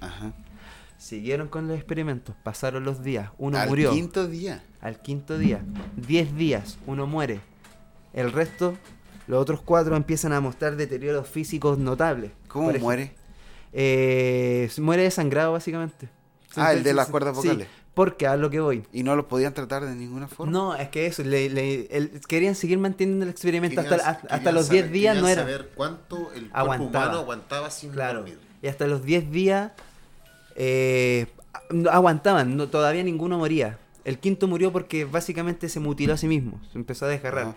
[0.00, 0.32] Ajá.
[0.96, 3.92] Siguieron con los experimentos, pasaron los días, uno Al murió.
[3.92, 4.64] quinto día.
[4.80, 5.60] Al quinto día,
[5.96, 7.40] diez días, uno muere.
[8.12, 8.76] El resto,
[9.28, 12.32] los otros cuatro empiezan a mostrar deterioros físicos notables.
[12.48, 13.14] ¿Cómo muere?
[13.72, 16.08] Eh, muere desangrado, básicamente.
[16.56, 17.68] Ah, el de las cuerdas sí, vocales.
[17.94, 18.84] porque a lo que voy.
[18.92, 20.50] Y no los podían tratar de ninguna forma.
[20.50, 24.52] No, es que eso, le, le- el- querían seguir manteniendo el experimento hasta, Querían- hasta,
[24.52, 25.42] los 10 saber- días, no era.
[25.42, 27.04] saber cuánto el cuerpo Aguantaba.
[27.06, 28.20] humano aguantaba sin Claro.
[28.20, 28.40] dormir.
[28.62, 29.72] Y hasta los 10 días
[30.60, 31.26] eh,
[31.70, 33.78] no- aguantaban, no, todavía ninguno moría.
[34.04, 37.46] El quinto murió porque básicamente se mutiló a sí mismo, se empezó a desgarrar.
[37.48, 37.54] Ah.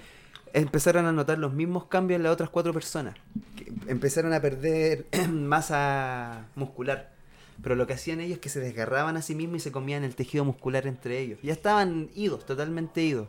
[0.53, 3.15] Empezaron a notar los mismos cambios en las otras cuatro personas.
[3.55, 7.09] que empezaron a perder masa muscular.
[7.63, 10.03] Pero lo que hacían ellos es que se desgarraban a sí mismos y se comían
[10.03, 11.39] el tejido muscular entre ellos.
[11.43, 13.27] Ya estaban idos, totalmente idos.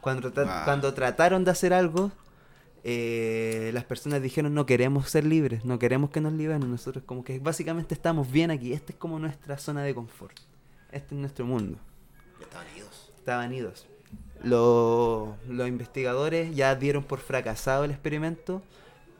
[0.00, 0.62] Cuando, tra- Ah.
[0.64, 2.12] cuando trataron de hacer algo,
[2.84, 6.70] eh, las personas dijeron no queremos ser libres, no queremos que nos liberen.
[6.70, 8.72] Nosotros como que básicamente estamos bien aquí.
[8.72, 10.38] Esta es como nuestra zona de confort.
[10.90, 11.78] Este es nuestro mundo.
[12.40, 13.12] Estaban idos.
[13.16, 13.86] Estaban idos.
[14.42, 18.62] Los, los investigadores ya dieron por fracasado el experimento,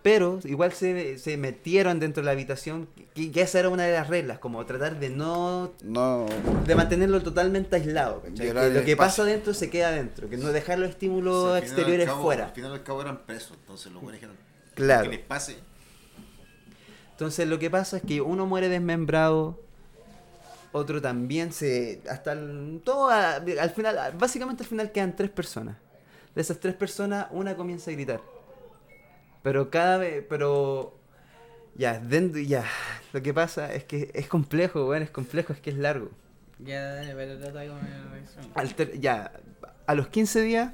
[0.03, 4.09] pero igual se, se metieron dentro de la habitación, que esa era una de las
[4.09, 6.27] reglas, como tratar de no No.
[6.67, 8.23] de mantenerlo totalmente aislado.
[8.37, 11.57] Que lo que pasa adentro se queda adentro, que no dejar los estímulos O sea,
[11.59, 12.47] al exteriores cabo- fuera.
[12.47, 14.37] Al final al cabo eran presos, entonces los buenos dijeron
[14.75, 15.11] Claro.
[15.11, 15.57] que les pase.
[17.13, 19.61] Entonces lo que pasa es que uno muere desmembrado,
[20.73, 22.01] otro también se...
[22.11, 25.77] Hasta el, todo a- al final, básicamente al final quedan tres personas.
[26.35, 28.21] De esas tres personas, una comienza a gritar.
[29.43, 30.95] Pero cada vez, pero...
[31.74, 32.64] Ya, dentro, ya.
[33.12, 36.11] Lo que pasa es que es complejo, bueno, es complejo, es que es largo.
[36.59, 38.51] Ya, dale, pero trata de comer el resumen.
[38.55, 39.32] Al ter- ya,
[39.86, 40.72] a los 15 días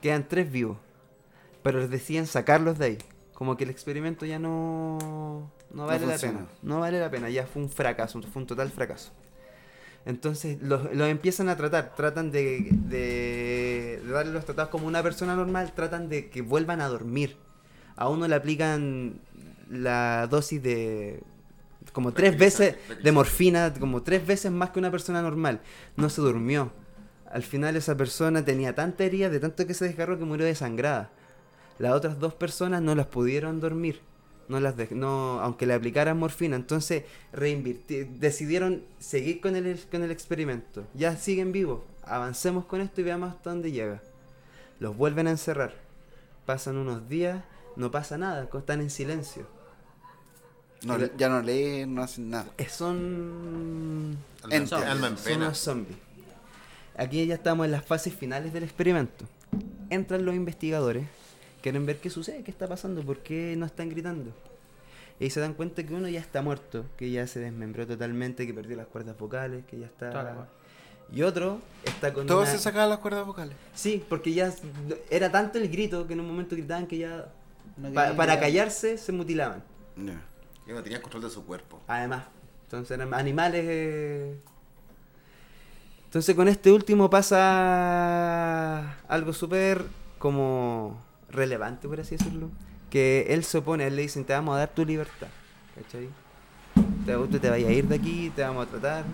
[0.00, 0.78] quedan tres vivos.
[1.62, 2.98] Pero les decían sacarlos de ahí.
[3.34, 6.46] Como que el experimento ya no, no vale la pena.
[6.62, 9.12] No vale la pena, ya fue un fracaso, fue un total fracaso.
[10.04, 15.02] Entonces los, los empiezan a tratar, tratan de, de, de darle los tratados como una
[15.02, 17.36] persona normal, tratan de que vuelvan a dormir.
[17.96, 19.18] A uno le aplican
[19.70, 21.22] la dosis de
[21.92, 25.60] como tres veces de morfina, como tres veces más que una persona normal.
[25.96, 26.72] No se durmió.
[27.30, 31.10] Al final esa persona tenía tanta herida, de tanto que se desgarró que murió desangrada.
[31.78, 34.00] Las otras dos personas no las pudieron dormir.
[34.48, 36.56] No las no, aunque le aplicaran morfina.
[36.56, 40.84] Entonces decidieron seguir con el, con el experimento.
[40.94, 41.80] Ya siguen vivos.
[42.04, 44.02] Avancemos con esto y veamos hasta dónde llega.
[44.78, 45.74] Los vuelven a encerrar.
[46.44, 47.42] Pasan unos días,
[47.76, 49.46] no pasa nada, están en silencio.
[50.82, 52.46] no ya no leen, no hacen nada.
[52.68, 54.66] Son Alma, en,
[55.18, 55.98] Son unos zombies.
[56.96, 59.26] Aquí ya estamos en las fases finales del experimento.
[59.90, 61.06] Entran los investigadores,
[61.62, 64.32] quieren ver qué sucede, qué está pasando, por qué no están gritando.
[65.18, 68.52] Y se dan cuenta que uno ya está muerto, que ya se desmembró totalmente, que
[68.52, 70.48] perdió las cuerdas vocales, que ya está...
[71.12, 73.56] Y otro está con Todos una- se sacaban las cuerdas vocales.
[73.74, 74.52] Sí, porque ya
[75.08, 77.26] era tanto el grito que en un momento gritaban que ya...
[77.76, 79.62] No pa- para callarse se mutilaban.
[79.96, 80.20] Ya.
[80.66, 81.80] Y no tenían control de su cuerpo.
[81.86, 82.24] Además,
[82.64, 83.64] entonces eran animales.
[83.66, 84.36] eh.
[86.06, 89.84] Entonces con este último pasa algo súper
[90.18, 92.48] como relevante, por así decirlo.
[92.90, 95.28] Que él se opone, él le dicen, te vamos a dar tu libertad.
[95.74, 96.08] ¿Cachai?
[97.04, 99.04] Te, te vayas a ir de aquí, te vamos a tratar.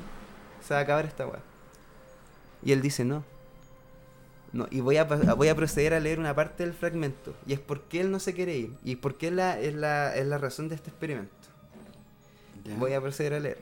[0.63, 1.41] Se va a acabar esta weá.
[2.63, 3.25] Y él dice, no.
[4.53, 7.35] No, y voy a, voy a proceder a leer una parte del fragmento.
[7.47, 8.75] Y es porque él no se quiere ir.
[8.85, 11.33] Y porque es la, es la, es la razón de este experimento.
[12.79, 13.59] Voy a proceder a leer.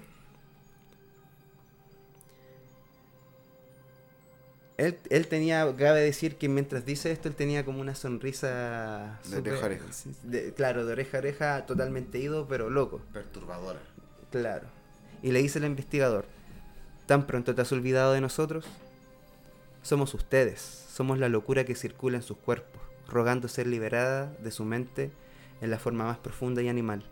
[4.76, 9.20] Él, él tenía, cabe decir que mientras dice esto, él tenía como una sonrisa...
[9.28, 9.84] De oreja a oreja.
[10.22, 13.03] de- claro, de oreja a oreja, totalmente ido, pero loco.
[13.12, 13.80] Perturbadora.
[14.30, 14.66] Claro.
[15.22, 16.24] Y le dice el investigador,
[17.07, 18.64] ¿tan pronto te has olvidado de nosotros?
[19.83, 24.64] Somos ustedes, somos la locura que circula en sus cuerpos, rogando ser liberada de su
[24.64, 25.11] mente
[25.61, 27.03] en la forma más profunda y animal.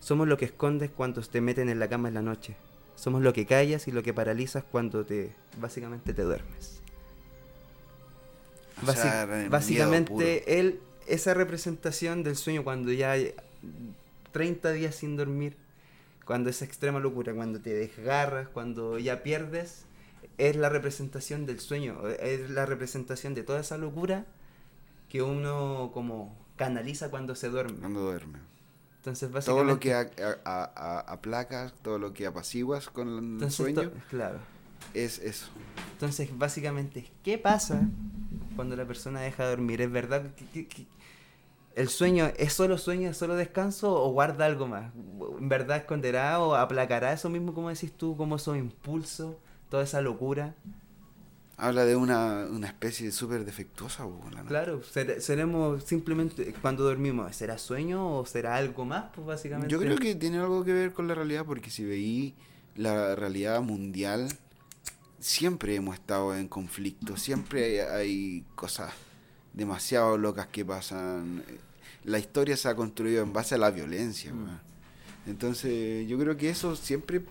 [0.00, 2.56] Somos lo que escondes cuando te meten en la cama en la noche.
[2.94, 6.80] Somos lo que callas y lo que paralizas cuando te básicamente te duermes.
[8.86, 13.34] O sea, básicamente él esa representación del sueño cuando ya hay
[14.32, 15.56] 30 días sin dormir,
[16.24, 19.84] cuando esa extrema locura, cuando te desgarras, cuando ya pierdes,
[20.38, 24.24] es la representación del sueño, es la representación de toda esa locura
[25.08, 27.78] que uno como canaliza cuando se duerme.
[27.78, 28.38] Cuando duerme.
[28.98, 29.34] Entonces Todo
[29.64, 33.90] básicamente lo que a- a- a- aplacas, todo lo que apaciguas con el entonces, sueño,
[34.10, 34.38] claro.
[34.94, 35.46] es eso.
[35.92, 37.80] Entonces, básicamente, ¿qué pasa
[38.56, 39.80] cuando la persona deja de dormir?
[39.80, 40.86] ¿Es verdad que, que- que
[41.74, 44.92] el sueño es solo sueño, es solo descanso o guarda algo más?
[45.38, 49.36] ¿En verdad esconderá o aplacará eso mismo, como decís tú, como esos impulsos,
[49.70, 50.54] toda esa locura?
[51.56, 54.42] Habla de una, una especie súper defectuosa, la.
[54.44, 59.06] Claro, ser- seremos simplemente cuando dormimos, ¿será sueño o será algo más?
[59.14, 59.72] Pues básicamente.
[59.72, 62.34] Yo creo que tiene algo que ver con la realidad, porque si veí
[62.76, 64.28] la realidad mundial,
[65.18, 68.92] siempre hemos estado en conflicto, siempre hay, hay cosas
[69.52, 71.42] demasiado locas que pasan.
[72.04, 74.60] La historia se ha construido en base a la violencia, Mm.
[75.28, 77.22] Entonces, yo creo que eso siempre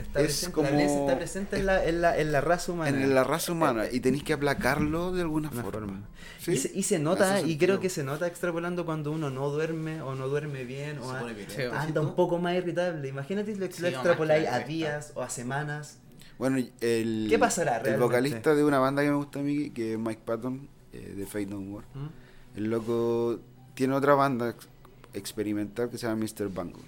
[0.00, 2.72] Está es presente, como- La violencia está presente en la, en la, en la raza
[2.72, 3.02] humana.
[3.02, 5.70] en la raza humana y tenéis que aplacarlo de alguna Una forma.
[5.86, 6.08] forma.
[6.40, 6.52] ¿Sí?
[6.52, 10.00] Y, se, y se nota, y creo que se nota extrapolando cuando uno no duerme
[10.02, 11.62] o no duerme bien o Se a- pone violento, Sí.
[11.62, 12.08] ¿sí, anda tú?
[12.08, 13.08] un poco más irritable.
[13.08, 15.98] Imagínate si lo, Sí, lo extrapoláis a días o a semanas.
[16.38, 18.04] Bueno, el, ¿Qué pasará el realmente?
[18.04, 21.26] vocalista de una banda que me gusta a mí, que es Mike Patton, eh, de
[21.26, 21.86] Fate No More.
[21.94, 22.58] ¿Mm?
[22.58, 23.40] El loco
[23.74, 24.68] tiene otra banda ex-
[25.14, 26.48] experimental que se llama Mr.
[26.52, 26.82] Bangle.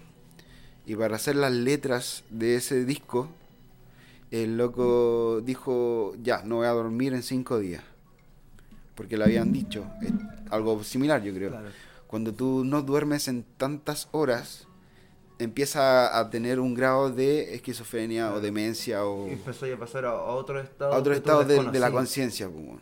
[0.88, 3.28] Y para hacer las letras de ese disco,
[4.30, 7.84] el loco dijo, ya, no voy a dormir en cinco días.
[8.94, 10.10] Porque le habían dicho, eh,
[10.48, 11.50] algo similar yo creo.
[11.50, 11.68] Claro.
[12.06, 14.66] Cuando tú no duermes en tantas horas,
[15.38, 20.14] empieza a tener un grado de esquizofrenia o demencia o Y empezó a pasar a,
[20.14, 20.94] otro estado.
[20.94, 22.48] a otro estado de, de la conciencia.
[22.48, 22.80] pues.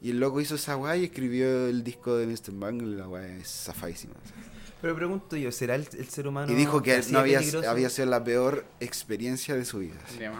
[0.00, 2.52] Y el loco hizo esa weá y escribió el disco de Mr.
[2.54, 4.14] Bangle y la weá es zafadísima.
[4.80, 6.52] Pero pregunto yo, ¿será el, el ser humano.
[6.52, 7.68] Y dijo que así no de había, peligroso?
[7.70, 9.96] había sido la peor experiencia de su vida.
[10.18, 10.30] De.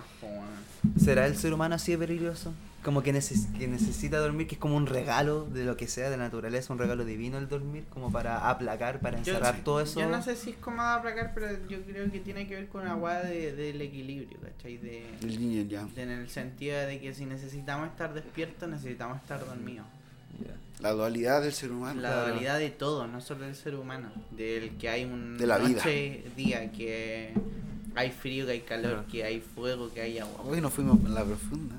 [1.01, 2.55] ¿Será el ser humano así de peligroso?
[2.85, 6.09] Como que, neces- que necesita dormir, que es como un regalo de lo que sea,
[6.09, 9.81] de la naturaleza, un regalo divino el dormir, como para aplacar, para Yo- encerrar todo
[9.81, 9.98] eso.
[10.01, 12.69] Yo no sé si es como de aplacar, pero yo creo que tiene que ver
[12.69, 14.77] con una weá de, del equilibrio, ¿cachai?
[14.78, 15.85] De, El niño ya.
[15.86, 19.86] de- en el sentido de que si necesitamos estar despiertos, necesitamos estar dormidos.
[20.40, 20.55] Ya.
[20.80, 22.00] La dualidad del ser humano.
[22.00, 22.28] La Claro.
[22.28, 24.10] dualidad de todo, no solo del ser humano.
[24.30, 25.78] Del que hay un De la vida.
[25.78, 27.32] noche, día, que
[27.96, 29.05] hay frío, que hay calor, Claro.
[29.10, 30.42] que hay fuego, que hay agua.
[30.44, 31.74] Hoy nos fuimos en la profunda.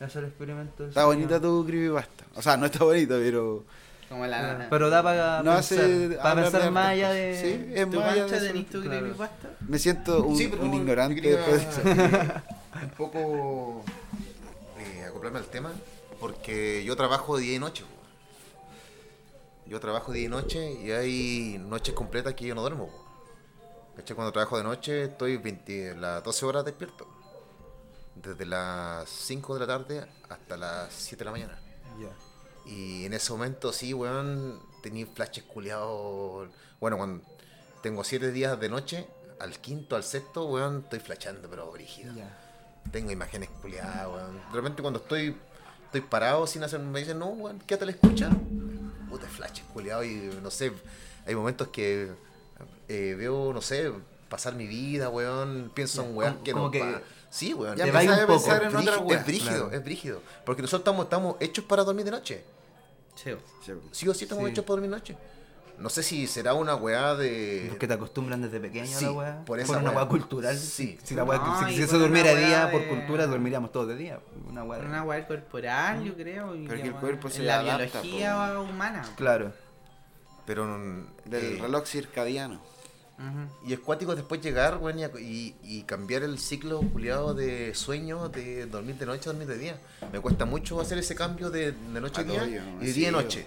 [0.00, 2.24] Hacer el experimento Está bonita tu creepypasta.
[2.34, 3.64] O sea, no está bonita, pero.
[4.08, 4.50] Como la...
[4.62, 6.18] Ah, Pero da para No pensar, hace.
[6.22, 7.40] para pensar más allá de...
[7.40, 8.46] Sí, es ¿Tú, más allá de eso.
[8.46, 8.98] tenés tu Claro.
[9.00, 9.50] creepypasta?
[9.68, 12.02] Me siento un, Sí, pero un yo ignorante después de eso.
[12.04, 12.32] eh,
[12.82, 13.84] un poco
[14.78, 15.72] eh, acoplarme al tema
[16.22, 17.84] porque yo trabajo día y noche.
[19.66, 22.88] Yo trabajo día y noche y hay noches completas que yo no duermo.
[23.96, 24.14] ¿Cachai?
[24.14, 27.08] Cuando trabajo de noche estoy 20, las 12 horas despierto.
[28.14, 31.58] Desde las 5 de la tarde hasta las 7 de la mañana.
[32.66, 36.48] Y en ese momento sí, weón, tenía flashes culiados.
[36.78, 37.24] Bueno, cuando
[37.82, 39.08] tengo 7 días de noche,
[39.40, 42.14] al quinto, al sexto, weón, estoy flashando, pero brígido.
[42.92, 44.36] Tengo imágenes culiadas, weón.
[44.36, 45.36] De repente cuando estoy
[45.92, 48.30] estoy parado sin hacer, me dicen, no, weón, quédate a la escucha.
[49.10, 50.72] Puta, flashes culiados y no sé,
[51.26, 52.10] hay momentos que
[52.88, 53.92] eh, veo, no sé,
[54.30, 57.76] pasar mi vida, weón, pienso en weón que no que pa- Sí, weón.
[57.76, 58.26] Ya un a poco.
[58.26, 59.18] pensar en otra weá.
[59.20, 59.72] es brígido, claro.
[59.72, 60.22] es brígido.
[60.44, 62.44] Porque nosotros estamos, estamos hechos para dormir de noche.
[63.14, 63.30] Sí.
[63.64, 64.50] Sí, Sí o sí estamos Sí.
[64.50, 65.16] hechos para dormir de noche.
[65.82, 67.66] No sé si será una weá de.
[67.70, 69.44] Porque te acostumbran desde pequeño Sí, a la weá.
[69.44, 69.98] por esa una weá.
[70.00, 70.56] weá cultural.
[70.56, 70.96] Sí.
[71.02, 74.20] Si, la weá- No, si- por una durmiera día por cultura, dormiríamos todos de día.
[74.48, 74.78] Una weá.
[74.80, 76.52] de- Una weá corporal, yo creo.
[76.68, 79.02] Pero que el cuerpo se la adapta, biología humana.
[79.16, 79.52] Claro.
[80.46, 80.66] Pero.
[80.66, 82.60] mm, Del eh, reloj circadiano.
[83.64, 88.66] Y es cuático después llegar, weón, y, y, cambiar el ciclo culiado de sueño, de
[88.66, 89.76] dormir de noche a dormir de día.
[90.12, 92.46] Me cuesta mucho hacer ese cambio de, de noche a A día
[92.80, 93.46] y de día a yo.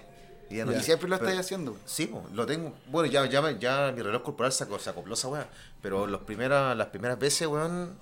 [0.50, 1.76] Día a Y siempre lo Pero- estáis haciendo.
[1.86, 2.74] Sí, lo tengo.
[2.88, 5.48] Bueno, ya, ya, me- ya mi reloj corporal se, se acopló esa weá.
[5.82, 7.98] Pero los primeras, las primeras veces, weón,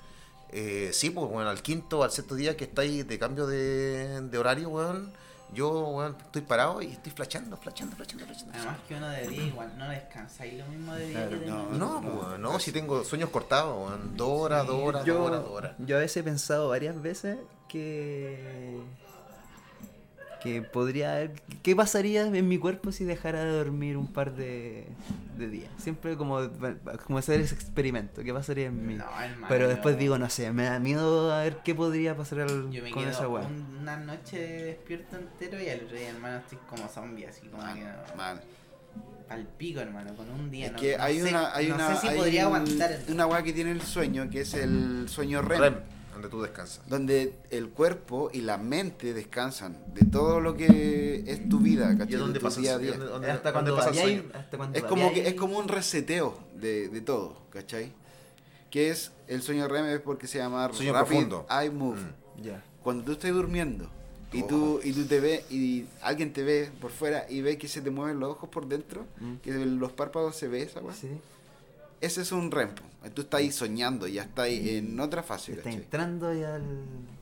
[0.51, 4.39] eh, sí, pues, weón, al quinto, al sexto día que estáis de cambio de, de
[4.39, 5.13] horario, weón,
[5.53, 8.53] yo, weón, estoy parado y estoy flashando, flashando, flashando, flashando.
[8.55, 11.47] Además que uno de día igual no descansa y lo mismo de día Claro, que
[11.47, 11.65] no.
[11.71, 15.05] No, no, pues, weón, no, no, si tengo sueños cortados, weón, dos horas, dos horas,
[15.07, 15.73] dos horas, dos horas.
[15.79, 17.37] yo a veces he pensado varias veces
[17.69, 18.81] que.
[20.45, 24.87] Que podría haber- ¿Qué pasaría en mi cuerpo si dejara de dormir un par de,
[25.39, 25.71] de días?
[25.79, 26.39] Siempre como,
[27.07, 28.23] como hacer ese experimento.
[28.23, 28.95] ¿Qué pasaría en mí?
[28.95, 32.41] No, hermano, Pero después digo, no sé, me da miedo a ver qué podría pasar
[32.41, 33.47] al- Yo me con esa quedo weá.
[33.47, 37.63] un- una noche despierto entero y al otro día, hermano, estoy como zombie, así como
[37.75, 38.41] que Mal, no- mal.
[39.31, 40.67] al pico, hermano, con un día.
[40.67, 42.57] Es no- que no hay sé- una, hay no una, sé si hay podría un-
[42.57, 42.93] aguantar.
[42.93, 45.75] el- una weá que tiene el sueño, que es el sueño REM, Rem,
[46.15, 46.81] donde tú descansas.
[46.89, 51.99] donde el cuerpo y la mente descansan de todo lo que es tu vida, ¿Y
[51.99, 52.15] ¿cachai?
[52.15, 52.95] es donde De tu pasa el día
[53.33, 57.37] hasta cuando pasa hasta cuando Es como que es como un reseteo de, de todo,
[57.51, 57.93] ¿cachai?
[58.71, 61.47] Que es el sueño REM es porque se llama Sueño Rapid profundo.
[61.51, 62.01] Eye Move.
[62.01, 62.43] Mm.
[62.43, 62.65] Ya.
[62.83, 63.89] Cuando tú estás durmiendo
[64.33, 64.47] y Oh.
[64.47, 67.81] tú y tú te ves y alguien te ve por fuera y ve que se
[67.81, 69.37] te mueven los ojos por dentro, Mm.
[69.37, 70.93] que los párpados se ve esa weá.
[70.95, 71.09] Sí.
[72.05, 72.75] Ese es un REM.
[72.75, 72.83] po.
[73.13, 75.83] Tú estás ahí soñando, ya estás ahí en otra fase, Está ¿cachai?
[75.83, 76.63] entrando ya al.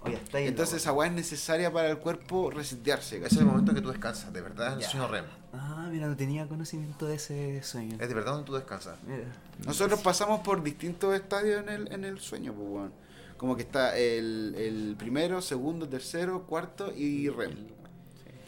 [0.05, 3.37] O ya está ahí Entonces esa weá es necesaria para el cuerpo resetearse, Ese es
[3.39, 4.89] el momento que tú descansas, de verdad, el Ya.
[4.89, 5.25] sueño REM.
[5.53, 7.97] Ah, mira, no tenía conocimiento de ese sueño.
[8.01, 8.97] Es de verdad donde tú descansas.
[9.07, 9.25] Mira.
[9.67, 12.93] Nosotros pasamos por distintos estadios en el, en el sueño, pues, weón.
[13.37, 17.57] Como que está el, el primero, segundo, tercero, cuarto y REM.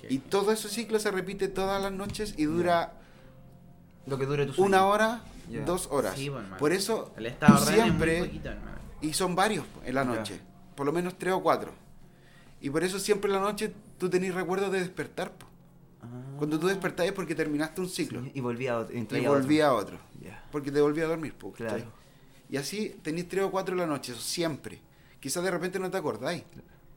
[0.09, 2.93] Y todo ese ciclo se repite todas las noches y dura
[4.07, 4.69] Lo que dure tu sueño.
[4.69, 5.23] una hora,
[5.67, 6.15] Dos horas.
[6.17, 6.31] Sí.
[6.59, 8.51] Por eso El estado tú REM es muy siempre, poquito,
[9.03, 10.41] y son varios en la noche,
[10.75, 11.73] por lo menos tres o cuatro.
[12.61, 15.33] Y por eso siempre en la noche tú tenés recuerdos de despertar.
[15.33, 15.47] po.
[16.03, 16.07] Ah.
[16.39, 18.95] Cuando tú despertás es porque terminaste un ciclo Sí, y volví a otro.
[18.95, 19.43] y entré a otro.
[19.43, 19.99] volví a otro.
[20.51, 21.81] Porque te volví a dormir, po, ¿cachai?
[21.83, 21.93] Claro.
[22.49, 24.81] Y así tenés tres o cuatro en la noche, eso siempre.
[25.21, 26.43] Quizás de repente no te acordáis,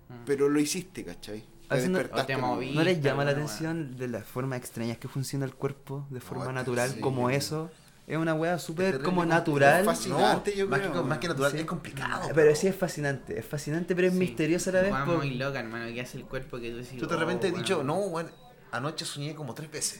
[0.09, 0.13] Mm.
[0.25, 1.43] pero lo hiciste, ¿cachai?
[1.89, 2.47] No- te ¿no?
[2.47, 2.73] moví.
[2.73, 6.51] ¿No les llama la atención de las formas extrañas que funciona el cuerpo de forma
[6.53, 6.99] natural sí.
[7.01, 7.69] como eso?
[8.07, 9.83] Es una wea súper como natural.
[9.83, 11.57] Fascinante, yo más, creo, que, más que natural, Sí.
[11.59, 12.21] es complicado.
[12.29, 14.19] Ah, Pero sí es fascinante, es fascinante pero es Sí.
[14.19, 14.91] misterioso a la vez.
[14.93, 16.97] Weá por- muy loca, hermano, que hace el cuerpo que tú decís.
[16.97, 17.63] Tú de oh, repente has weón.
[17.65, 18.29] dicho, no, bueno,
[18.71, 19.99] anoche soñé como tres veces.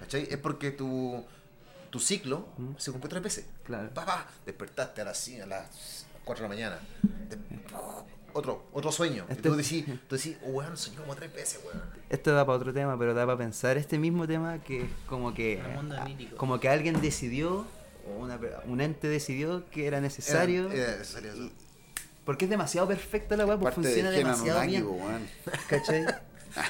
[0.00, 0.26] ¿Cachai?
[0.30, 1.22] Es porque tu,
[1.90, 2.48] tu ciclo
[2.78, 3.46] se cumplió tres veces.
[3.62, 3.90] Claro.
[3.92, 6.78] Papá, despertaste a las, a las 4 de la mañana.
[8.34, 9.24] Otro, otro sueño.
[9.28, 11.80] Y Este- tú decís, tú decís, oh, weón, soñé como tres veces, weón.
[12.10, 15.32] Esto da para otro tema, pero da para pensar este mismo tema que es como
[15.32, 16.36] que El mundo onírico.
[16.36, 17.64] como que alguien decidió
[18.06, 21.50] o una, per- un ente decidió que era necesario Era- era necesario eso.
[22.26, 25.00] porque es demasiado perfecta la weá, pues funciona de demasiado Anunnaki, bien.
[25.00, 25.28] weón.
[25.68, 26.04] ¿Cachai?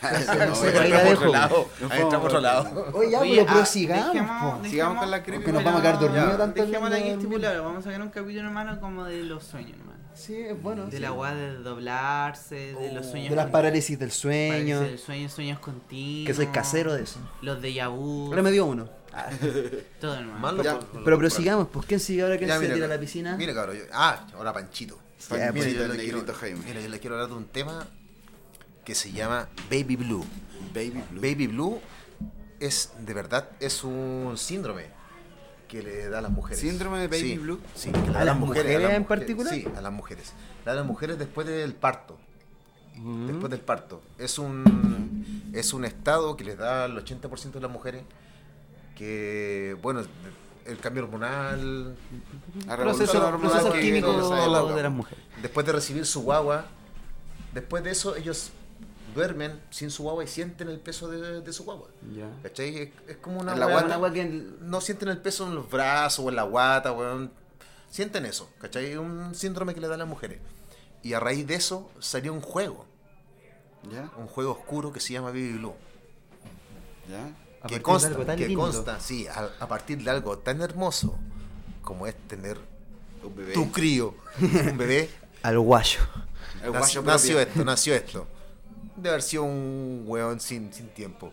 [0.02, 1.18] Ahí la a dejo.
[1.20, 1.68] otro lado.
[1.80, 2.90] Nos Ahí entramos a otro lado.
[2.94, 4.64] Oye, ya, pero ah, dejemos- po.
[4.68, 7.64] Sigamos con la creepy, Porque nos vamos a quedar dormidos tanto Dejémoslo hablando aquí estipulado.
[7.64, 9.93] Vamos a sacar un capítulo, hermano, como de los sueños, hermano.
[10.14, 10.86] Sí, es bueno.
[10.86, 10.98] De sí.
[11.02, 13.30] la de doblarse, de los sueños.
[13.30, 16.26] de las parálisis del sueño, parálisis del sueño, sueños continuos.
[16.28, 17.18] que soy casero de eso.
[17.42, 18.26] Los de Yabu.
[18.28, 18.88] Ahora me dio uno.
[20.00, 20.38] Todo, hermano.
[20.38, 22.36] Malo Ya, por- Pero prosigamos, pues ¿quién sigue ahora?
[22.36, 23.36] ¿Quién Ya, se mira, tira a la piscina?
[23.36, 23.76] Mira, cabrón.
[23.76, 24.98] yo- Ah, ahora Panchito.
[25.28, 26.60] Panchito, Mira, yo el le quiero, negrito Jaime.
[26.66, 27.86] mira, yo le quiero hablar de un tema
[28.84, 30.24] que se llama Baby Blue.
[30.74, 31.20] Baby Blue.
[31.20, 31.80] Baby Blue
[32.60, 34.86] es, de verdad, es un síndrome
[35.74, 36.60] que le da a las mujeres.
[36.60, 37.60] ¿Síndrome de Baby Sí, Blue?
[37.74, 39.52] Sí, que le da ¿A las mujeres en mujeres, particular?
[39.54, 40.32] Sí, a las mujeres.
[40.60, 42.16] Le da a las mujeres después del parto.
[42.96, 43.26] Mm.
[43.26, 44.00] Después del parto.
[44.18, 48.02] Es un, es un estado que les da al 80% de las mujeres
[48.96, 50.02] que, bueno,
[50.66, 51.96] el cambio hormonal,
[52.66, 54.74] La Proceso, hormonal que época.
[54.74, 55.24] de las mujeres.
[55.42, 56.66] después de recibir su guagua,
[57.52, 58.52] después de eso ellos
[59.14, 61.88] duermen sin su guagua y sienten el peso de, de su guagua.
[62.14, 62.28] Ya.
[62.42, 62.76] ¿Cachai?
[62.78, 63.98] Es, es como una En la guata.
[63.98, 64.24] Una que
[64.60, 67.30] No sienten el peso en los brazos o en la guata, weón.
[67.90, 68.86] Sienten eso, ¿cachai?
[68.92, 70.40] Es un síndrome que le dan las mujeres.
[71.02, 72.86] Y a raíz de eso salió un juego,
[73.92, 74.10] ¿Ya?
[74.16, 75.74] un juego oscuro que se llama Baby Blue.
[77.08, 77.26] ¿Ya?
[77.62, 78.62] A que partir de consta, algo tan que lindo.
[78.62, 81.16] consta, sí, a, a partir de algo tan hermoso
[81.82, 82.58] como es tener
[83.22, 83.52] Un bebé.
[83.52, 85.10] tu crío, un bebé.
[85.42, 86.00] al guayo.
[86.72, 88.26] Nació, guayo nació esto, nació esto.
[88.96, 91.32] De haber sido un weón sin, sin tiempo.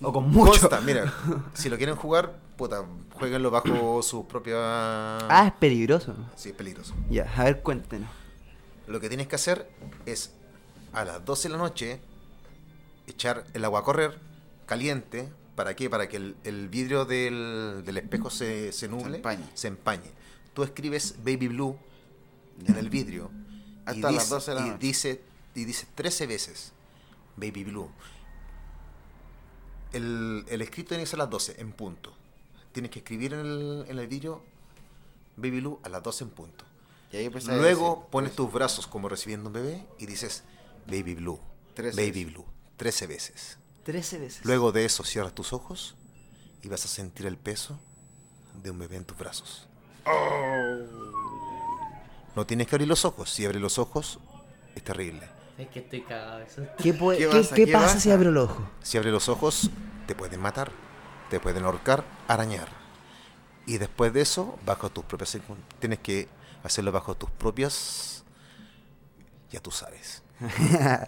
[0.00, 0.50] O con mucho.
[0.52, 1.12] Consta, mira,
[1.54, 4.56] si lo quieren jugar, puta, jueguenlo bajo sus propias...
[4.58, 6.14] Ah, es peligroso.
[6.36, 6.94] Sí, es peligroso.
[7.10, 8.08] Ya, a ver, cuéntenos.
[8.86, 9.70] Lo que tienes que hacer
[10.06, 10.32] es
[10.92, 12.00] a las 12 de la noche
[13.06, 14.18] echar el agua a correr
[14.66, 15.28] caliente.
[15.54, 15.88] ¿Para qué?
[15.88, 19.44] Para que el, el vidrio del, del espejo se, se nuble, empañe.
[19.54, 20.10] se empañe.
[20.52, 21.78] Tú escribes Baby Blue
[22.66, 23.30] en el vidrio.
[23.86, 24.78] Hasta las dice- 12 de la y noche.
[24.86, 25.20] dice
[25.54, 26.72] Y dice 13 veces
[27.36, 27.90] Baby Blue.
[29.92, 32.12] El, el escrito tiene que ser a las 12 en punto.
[32.72, 34.42] Tienes que escribir en el, en el vidrio
[35.36, 36.64] Baby Blue a las 12 en punto.
[37.12, 40.42] Y ahí Luego decir, pones tus brazos como recibiendo un bebé y dices
[40.86, 41.38] Baby Blue.
[41.74, 42.34] Trece Baby veces.
[42.34, 42.46] Blue.
[42.76, 43.58] 13 veces.
[43.84, 44.44] 13 veces.
[44.44, 45.94] Luego de eso cierras tus ojos
[46.62, 47.78] y vas a sentir el peso
[48.62, 49.68] de un bebé en tus brazos.
[52.34, 53.30] No tienes que abrir los ojos.
[53.30, 54.18] Si abres los ojos,
[54.74, 55.28] es terrible.
[55.58, 56.62] Es que estoy cagado de eso.
[56.82, 57.54] ¿Qué, puede- ¿Qué qué- pasa?
[57.54, 58.00] qué ¿Qué pasa pasa?
[58.00, 58.68] si abro el ojo?
[58.82, 59.70] Si abres los ojos,
[60.06, 60.72] te pueden matar,
[61.30, 62.68] te pueden ahorcar, arañar.
[63.66, 65.38] Y después de eso, bajo tus propias
[65.78, 66.28] tienes que
[66.62, 68.24] hacerlo bajo tus propias
[69.50, 70.22] ya tú sabes.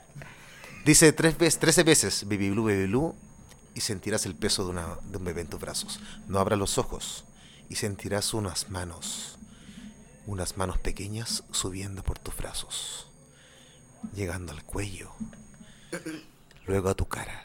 [0.85, 3.15] Dice tres veces, 13 veces, baby blue, baby blue,
[3.75, 5.99] y sentirás el peso de, una- de un bebé en tus brazos.
[6.29, 7.25] No abras los ojos
[7.69, 9.37] y sentirás unas manos,
[10.27, 13.06] unas manos pequeñas subiendo por tus brazos,
[14.15, 15.13] llegando al cuello,
[16.67, 17.45] luego a tu cara.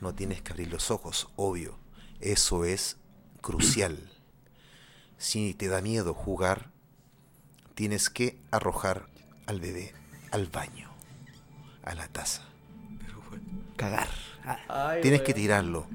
[0.00, 1.78] No tienes que abrir los ojos, obvio.
[2.20, 2.96] Eso es
[3.40, 4.10] crucial.
[5.18, 6.70] Si te da miedo jugar,
[7.74, 9.08] tienes que arrojar
[9.46, 9.94] al bebé
[10.30, 10.88] al baño,
[11.84, 12.42] a la taza.
[13.76, 14.08] Cagar.
[14.68, 15.86] Ay, Tienes que tirarlo.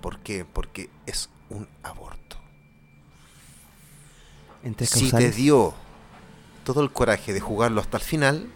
[0.00, 0.44] ¿Por qué?
[0.44, 2.36] Porque es un aborto.
[4.80, 5.74] Si te dio
[6.64, 8.52] todo el coraje de jugarlo hasta el final,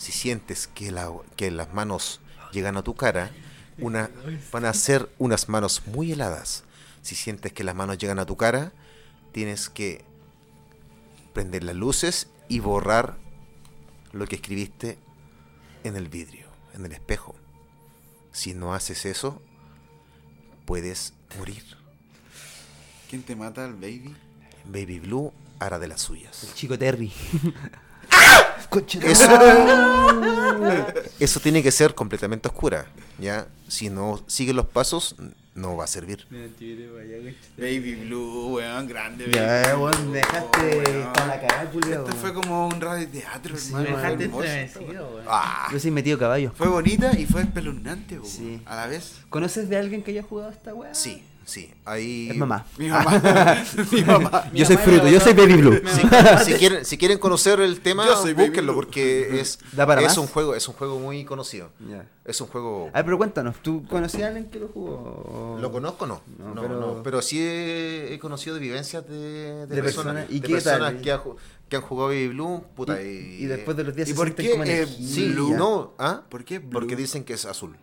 [0.00, 2.20] si sientes que, la- que las manos
[2.52, 3.30] llegan a tu cara,
[3.78, 4.08] una,
[4.50, 6.64] van a ser unas manos muy heladas.
[7.02, 8.72] Si sientes que las manos llegan a tu cara,
[9.32, 10.02] tienes que
[11.34, 13.18] prender las luces y borrar
[14.12, 14.96] lo que escribiste
[15.84, 17.34] en el vidrio, en el espejo.
[18.32, 19.42] Si no haces eso,
[20.64, 21.62] puedes morir.
[23.10, 24.16] ¿Quién te mata al baby?
[24.64, 26.44] Baby Blue hará de las suyas.
[26.44, 27.12] El chico Terry.
[29.02, 29.28] Eso,
[31.18, 32.86] eso tiene que ser completamente oscura.
[33.18, 33.46] ¿ya?
[33.68, 35.16] Si no sigue los pasos,
[35.54, 36.26] no va a servir.
[37.56, 39.30] Baby Blue, weón, grande.
[39.32, 41.12] Ya, Baby Blue, weón, me dejaste weón.
[41.12, 42.04] para la cagada, culiao.
[42.06, 43.84] Este fue como un radio de teatro, Sí, hermano.
[43.90, 45.24] Me dejaste estremecido, weón.
[45.28, 46.52] Ah, Yo soy metido caballo.
[46.56, 48.62] Fue bonita y fue espeluznante, weón, Sí.
[48.66, 49.14] a la vez.
[49.28, 50.94] ¿Conoces de alguien que haya jugado esta weá?
[50.94, 51.72] sí, sí.
[51.84, 52.64] Ahí, Es mamá.
[52.78, 53.20] Mi mamá.
[53.92, 54.50] mi mamá.
[54.54, 55.80] Yo soy mamá fruto, yo soy Baby Blue.
[55.86, 56.00] Si,
[56.44, 58.06] si quieren, si quieren conocer el tema,
[58.36, 60.18] búsquenlo porque es, ¿Da para es más?
[60.18, 61.70] un juego, es un juego muy conocido.
[62.24, 62.88] Es un juego.
[62.92, 65.58] A ver, pero cuéntanos, ¿tú conocías a alguien que lo jugó?
[65.60, 66.06] ¿Lo conozco?
[66.06, 66.22] No.
[66.38, 70.14] No, No, pero- no, pero sí he, he conocido de vivencias de, de De personas,
[70.14, 70.26] personas.
[70.30, 71.00] ¿Y de qué personas tal?
[71.02, 71.36] que, ha ju-
[71.68, 72.64] que han jugado Baby Blue.
[72.76, 74.86] Puta, y, y, y después de los días ¿Y se por qué, como eh.
[74.86, 75.54] Sí, Blue?
[75.56, 76.22] no, ¿ah?
[76.28, 76.70] ¿Por qué Blue?
[76.70, 77.76] Porque dicen que es azul.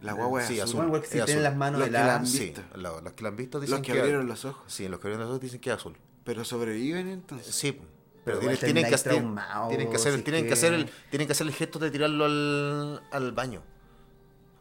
[0.00, 0.86] La guagua es Sí, azul.
[0.86, 1.42] Bueno, si es tienen azul.
[1.42, 2.62] las manos Los que la han Sí, visto.
[2.76, 4.62] la- los que la han visto dicen Los que que abrieron los ojos.
[4.72, 5.96] Sí, los que abrieron los ojos dicen que es azul.
[6.24, 7.54] Pero sobreviven entonces.
[7.54, 7.80] Sí,
[8.24, 11.46] Pero tienen, traumado, tienen que hacer, si tienen es que hacer el, tienen que hacer
[11.46, 13.62] el gesto de tirarlo al, al baño,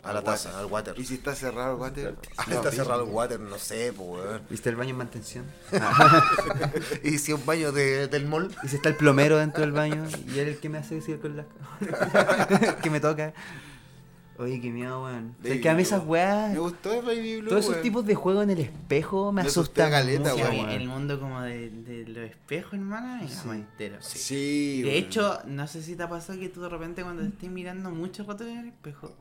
[0.03, 0.59] a la Al taza, water.
[0.61, 0.95] al water.
[0.99, 2.15] Y si está cerrado el water.
[2.37, 2.77] Ah, no, está sí.
[2.77, 4.41] cerrado el water, no sé, pues, weón.
[4.49, 5.45] ¿Viste el baño en mantención?
[7.03, 10.05] Y si un baño de- del mall, Y si está el plomero dentro del baño
[10.27, 11.45] y él es el que me hace decir con las...
[12.81, 13.33] que me toca.
[14.39, 15.35] Oye, qué miedo, weón.
[15.43, 16.51] O sea, que a mí esas weas...
[16.53, 17.49] Me gustó el Baby Blue.
[17.49, 17.83] Todos esos weón.
[17.83, 20.69] tipos de juegos en el espejo me Me asustan caleta, mucho, Sí, weón.
[20.69, 23.49] el mundo como de, de los espejos, hermano, me Sí.
[23.49, 23.97] entero.
[24.01, 25.03] Sí, De weón.
[25.03, 27.89] hecho, no sé si te ha pasado que tú de repente cuando te estés mirando
[27.89, 29.11] mucho rato en el espejo,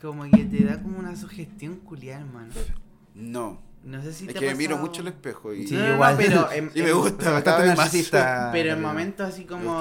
[0.00, 2.52] como que te da como una sugestión culiar, hermano.
[3.14, 3.58] No.
[3.84, 5.66] No sé si Es te que ha me miro mucho el espejo y.
[5.66, 6.14] Sí, No, no, no, igual.
[6.16, 8.48] pero en, Y me en- gusta, Bastante narcisista.
[8.52, 9.78] Pero en momentos así como,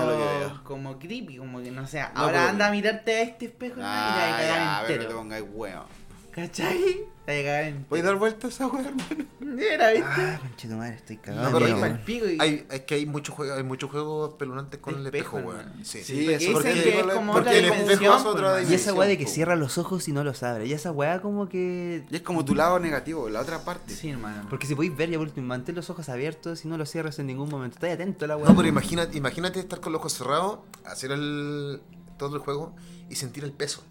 [0.64, 3.80] como creepy, como que no sé, No, ahora pero- anda a mirarte a este espejo
[3.80, 5.18] y Ah, ya, a ver, no te entero.
[5.20, 5.84] pongas weón.
[6.32, 7.06] ¿Cachai?
[7.26, 7.86] Te vas a cagar entero.
[7.90, 9.26] ¿Puedes dar vueltas a esa weón, hermano?
[9.40, 10.06] Mira, ¿viste?
[10.10, 11.52] Ah, conchito madre, estoy cagado.
[11.52, 14.80] No, pero pa'l pico y- hay, es que hay muchos juegos, hay muchos juegos espeluznantes
[14.82, 15.72] con el Espejo, weón.
[15.86, 16.04] Sí.
[16.04, 18.72] Sí, porque eso porque- que es como porque otra el espejo dimensión, es otra pues,
[18.72, 20.66] Y esa weá de que cierra los ojos y no los abre.
[20.66, 22.04] Y esa weá como que...
[22.10, 23.94] Y es como tu lado negativo, la otra parte.
[23.96, 24.48] Sí, hermano.
[24.50, 27.28] Porque si podéis ver, ya último, mantén los ojos abiertos y no los cierras en
[27.28, 27.76] ningún momento.
[27.76, 28.50] Estás atento a la weá.
[28.50, 31.82] No, pero imagínate, imagínate estar con los ojos cerrados, hacer el,
[32.18, 32.76] todo el juego
[33.10, 33.84] y sentir el peso.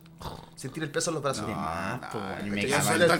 [0.55, 1.49] Sentir el peso en los brazos.
[1.49, 2.61] No, más, no, no, me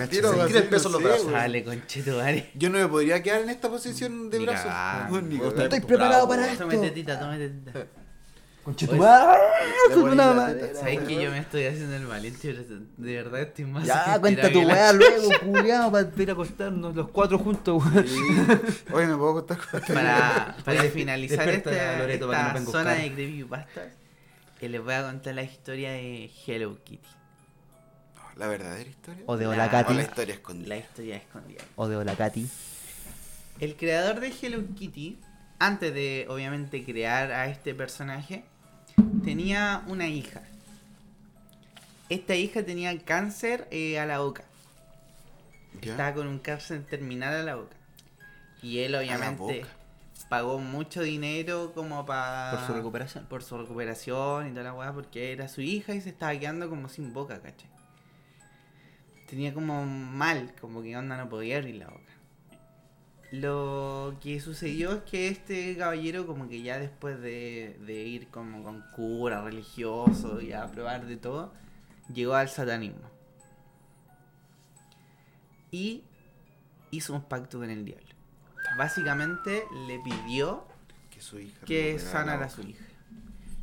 [0.07, 1.33] tiro, sentir el peso en no los brazos.
[1.33, 2.51] Dale, conchetumare.
[2.55, 4.67] Yo no me podría quedar en esta posición de Ni brazos.
[4.67, 5.63] cagando.
[5.63, 6.65] Estoy preparado para esto.
[6.65, 7.87] Tome tetita, tome tetita.
[8.63, 9.41] Conchito madre,
[9.93, 10.79] con una teta.
[10.79, 12.39] ¿Sabes que yo me estoy haciendo el valiente?
[12.43, 13.85] pero De verdad estoy más.
[13.85, 17.83] Ya, cuenta tu weá luego, culiao, para ir a acostarnos los cuatro juntos.
[18.93, 23.85] Oye, ¿me puedo contar con Para, para finalizar Despierta, esta, no zona de creepypastas,
[24.63, 27.09] eh, les voy a contar la historia de Hello Kitty.
[28.37, 29.25] ¿La verdadera historia?
[29.27, 29.95] O de La- Hola O Katy.
[29.95, 30.69] la historia escondida.
[30.69, 31.63] La historia escondida.
[31.77, 32.49] O de Hola Katy.
[33.61, 35.19] El creador de Hello Kitty,
[35.59, 38.45] antes de obviamente crear a este personaje,
[39.25, 40.43] tenía una hija.
[42.09, 44.45] Esta hija tenía cáncer eh, a la boca.
[45.81, 45.93] ¿Ya?
[45.93, 47.77] Estaba con un cáncer terminal a la boca.
[48.63, 49.69] Y él la obviamente boca.
[50.33, 52.53] Pagó mucho dinero como para...
[52.53, 53.27] Por su recuperación.
[53.27, 56.71] Por su recuperación y toda la weá, porque era su hija y se estaba quedando
[56.71, 57.69] como sin boca, ¿cachai?
[59.29, 62.13] Tenía como mal, como que onda no podía abrir la boca.
[63.31, 68.63] Lo que sucedió es que este caballero como que ya después de, de ir como
[68.63, 71.53] con cura religioso y a probar de todo,
[72.11, 73.07] llegó al satanismo.
[75.71, 76.05] Y
[76.91, 78.12] hizo un pacto con el diablo.
[78.77, 80.67] Básicamente le pidió
[81.11, 82.85] Que su hija que sanara a su hija.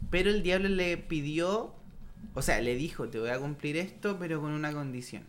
[0.09, 1.75] Pero el diablo le pidió,
[2.33, 5.23] o sea, le dijo, te voy a cumplir esto, pero con una condición.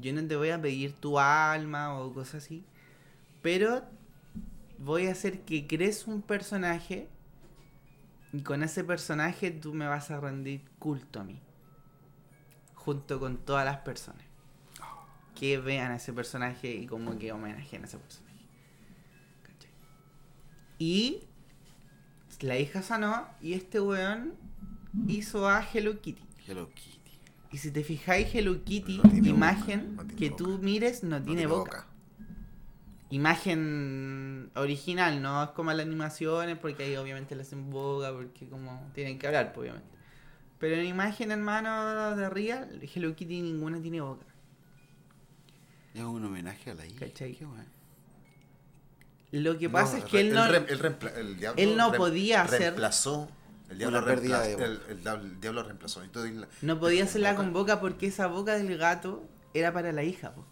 [0.00, 2.64] Yo no te voy a pedir tu alma o cosas así,
[3.42, 3.84] pero
[4.78, 7.08] voy a hacer que crees un personaje
[8.32, 11.40] y con ese personaje tú me vas a rendir culto a mí.
[12.74, 14.22] Junto con todas las personas.
[15.34, 18.29] Que vean a ese personaje y como que homenajeen a ese personaje.
[20.80, 21.24] Y
[22.40, 24.32] la hija sanó y este weón
[25.06, 26.22] hizo a Hello Kitty.
[26.48, 26.98] Hello Kitty.
[27.52, 30.36] Y si te fijáis, Hello Kitty, No imagen boca, no tiene que boca.
[30.42, 31.86] tú mires, no, No tiene boca.
[33.10, 38.90] imagen original, no es como las animaciones, porque ahí obviamente le hacen boca, porque como
[38.94, 39.90] tienen que hablar, pues, obviamente.
[40.58, 44.24] Pero en imagen, hermano, de Real, Hello Kitty ninguna tiene boca.
[45.92, 47.00] Es un homenaje a la hija.
[47.00, 47.34] ¿Cachai?
[47.34, 47.64] Qué bueno.
[49.32, 50.44] Lo que pasa es que él no...
[50.44, 53.28] él reempla- el diablo él no podía hacer- Reemplazó.
[53.70, 56.02] El diablo, reemplazó, el, el diablo, el diablo reemplazó.
[56.02, 59.22] Entonces, No podía hacerla con boca porque esa boca del gato
[59.54, 60.46] era para la hija, pues.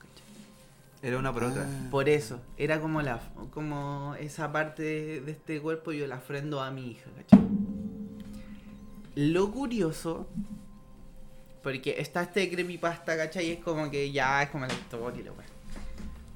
[1.00, 1.62] Era una por otra.
[1.64, 1.88] Ah.
[1.90, 3.20] Por eso, era como la
[3.52, 7.40] como esa parte de, de este cuerpo yo la ofrendo a mi hija, ¿cachai?
[9.14, 10.28] Lo curioso,
[11.62, 13.52] porque está este creepypasta, ¿cachai?
[13.52, 15.46] Es como que ya es como la historia, y wea.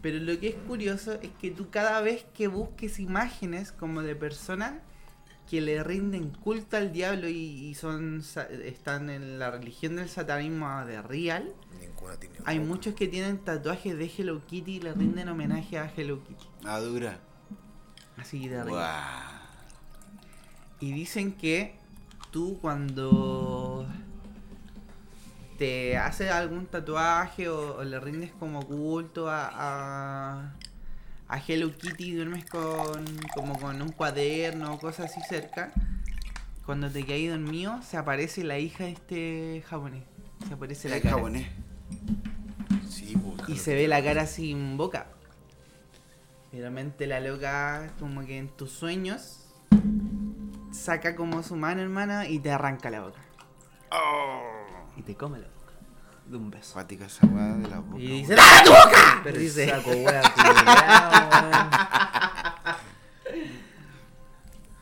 [0.03, 4.17] Pero lo que es curioso es que tú cada vez que busques imágenes como de
[4.17, 4.75] personas
[5.49, 8.23] que le rinden culto al diablo y, y son
[8.65, 11.53] están en la religión del satanismo de real,
[12.45, 12.69] hay boca.
[12.69, 16.47] muchos que tienen tatuajes de Hello Kitty y le rinden homenaje a Hello Kitty.
[16.65, 17.19] Ah, dura.
[18.17, 19.43] Así de real.
[20.81, 21.77] Y dicen que
[22.31, 23.87] tú cuando
[25.63, 30.57] te haces algún tatuaje o, o le rindes como culto a, a,
[31.29, 35.73] a Hello Kitty y duermes con, como con un cuaderno o cosas así cerca,
[36.67, 40.03] cuando te quedas dormido se aparece la hija de este japonés.
[40.49, 41.15] Se aparece la cara.
[41.15, 41.47] japonés.
[42.89, 45.07] Sí, pues, Y se ve la cara sin boca.
[46.51, 49.47] Realmente la loca, como que en tus sueños,
[50.73, 53.21] saca como su mano, hermana, y te arranca la boca.
[54.97, 55.52] Y te boca.
[56.33, 56.73] De un beso.
[56.73, 58.03] Cuática esa weá de la boca.
[58.03, 59.21] Y dice, ¡Ah, tu boca!
[59.23, 60.23] Pero dice, Saco culiao,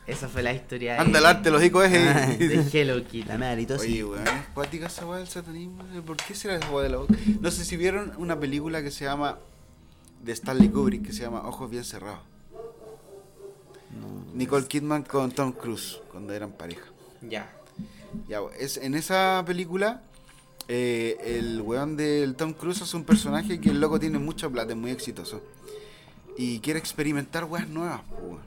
[0.07, 1.97] esa fue la historia de, Anda el arte, los hijos de
[2.55, 2.73] es.
[2.73, 3.05] Hello weón.
[3.05, 3.27] Kitty.
[3.27, 3.85] La mea halitosis.
[3.89, 4.23] Oye, weón,
[4.53, 5.83] cuática esa weá del satanismo.
[6.05, 7.13] ¿Por qué será esa weá de la boca?
[7.41, 9.39] No sé si vieron una película que se llama.
[10.23, 12.21] de Stanley Kubrick, que se llama Ojos Bien Cerrados.
[13.99, 14.07] No.
[14.33, 16.85] Nicole Kidman con Tom Cruise, cuando eran pareja.
[17.21, 17.51] Ya.
[18.29, 20.01] Ya, es, en esa película,
[20.73, 24.71] eh, el weón del Tom Cruise es un personaje que el loco tiene mucha plata,
[24.71, 25.41] es muy exitoso.
[26.37, 28.39] Y quiere experimentar weas nuevas, weón.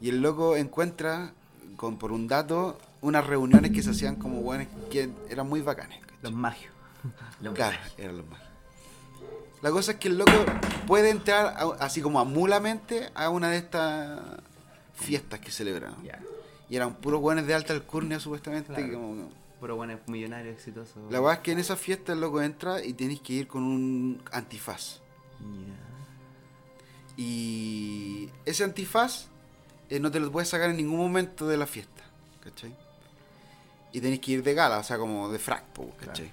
[0.00, 1.32] Y el loco encuentra,
[1.76, 6.00] con, por un dato, unas reuniones que se hacían como weones que eran muy bacanes.
[6.00, 6.16] ¿cachai?
[6.22, 6.72] Los magios.
[7.40, 7.94] Los Claro, magios.
[7.98, 8.40] eran los más.
[9.62, 10.32] La cosa es que el loco
[10.88, 14.20] puede entrar a- así como amulamente a una de estas
[14.94, 16.02] fiestas que celebraron.
[16.04, 16.18] Ya.
[16.68, 18.72] Y eran puros weones de alta alcurnia, supuestamente.
[18.74, 18.92] Claro.
[18.92, 19.30] como-
[19.60, 21.00] Puro bueno millonario exitoso.
[21.10, 23.64] La verdad es que en esa fiesta el loco entra y tienes que ir con
[23.64, 25.00] un antifaz.
[27.16, 29.26] Y ese antifaz
[29.90, 32.04] eh, no te lo puedes sacar en ningún momento de la fiesta.
[32.42, 32.74] ¿Cachai?
[33.92, 35.64] Y tenés que ir de gala, o sea, como de frac,
[35.98, 36.30] ¿cachai?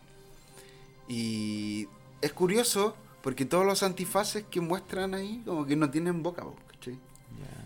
[1.08, 1.88] Y
[2.22, 6.94] es curioso porque todos los antifaces que muestran ahí como que no tienen boca, ¿cachai?
[6.94, 7.65] Ya.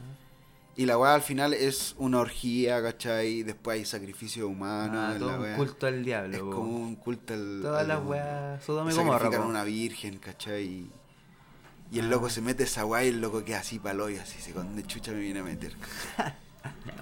[0.76, 3.44] Y la weá al final es una orgía, ¿cachai?
[3.44, 5.00] Después hay sacrificio humano.
[5.00, 6.36] Ah, en todo la un culto al diablo.
[6.38, 6.52] Es po.
[6.52, 7.60] como un culto al.
[7.62, 8.64] Todas las weas.
[8.64, 9.40] Sodoma y Gomorra.
[9.42, 10.90] una virgen, ¿cachai?
[11.92, 12.10] Y el Ah.
[12.10, 14.84] loco se mete esa weá y el loco queda así palo y así, se ¿dónde
[14.84, 15.74] chucha me viene a meter?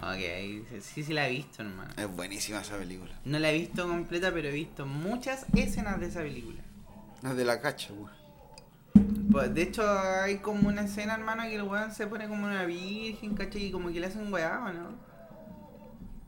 [0.01, 1.91] Ok, sí, sí la he visto, hermano.
[1.97, 3.11] Es buenísima esa película.
[3.25, 6.61] No la he visto completa, pero he visto muchas escenas de esa película.
[7.23, 8.11] No de la cacha, weón.
[9.31, 12.65] Pues, de hecho, hay como una escena, hermano, que el weón se pone como una
[12.65, 13.65] virgen, ¿cachai?
[13.65, 15.07] Y como que le hacen weá, ¿o no?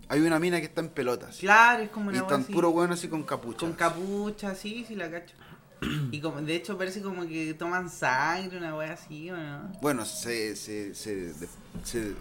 [0.09, 1.37] Hay una mina que está en pelotas.
[1.37, 2.51] Claro, es como y una están así.
[2.51, 3.59] puro bueno así con capucha.
[3.59, 5.35] Con capucha, sí, sí la cacho.
[6.11, 9.71] Y como, de hecho parece como que toman sangre, una weá así, ¿o no?
[9.81, 11.33] Bueno, se, se, se,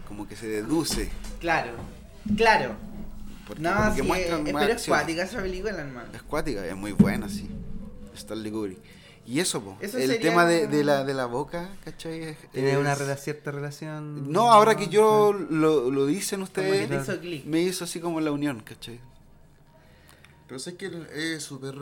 [0.07, 1.11] como que se deduce.
[1.41, 1.73] Claro,
[2.37, 2.75] claro.
[3.47, 6.09] Porque No, como que sí, muestran es, pero es cuática esa película, hermano.
[6.15, 7.49] Es cuática, es muy buena, sí.
[8.15, 8.79] Stanley Kubrick.
[9.31, 9.77] Y eso, po.
[9.81, 12.35] Eso el tema de, la, de la boca, ¿cachai?
[12.51, 14.33] Tiene es- una rela- cierta relación.
[14.33, 17.45] No, ahora que yo lo, lo dicen Como que ustedes, te hizo clic.
[17.45, 18.99] me hizo así como la unión, ¿cachai?
[20.47, 21.75] Pero sé que es súper.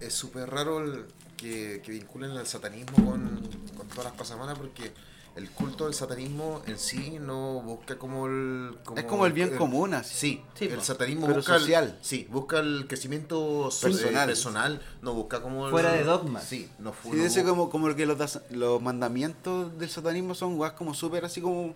[0.00, 1.04] Es súper raro el
[1.36, 3.40] que, que vinculen el satanismo con,
[3.76, 4.92] con todas las cosas malas porque
[5.34, 8.76] el culto del satanismo en sí no busca como el.
[8.96, 10.14] Es como el bien común, así.
[10.14, 11.58] Sí, Sí, el satanismo Pero busca.
[11.58, 11.96] social.
[11.98, 14.24] El, sí, busca el crecimiento so- Personal.
[14.24, 15.66] eh, personal, no busca como.
[15.66, 16.44] el- Fuera de dogmas.
[16.44, 20.56] Sí, no fu- Sí, no dice como, como que los, los mandamientos del satanismo son
[20.56, 21.74] guas como súper así como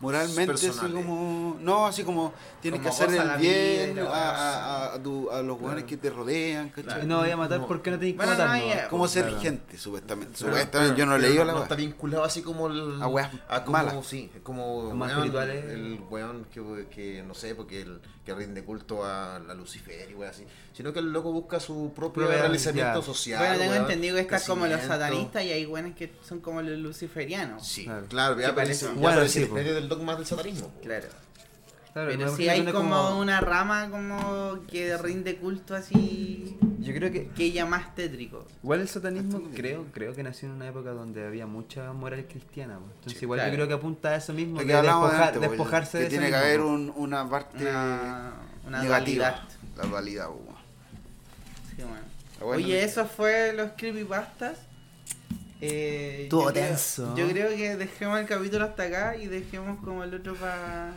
[0.00, 5.02] moralmente así como no así como tienes que hacer el vida bien a, a, a,
[5.02, 7.06] tu- a los hueones que te rodean ¿cachai?
[7.06, 7.66] No voy a matar No.
[7.66, 8.68] porque no tenéis que Bueno, no, matar.
[8.68, 8.88] ya- ¿no?
[8.90, 9.40] como ser Claro.
[9.40, 13.06] gente supuestamente supuestamente yo no he leído la no está vinculado así como el, A
[13.08, 13.30] weas
[13.64, 14.06] como, malas.
[14.06, 15.64] sí, es como Más weón, espirituales.
[15.64, 20.14] el weón que, que no sé porque el que rinde culto a, la Lucifer y
[20.14, 20.44] weón así
[20.74, 23.06] sino que el loco busca su propio realizamiento ya.
[23.06, 26.60] social Bueno, tengo entendido que estás como los satanistas y hay buenos que son como
[26.60, 27.66] los luciferianos.
[27.66, 28.06] sí Claro.
[28.08, 28.96] claro, ya ¿Qué aparece, parece?
[28.96, 29.54] ya Bueno, aparece sí, el po.
[29.54, 30.74] medio del dogma del satanismo.
[30.82, 31.08] Claro.
[31.96, 37.28] Claro, Pero si hay como, una rama como que rinde culto así Yo creo que
[37.28, 38.44] que ella más tétrico.
[38.62, 42.74] Igual el satanismo creo, creo que nació en una época donde había mucha moral cristiana.
[42.80, 42.90] pues.
[42.96, 43.50] Entonces Sí, igual claro.
[43.52, 46.28] yo creo que apunta a eso mismo, que despojar- antes, despojarse que de eso tiene
[46.28, 48.32] que haber un- una parte Una,
[48.66, 49.42] una negativa dualidad.
[49.78, 50.56] la dualidad weón.
[51.74, 51.96] Sí, bueno.
[52.40, 54.58] Bueno, Oye, eso fue los creepypastas.
[55.62, 57.16] Eh, Estuvo yo creo- tenso.
[57.16, 60.92] Yo creo que dejemos el capítulo hasta acá y dejemos como el otro para...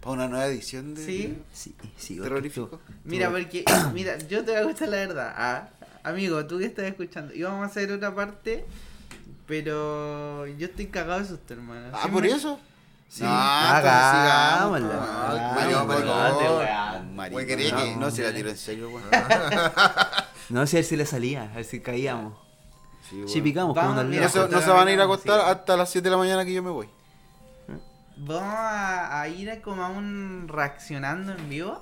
[0.00, 1.38] para una nueva edición de Sí.
[1.52, 5.34] Sí, sí, terrorífico Mira, porque, mira, yo te voy a contar la verdad.
[5.36, 5.68] Ah,
[6.02, 8.64] amigo, tú que estás escuchando, íbamos a hacer otra parte,
[9.46, 11.88] pero yo estoy cagado de susto, hermano.
[11.92, 12.58] ah por eso
[13.08, 13.22] Sí.
[13.24, 13.78] Ah,
[14.58, 14.94] Hagámosla.
[17.16, 19.04] No, no, si la tiro en serio, weón.
[20.48, 22.34] No sé a ver si le salía, a ver si caíamos.
[23.08, 23.28] Sí, weón.
[23.28, 25.04] Si picamos Vamos, mira, No se, no se van a ir a Sí.
[25.04, 26.88] acostar hasta las 7 de la mañana que yo me voy.
[28.16, 31.80] Vamos a, a ir a como a un reaccionando en vivo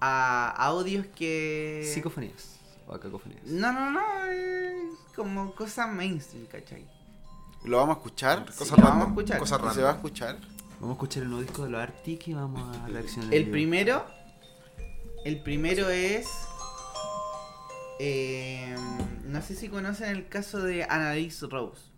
[0.00, 1.88] a audios que...
[1.92, 2.56] Psicofonías.
[2.86, 3.44] O cacofonías.
[3.44, 6.86] No, no, no, es como cosas mainstream, ¿cachai?
[7.64, 8.44] ¿Lo vamos a escuchar?
[8.46, 9.38] cosas lo vamos a random escuchar.
[9.38, 10.38] cosas ¿Se va a escuchar?
[10.80, 13.34] Vamos a escuchar el nuevo disco de los Arctic y vamos a reaccionar.
[13.34, 14.06] El primero,
[15.24, 16.28] el primero es,
[17.98, 18.76] eh,
[19.24, 21.95] no sé si conocen el caso de Annalise Rose.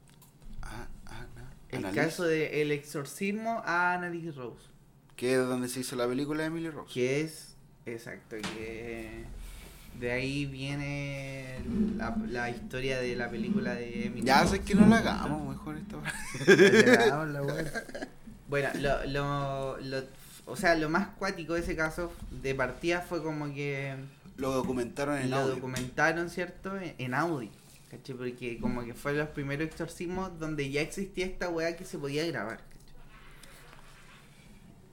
[1.70, 4.66] El caso de el exorcismo a Annalise Rose.
[5.16, 6.92] Que es donde se hizo la película de Emily Rose.
[6.94, 7.54] Que es,
[7.86, 9.24] exacto, que
[9.98, 11.58] de ahí viene
[11.96, 14.56] la, la historia de la película de Emily Ya Rose.
[14.58, 16.14] sé que no la hagamos mejor esta wea.
[18.48, 20.04] Bueno, lo, lo, lo-
[20.46, 23.94] o sea, lo más cuático de ese caso de partida fue como que
[24.38, 25.54] Lo documentaron en lo audio.
[25.56, 26.78] documentaron, ¿cierto?
[26.78, 27.50] En, en audio.
[27.90, 28.16] ¿Cachai?
[28.16, 32.26] Porque como que fue los primeros exorcismos donde ya existía esta weá que se podía
[32.26, 32.58] grabar.
[32.58, 32.78] ¿cachai?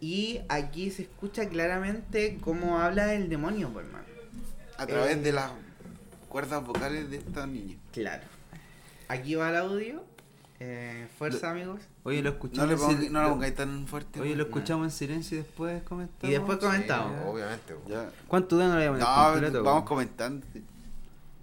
[0.01, 4.05] Y aquí se escucha claramente cómo habla el demonio, por hermano.
[4.77, 5.21] A través Eh.
[5.21, 5.51] de las
[6.29, 7.75] cuerdas vocales de esta niña.
[7.93, 8.23] Claro.
[9.07, 10.03] Aquí va el audio.
[10.59, 11.81] Eh, fuerza, amigos.
[12.03, 12.67] Oye, lo No, escuchamos.
[12.69, 14.21] le en ponga- sil- no la pongáis tan fuerte.
[14.21, 16.29] Oye, lo escuchamos en silencio y después comentamos.
[16.29, 17.11] Y después comentamos.
[17.13, 17.75] Sí, obviamente.
[17.87, 18.09] Ya.
[18.27, 18.67] ¿Cuánto dura?
[18.69, 20.47] No le voy a No, completo, vamos comentando.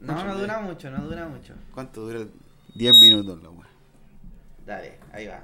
[0.03, 1.55] No, no dura mucho, no dura mucho.
[1.73, 2.27] ¿Cuánto dura?
[2.75, 3.69] 10 minutos la weá.
[4.67, 5.41] Dale, ahí va.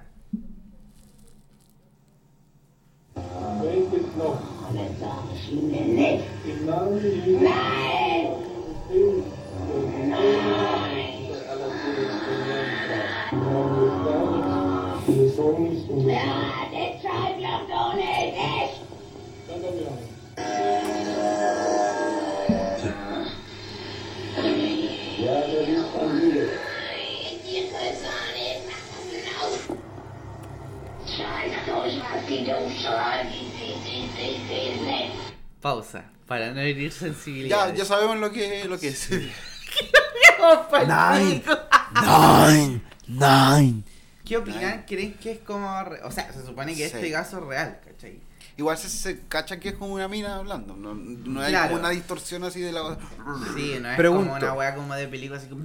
[35.60, 37.74] Pausa, para no herir Ya, sensibilidad.
[37.74, 39.10] ya sabemos lo que, lo que es.
[40.86, 41.42] Nine.
[41.94, 42.80] Nine.
[43.08, 43.82] Nine.
[44.24, 44.84] ¿Qué opinan?
[44.86, 45.82] ¿Creen que es como...
[45.84, 46.96] re- O sea, se supone que Sí.
[46.96, 48.20] este caso es real, ¿cachai?
[48.56, 50.76] Igual se, se cacha que es como una mina hablando.
[50.76, 51.68] No, no hay Claro.
[51.68, 52.98] como una distorsión así de la.
[53.56, 54.24] Sí, no es Pregunto.
[54.30, 55.64] como una weá como de película así como...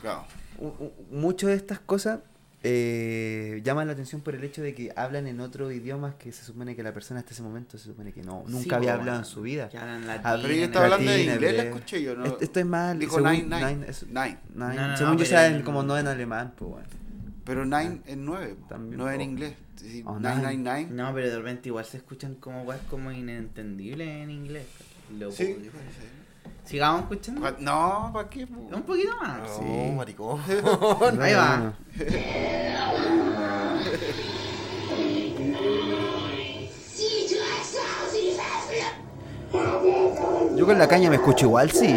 [0.00, 0.24] Claro.
[0.58, 2.20] U- u- Muchas de estas cosas
[2.62, 6.44] eh, llaman la atención por el hecho de que hablan en otro idioma que se
[6.44, 9.00] supone que la persona hasta ese momento se supone que no, nunca Sí, había po,
[9.00, 9.68] hablado en su vida.
[9.68, 10.42] Que hablan Ah, latín.
[10.42, 12.16] Pero yo en estaba el- hablando de inglés, la escuché yo.
[12.16, 12.24] ¿no?
[12.24, 12.98] Esto, esto es mal.
[12.98, 13.86] Dijo según- nine, nine.
[13.88, 14.38] es- Nine.
[14.54, 14.74] nine.
[14.74, 16.86] No, no, Según no, yo pero saben en- como no en alemán, pues bueno.
[17.44, 18.56] Pero nine es nueve.
[18.68, 19.54] También, no en inglés.
[19.76, 20.56] Sí, Oh, nine, nine.
[20.56, 20.90] nine, nine.
[20.90, 24.66] No, pero de repente igual se escuchan como weas como inentendibles en inglés.
[24.76, 25.18] ¿cachai?
[25.20, 25.56] Lo Sí.
[26.68, 27.40] Sigamos escuchando.
[27.40, 28.44] Pa- No, ¿para qué?
[28.44, 29.38] Un poquito más.
[29.60, 30.40] No, maricón.
[31.20, 31.72] Ahí va.
[40.54, 41.94] Yo con la caña me escucho igual, sí.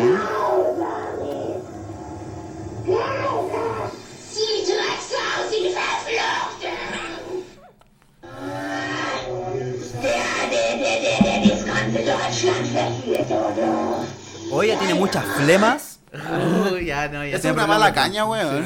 [14.62, 16.00] Oye, tiene muchas flemas.
[16.14, 18.66] Uy, ya, Ya, no, ya Es una mala caña, weón.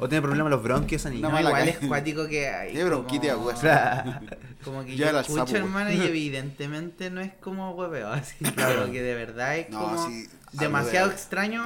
[0.00, 1.04] O tiene problemas los bronquios.
[1.04, 2.70] Una No, igual es cuático que hay.
[2.72, 4.22] Tiene bronquitis como- aguda.
[4.64, 8.34] Como que Ya yo el escucho, sapo, hermano, y evidentemente no es como hueveo, así.
[8.56, 10.26] Pero que de verdad es No, como sí,
[10.58, 11.62] demasiado extraño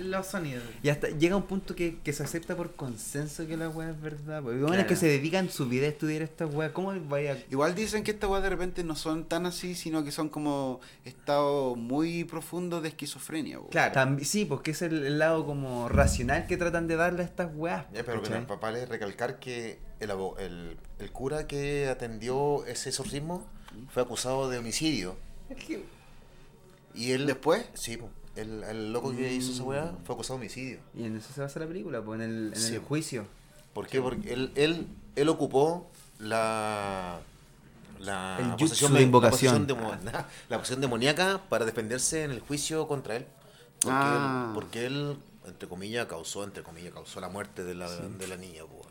[0.00, 0.62] los sonidos.
[0.82, 4.00] Y hasta llega un punto que, que se acepta por consenso que la weá es
[4.00, 4.42] verdad.
[4.42, 4.88] Porque bueno, es Claro.
[4.88, 6.72] que se dedican su vida a estudiar esta weá.
[6.72, 10.10] ¿Cómo vaya Igual dicen que estas weas de repente no son tan así, sino que
[10.12, 13.58] son como estados muy profundos de esquizofrenia.
[13.58, 13.70] weón.
[13.70, 13.94] Claro.
[13.94, 17.50] Tambi- sí, porque es el, el lado como racional que tratan de darle a estas
[17.54, 17.86] weas.
[17.92, 22.88] Ya, pero mi papá le recalcar que el, abo- el, el cura que atendió ese
[22.90, 23.46] exorcismo
[23.90, 25.16] fue acusado de homicidio.
[26.94, 27.26] Y él.
[27.26, 27.64] ¿Después?
[27.74, 27.98] Sí,
[28.36, 30.80] el, el loco que hizo esa weá fue acusado de homicidio.
[30.94, 32.74] Y en eso se basa la película, pues en el, en Sí.
[32.74, 33.26] el juicio.
[33.74, 34.00] ¿Por qué?
[34.02, 34.86] Porque él, él,
[35.16, 37.18] él ocupó la.
[38.00, 39.66] La El jutsu posesión de la invocación.
[39.66, 39.96] posesión demo-
[40.48, 43.26] la posesión demoníaca para defenderse en el juicio contra él.
[43.80, 44.46] Porque, Ah.
[44.48, 45.16] él, porque él,
[45.46, 48.62] entre comillas, causó, entre comillas, causó la muerte de la, de la niña.
[48.62, 48.81] po.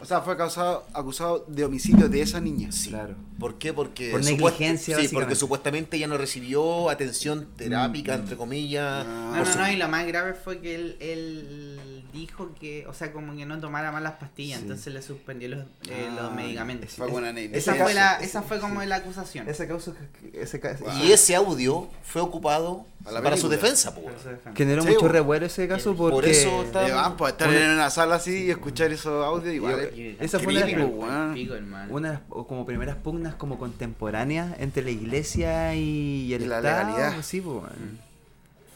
[0.00, 2.70] O sea, fue causado, acusado de homicidio de esa niña.
[2.70, 2.90] Sí.
[2.90, 3.16] Claro.
[3.38, 3.72] ¿Por qué?
[3.72, 9.04] Porque Por negligencia, Sí, porque supuestamente ella no recibió atención terápica, entre comillas.
[9.04, 12.92] No, no, su- no, y lo más grave fue que él, él dijo que, o
[12.94, 14.64] sea, como que no tomara más las pastillas, Sí.
[14.64, 15.58] entonces le suspendió los,
[15.90, 16.90] eh, los Ah, medicamentos.
[16.92, 17.56] Fue buena nena.
[17.56, 18.86] Esa fue, caso- la, ese- esa fue como sí.
[18.86, 19.48] la acusación.
[19.48, 19.94] Ese caso,
[20.32, 23.94] ese caso Y ese audio fue ocupado para su defensa.
[23.94, 24.02] po.
[24.04, 24.56] Pero se defiende.
[24.58, 25.12] generó Sí, mucho bueno.
[25.12, 28.44] revuelo ese caso porque Por eso está- Eh, van, pues, estar en una sala así
[28.46, 29.78] y escuchar esos audios igual.
[30.20, 31.06] esa fue una crítico.
[31.34, 31.54] Pico,
[31.90, 36.58] una de las- como primeras pugnas como contemporáneas entre la iglesia y el Y la
[36.58, 36.88] Estado.
[36.88, 37.22] legalidad.
[37.22, 37.62] Sí, pues.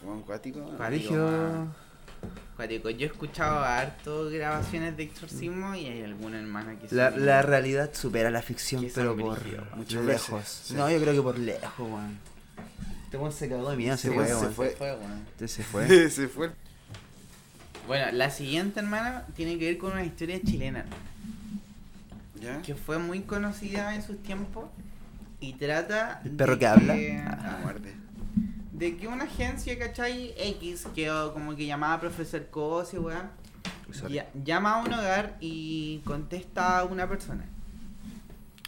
[0.03, 0.61] Fue un cuático.
[2.57, 7.25] Cuático, Yo he escuchado harto grabaciones de exorcismo y hay alguna hermana que La, son-
[7.27, 9.41] la realidad supera la ficción, Que pero por
[9.77, 10.47] muchas lejos.
[10.65, 10.75] sí.
[10.75, 12.19] No, yo creo que por lejos, weón.
[13.05, 14.53] Este weón se cagó de miedo, se fue, se weón.
[14.55, 14.71] fue.
[14.71, 15.25] fue, weón.
[15.31, 16.09] Este se fue.
[16.11, 16.51] Se fue.
[17.87, 20.85] Bueno, la siguiente hermana tiene que ver con una historia chilena
[22.41, 22.63] ¿Ya?
[22.63, 24.67] que fue muy conocida en sus tiempos
[25.41, 26.95] y trata ¿El perro de que habla?
[27.27, 27.93] Ah, muerde.
[28.73, 30.35] De que una agencia, ¿cachai?
[30.37, 33.31] X, que oh, como que llamaba a profesor Cosio, weón,
[34.09, 37.45] ya- llama a un hogar y contesta a una persona,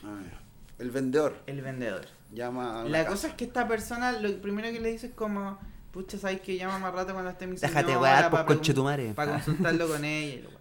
[0.05, 0.39] Ah, ya.
[0.79, 2.07] El vendedor el vendedor.
[2.33, 5.57] llama a La cosa es que esta persona lo primero que le dice es como,
[5.93, 7.81] pucha, ¿sabes que llama más rato cuando esté mi señora?
[7.83, 9.15] Déjate wear, pues, pa- conchetumare.
[9.15, 10.61] Para consultarlo con ella y lo weón.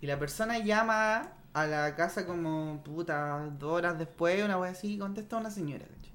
[0.00, 4.94] Y la persona llama a la casa como, puta, dos horas después, una wea así,
[4.94, 6.07] y contesta a una señora, ¿cachai?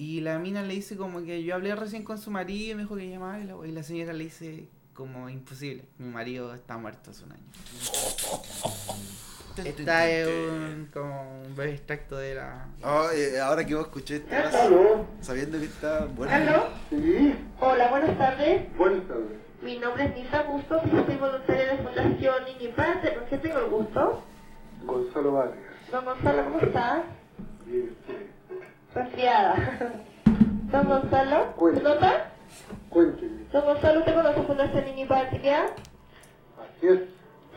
[0.00, 2.82] Y la mina le dice como que yo hablé recién con su marido y me
[2.84, 7.10] dijo que llamaba y la, y señora le dice como imposible, mi marido está muerto
[7.10, 7.44] hace un año.
[9.62, 12.66] Esta es un, como un breve extracto de la...
[12.82, 15.04] Oh, eh, ahora que vos escuché este Aló.
[15.20, 16.32] sabiendo que está bueno.
[16.32, 16.68] ¿Aló?
[16.88, 18.74] Sí, Hola, buenas tardes.
[18.78, 19.38] buenas tardes.
[19.60, 23.14] Mi nombre es Nisa Bustos y soy voluntaria de Fundación Niñipante.
[23.16, 24.24] ¿Con quién tengo el gusto?
[24.82, 25.58] Gonzalo Vargas.
[25.92, 27.02] Don Gonzalo, ¿cómo estás?
[27.66, 28.39] Bien, usted.
[28.94, 29.54] Resfriada.
[30.70, 31.88] Don Gonzalo, ¿se Cuéntame.
[31.94, 32.30] nota?
[32.88, 33.30] Cuénteme.
[33.52, 35.64] Don Gonzalo, ¿usted conoce Fundación Niñipatria?
[35.64, 37.00] Así es.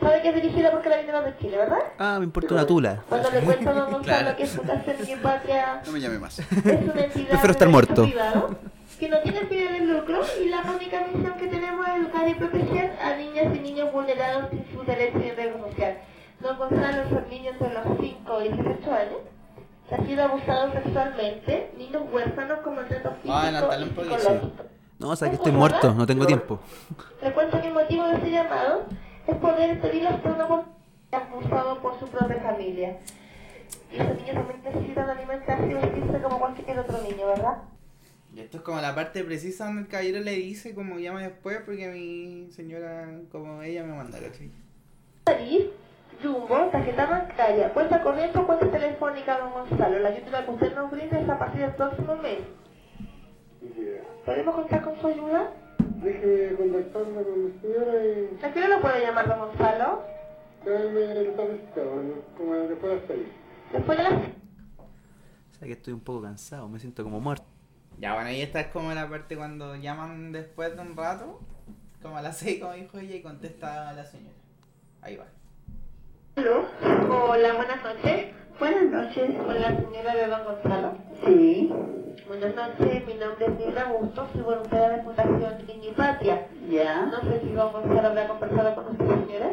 [0.00, 1.78] ¿Sabe que es dirigida por Carabineros de Chile, verdad?
[1.98, 3.02] Ah, me importa una tula.
[3.08, 4.36] Cuando le cuento a Don Gonzalo Claro.
[4.36, 6.38] que Fundación Niñipatria No me llame más.
[6.40, 8.02] es una entidad Prefiero estar de muerto.
[8.02, 8.56] derecho privado
[8.98, 12.34] que no tiene fines de lucro y la única misión que tenemos es educar y
[12.34, 15.98] proteger a niñas y niños vulnerados sin sus derechos y riesgo social.
[16.40, 19.18] Don Gonzalo es un niño entre los 5 y 18 años
[19.88, 23.40] que ha sido abusado sexualmente, niños huérfanos con maltrato físico
[23.78, 24.18] y un poquito.
[24.18, 24.64] psicológico.
[24.98, 26.60] No, o sea que estoy muerto, no tengo tiempo.
[27.22, 28.84] Le cuento que el motivo de este llamado
[29.26, 30.74] es poder pedir a una oportunidad
[31.10, 32.98] abusado por su propia familia.
[33.92, 37.58] Y esos niños también necesitan alimentarse y vestirse como cualquier otro niño, ¿verdad?
[38.34, 41.60] Y esto es como la parte precisa donde el caballero le dice como llama después
[41.64, 44.50] porque mi señora, como ella me manda, ¿cachai?
[46.22, 49.98] Jumbo, tarjeta bancaria, cuenta corriente o cuenta telefónica, don Gonzalo.
[49.98, 52.40] La ayuda que usted nos brinda es a partir del próximo mes.
[53.62, 54.24] Ya.
[54.24, 55.50] ¿Podemos contar con su ayuda?
[55.78, 60.02] Déjeme contactarme con la señora y ¿A qué hora lo puedo llamar, don Gonzalo?
[60.64, 62.36] tardecito, ¿no?
[62.36, 63.26] como después de las seis.
[63.72, 64.12] Después de las...
[64.12, 67.46] O sea que estoy un poco cansado, me siento como muerto.
[67.98, 71.40] Ya, bueno, y esta es como la parte cuando llaman después de un rato,
[72.02, 74.34] como a las 6, como dijo ella, y contesta a la señora.
[75.00, 75.26] Ahí va.
[76.36, 76.62] ¿Aló?
[77.10, 78.26] Hola, buenas noches.
[78.58, 79.34] Buenas noches.
[79.34, 80.92] Con la señora de don Gonzalo.
[81.24, 81.68] Sí.
[82.26, 86.38] Buenas noches, mi nombre es Nila Bustos, soy voluntaria de Fundación Niño y Patria.
[86.68, 89.50] Ya, No sé si don Gonzalo habrá conversado con usted, señora.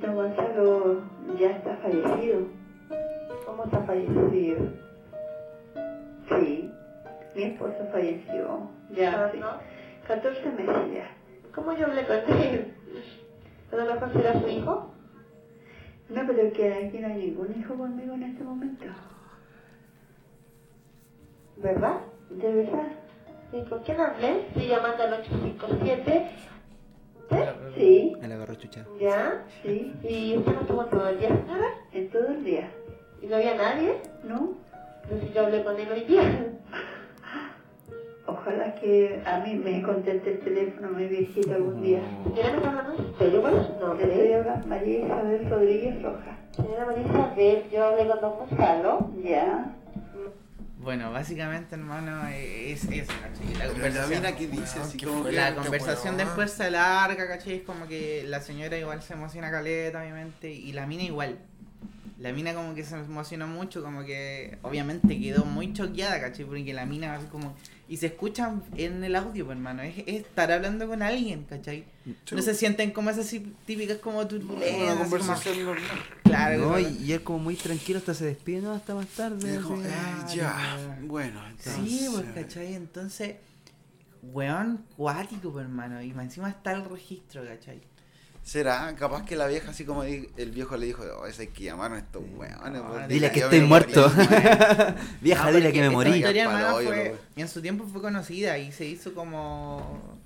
[0.00, 0.96] don Gonzalo
[1.38, 2.46] ya está fallecido.
[3.44, 4.68] ¿Cómo está fallecido?
[6.28, 6.68] Sí,
[7.34, 8.60] mi esposo falleció.
[8.90, 9.28] Ya.
[9.34, 9.56] ¿no?
[10.06, 11.10] 14 meses ya.
[11.54, 12.64] ¿Cómo yo hablé con él?
[13.72, 14.80] ¿A lo será su hijo?
[16.10, 18.84] No, pero que aquí no hay ningún hijo conmigo en este momento.
[21.56, 22.00] ¿Verdad?
[22.30, 22.88] ¿De verdad?
[23.52, 24.40] ¿Y con quién hablé?
[24.48, 26.30] Estoy llamando al 857.
[27.32, 27.46] ¿Eh?
[27.76, 28.84] Sí, Me la agarró chucha.
[28.98, 29.44] ¿Ya?
[29.62, 31.66] sí, ¿Y usted no estuvo todo el día, señora?
[31.92, 32.70] en todo el día.
[33.22, 34.00] ¿Y no había nadie?
[34.24, 34.54] ¿No?
[35.10, 36.22] No sé si yo hablé con él hoy día.
[38.30, 42.00] Ojalá que a mí me conteste el teléfono mi viejito algún día.
[42.22, 46.38] ¿Señora me está es su Te estoy hablando María Isabel Rodríguez Rojas.
[46.52, 49.10] Señora María Isabel, yo hablé con don Gonzalo.
[49.24, 49.74] Ya.
[50.78, 53.54] Bueno, básicamente, hermano, es eso, ¿cachai?
[53.58, 54.22] La conversación.
[54.36, 55.32] que dice así qué como que...
[55.32, 56.26] La conversación weón.
[56.26, 57.54] después se alarga, ¿cachai?
[57.54, 61.36] Es como que la señora igual se emociona caleta, obviamente, y la mina igual.
[62.20, 66.44] La mina como que se emocionó mucho, como que obviamente quedó muy choqueada, ¿cachai?
[66.44, 67.56] Porque la mina así como...
[67.88, 71.84] Y se escuchan en el audio, pues, hermano, es, es estar hablando con alguien, ¿cachai?
[72.30, 73.28] No se sienten como esas
[73.66, 74.76] típicas como turbulencias.
[74.82, 75.98] Una como- conversación normal.
[76.22, 79.52] Claro, No, y, y él como muy tranquilo hasta se despide, no, hasta más tarde.
[79.56, 79.74] Dijo.
[79.82, 79.88] "Eh,
[80.36, 81.74] ya, bueno, entonces...
[81.90, 82.74] Sí, pues, ¿cachai?
[82.74, 83.36] Entonces,
[84.22, 86.02] weón, cuático, pues, hermano.
[86.02, 87.80] Y más encima está el registro, ¿cachai?
[88.42, 88.94] ¿Será?
[88.98, 91.98] Capaz que la vieja, así como el viejo le dijo, oh, ese hay que llamaron
[91.98, 92.82] a estos weones.
[92.82, 94.08] pues, Dile que estoy muerto.
[94.08, 94.26] morí".
[95.20, 96.10] Vieja, No, dile que me morí.
[96.16, 100.18] historia, hermano, fue, en su tiempo fue conocida y se hizo como...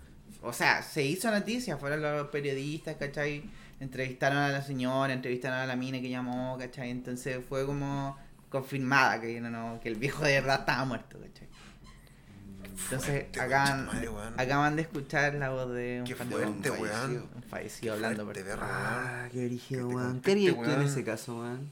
[0.43, 3.45] O sea, se hizo noticia, fueron los periodistas, ¿cachai?
[3.81, 6.91] Entrevistaron a la señora, entrevistaron a la mina que llamó, ¿cachai?
[6.91, 8.17] Entonces fue como
[8.49, 11.49] confirmada que, no, no, que el viejo de verdad estaba muerto, ¿cachai?
[12.83, 14.35] Entonces fuerte, acaban, madre, weón.
[14.41, 16.93] acaban de escuchar la voz de un Qué fuerte, un weón.
[16.93, 17.29] fallecido.
[17.35, 20.21] un fallecido hablando por Fuerte, Ah, qué brígido, weón.
[20.21, 21.71] ¿Qué harías tú en ese caso, weón?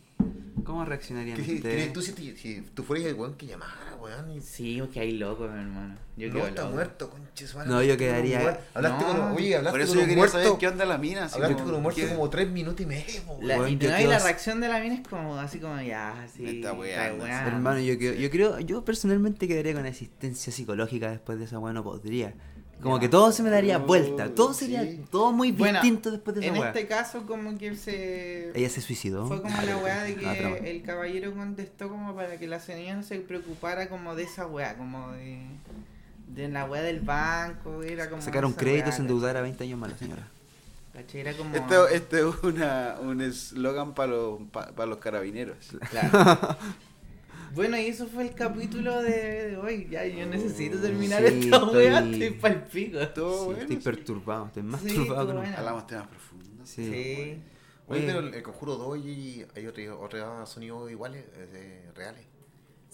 [0.65, 1.93] ¿Cómo reaccionarían ¿Qué- qué- ustedes?
[1.93, 4.31] tú si, te- si tú fueras el weón que llamara, weón.
[4.31, 4.41] Y...
[4.41, 5.97] Sí, porque hay locos, hermano.
[6.17, 6.75] Yo no, está loco.
[6.75, 7.47] muerto, conche.
[7.67, 8.61] No, yo quedaría-.
[8.75, 9.11] Hablaste No.
[9.11, 10.59] con un, oye, hablaste Por eso con yo quería saber muerto.
[10.61, 11.25] qué onda la mina.
[11.25, 12.09] Así Hablaste como, con un muerto ¿qué?
[12.09, 13.71] como tres minutos y medio, po, La, weón.
[13.71, 16.47] y, no, la reacción de la mina es como así como ya, así.
[16.47, 17.51] Está weando, weando.
[17.51, 21.73] Hermano, yo creo, yo creo, yo personalmente quedaría con asistencia psicológica después de esa weá,
[21.73, 22.35] no podría.
[22.83, 25.01] Como que todo se me daría vuelta, todo sería, Sí.
[25.11, 26.69] todo muy Bueno, distinto después de esa En weá.
[26.71, 28.51] este caso, como que se.
[28.59, 29.27] Ella se suicidó.
[29.29, 32.97] Fue como la weá de Ah, que el caballero contestó como para que la señora
[32.97, 35.43] no se preocupara como de esa weá, como de.
[36.29, 38.21] De la weá del banco, era como.
[38.23, 40.29] Sacaron esa créditos, weá, se endeudara 20 años más la señora.
[41.15, 41.55] Era como.
[41.57, 45.57] Esto, esto es una, un eslogan para los, pa- los carabineros.
[45.91, 46.57] Claro.
[47.55, 49.87] Bueno, y eso fue el capítulo de, de hoy.
[49.91, 53.09] Ya, yo necesito terminar Sí, esta weá, estoy- estoy pa'l pico.
[53.09, 53.61] Todo Sí, bueno.
[53.63, 53.83] estoy sí.
[53.83, 55.59] perturbado, estoy más Sí, turbado que nunca.
[55.59, 56.69] Hablamos temas profundos.
[56.69, 56.85] Sí.
[56.85, 57.43] Sí.
[57.89, 58.07] Oye, Oye.
[58.07, 62.25] pero el, el conjuro 2 y hay otros otro sonidos iguales, eh, reales.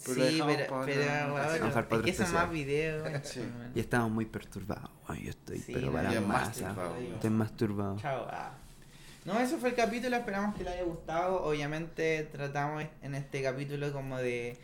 [0.03, 3.07] Pero Sí, dejamos pero, para pero, para es que son más videos.
[3.23, 3.39] Sí.
[3.39, 3.71] weón.
[3.75, 4.89] Y estamos muy perturbados.
[5.07, 6.57] Ay, yo estoy, Sí, pero para más.
[7.13, 7.97] Estoy más turbado.
[7.99, 8.27] Chao.
[8.29, 8.51] ah.
[9.25, 11.43] No, eso fue el capítulo, esperamos que les haya gustado.
[11.43, 14.57] Obviamente tratamos en este capítulo como de,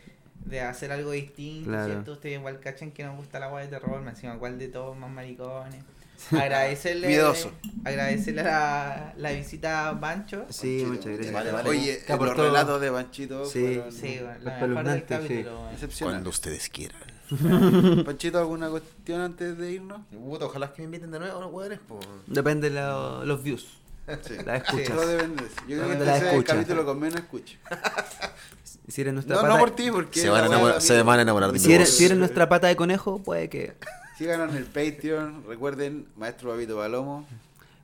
[0.44, 1.86] de hacer algo distinto, Claro.
[1.92, 2.12] ¿cierto?
[2.12, 4.96] Ustedes igual cachan que nos gusta la agua de terror, me encima cuál de todos
[4.96, 5.84] más maricones.
[6.32, 7.52] Agradecerle, Miedoso.
[7.84, 10.46] agradecerle la, la visita a Pancho.
[10.48, 11.32] Sí, Panchito, muchas gracias.
[11.34, 11.68] Vale, vale.
[11.68, 13.60] Oye, Que los relatos de Panchito Sí.
[13.74, 15.04] fueron Sí, bueno, Los la mejor del sí.
[15.06, 15.68] capítulo.
[16.00, 17.02] Cuando ustedes quieran.
[18.06, 20.00] Panchito, ¿alguna cuestión antes de irnos?
[20.10, 21.98] Puta, ojalá que me inviten de nuevo, ¿no.
[22.26, 23.66] Depende de la- los views.
[24.06, 24.88] Las escuchas.
[24.88, 26.54] Yo creo que este la es el escucha.
[26.54, 27.58] capítulo con menos escucha.
[28.88, 30.20] Si eres nuestra No, pata, no por ti, porque...
[30.20, 31.96] Se van, a la enamorar, se van a enamorar de si mi eres, voz.
[31.98, 33.72] si eres nuestra pata de conejo, puede que
[34.16, 35.42] Síganos en el Patreon.
[35.48, 37.26] Recuerden, Maestro Babito Palomo.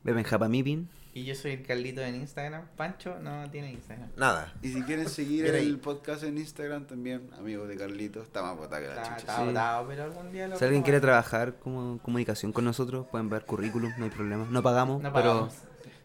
[0.05, 0.89] beben japamipin.
[1.13, 2.67] Y yo soy el Carlito en Instagram.
[2.77, 4.11] Pancho no tiene Instagram.
[4.17, 4.55] Nada.
[4.63, 8.81] Y si quieren seguir el podcast en Instagram también, amigos de Carlitos, está más bota
[8.81, 9.17] que la Está, chucha.
[9.19, 9.45] está sí.
[9.47, 13.45] botado, pero algún día lo Si alguien quiere trabajar como comunicación con nosotros, pueden ver
[13.45, 14.47] currículum, no hay problema.
[14.49, 15.55] No pagamos, No pero pagamos.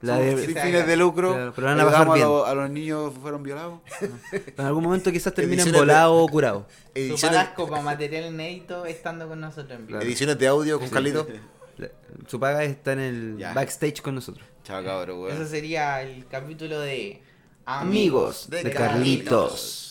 [0.01, 1.33] La de- sin fines de lucro.
[1.33, 2.27] Claro, pero van a bajar bien.
[2.27, 3.79] los- a los niños fueron violados.
[4.31, 6.63] en algún momento quizás terminen de- volados o curados.
[6.93, 9.97] Su Ediciones, pagasco para material inédito estando con nosotros en vivo.
[9.97, 10.05] Claro.
[10.05, 11.27] ediciones de audio con Carlito.
[11.77, 11.89] La-
[12.27, 13.53] Su paga está en el Ya.
[13.53, 14.43] backstage con nosotros.
[14.63, 15.47] Chao, cabrón, Eso weón.
[15.47, 17.21] sería el capítulo de
[17.65, 19.83] Amigos de Carlitos.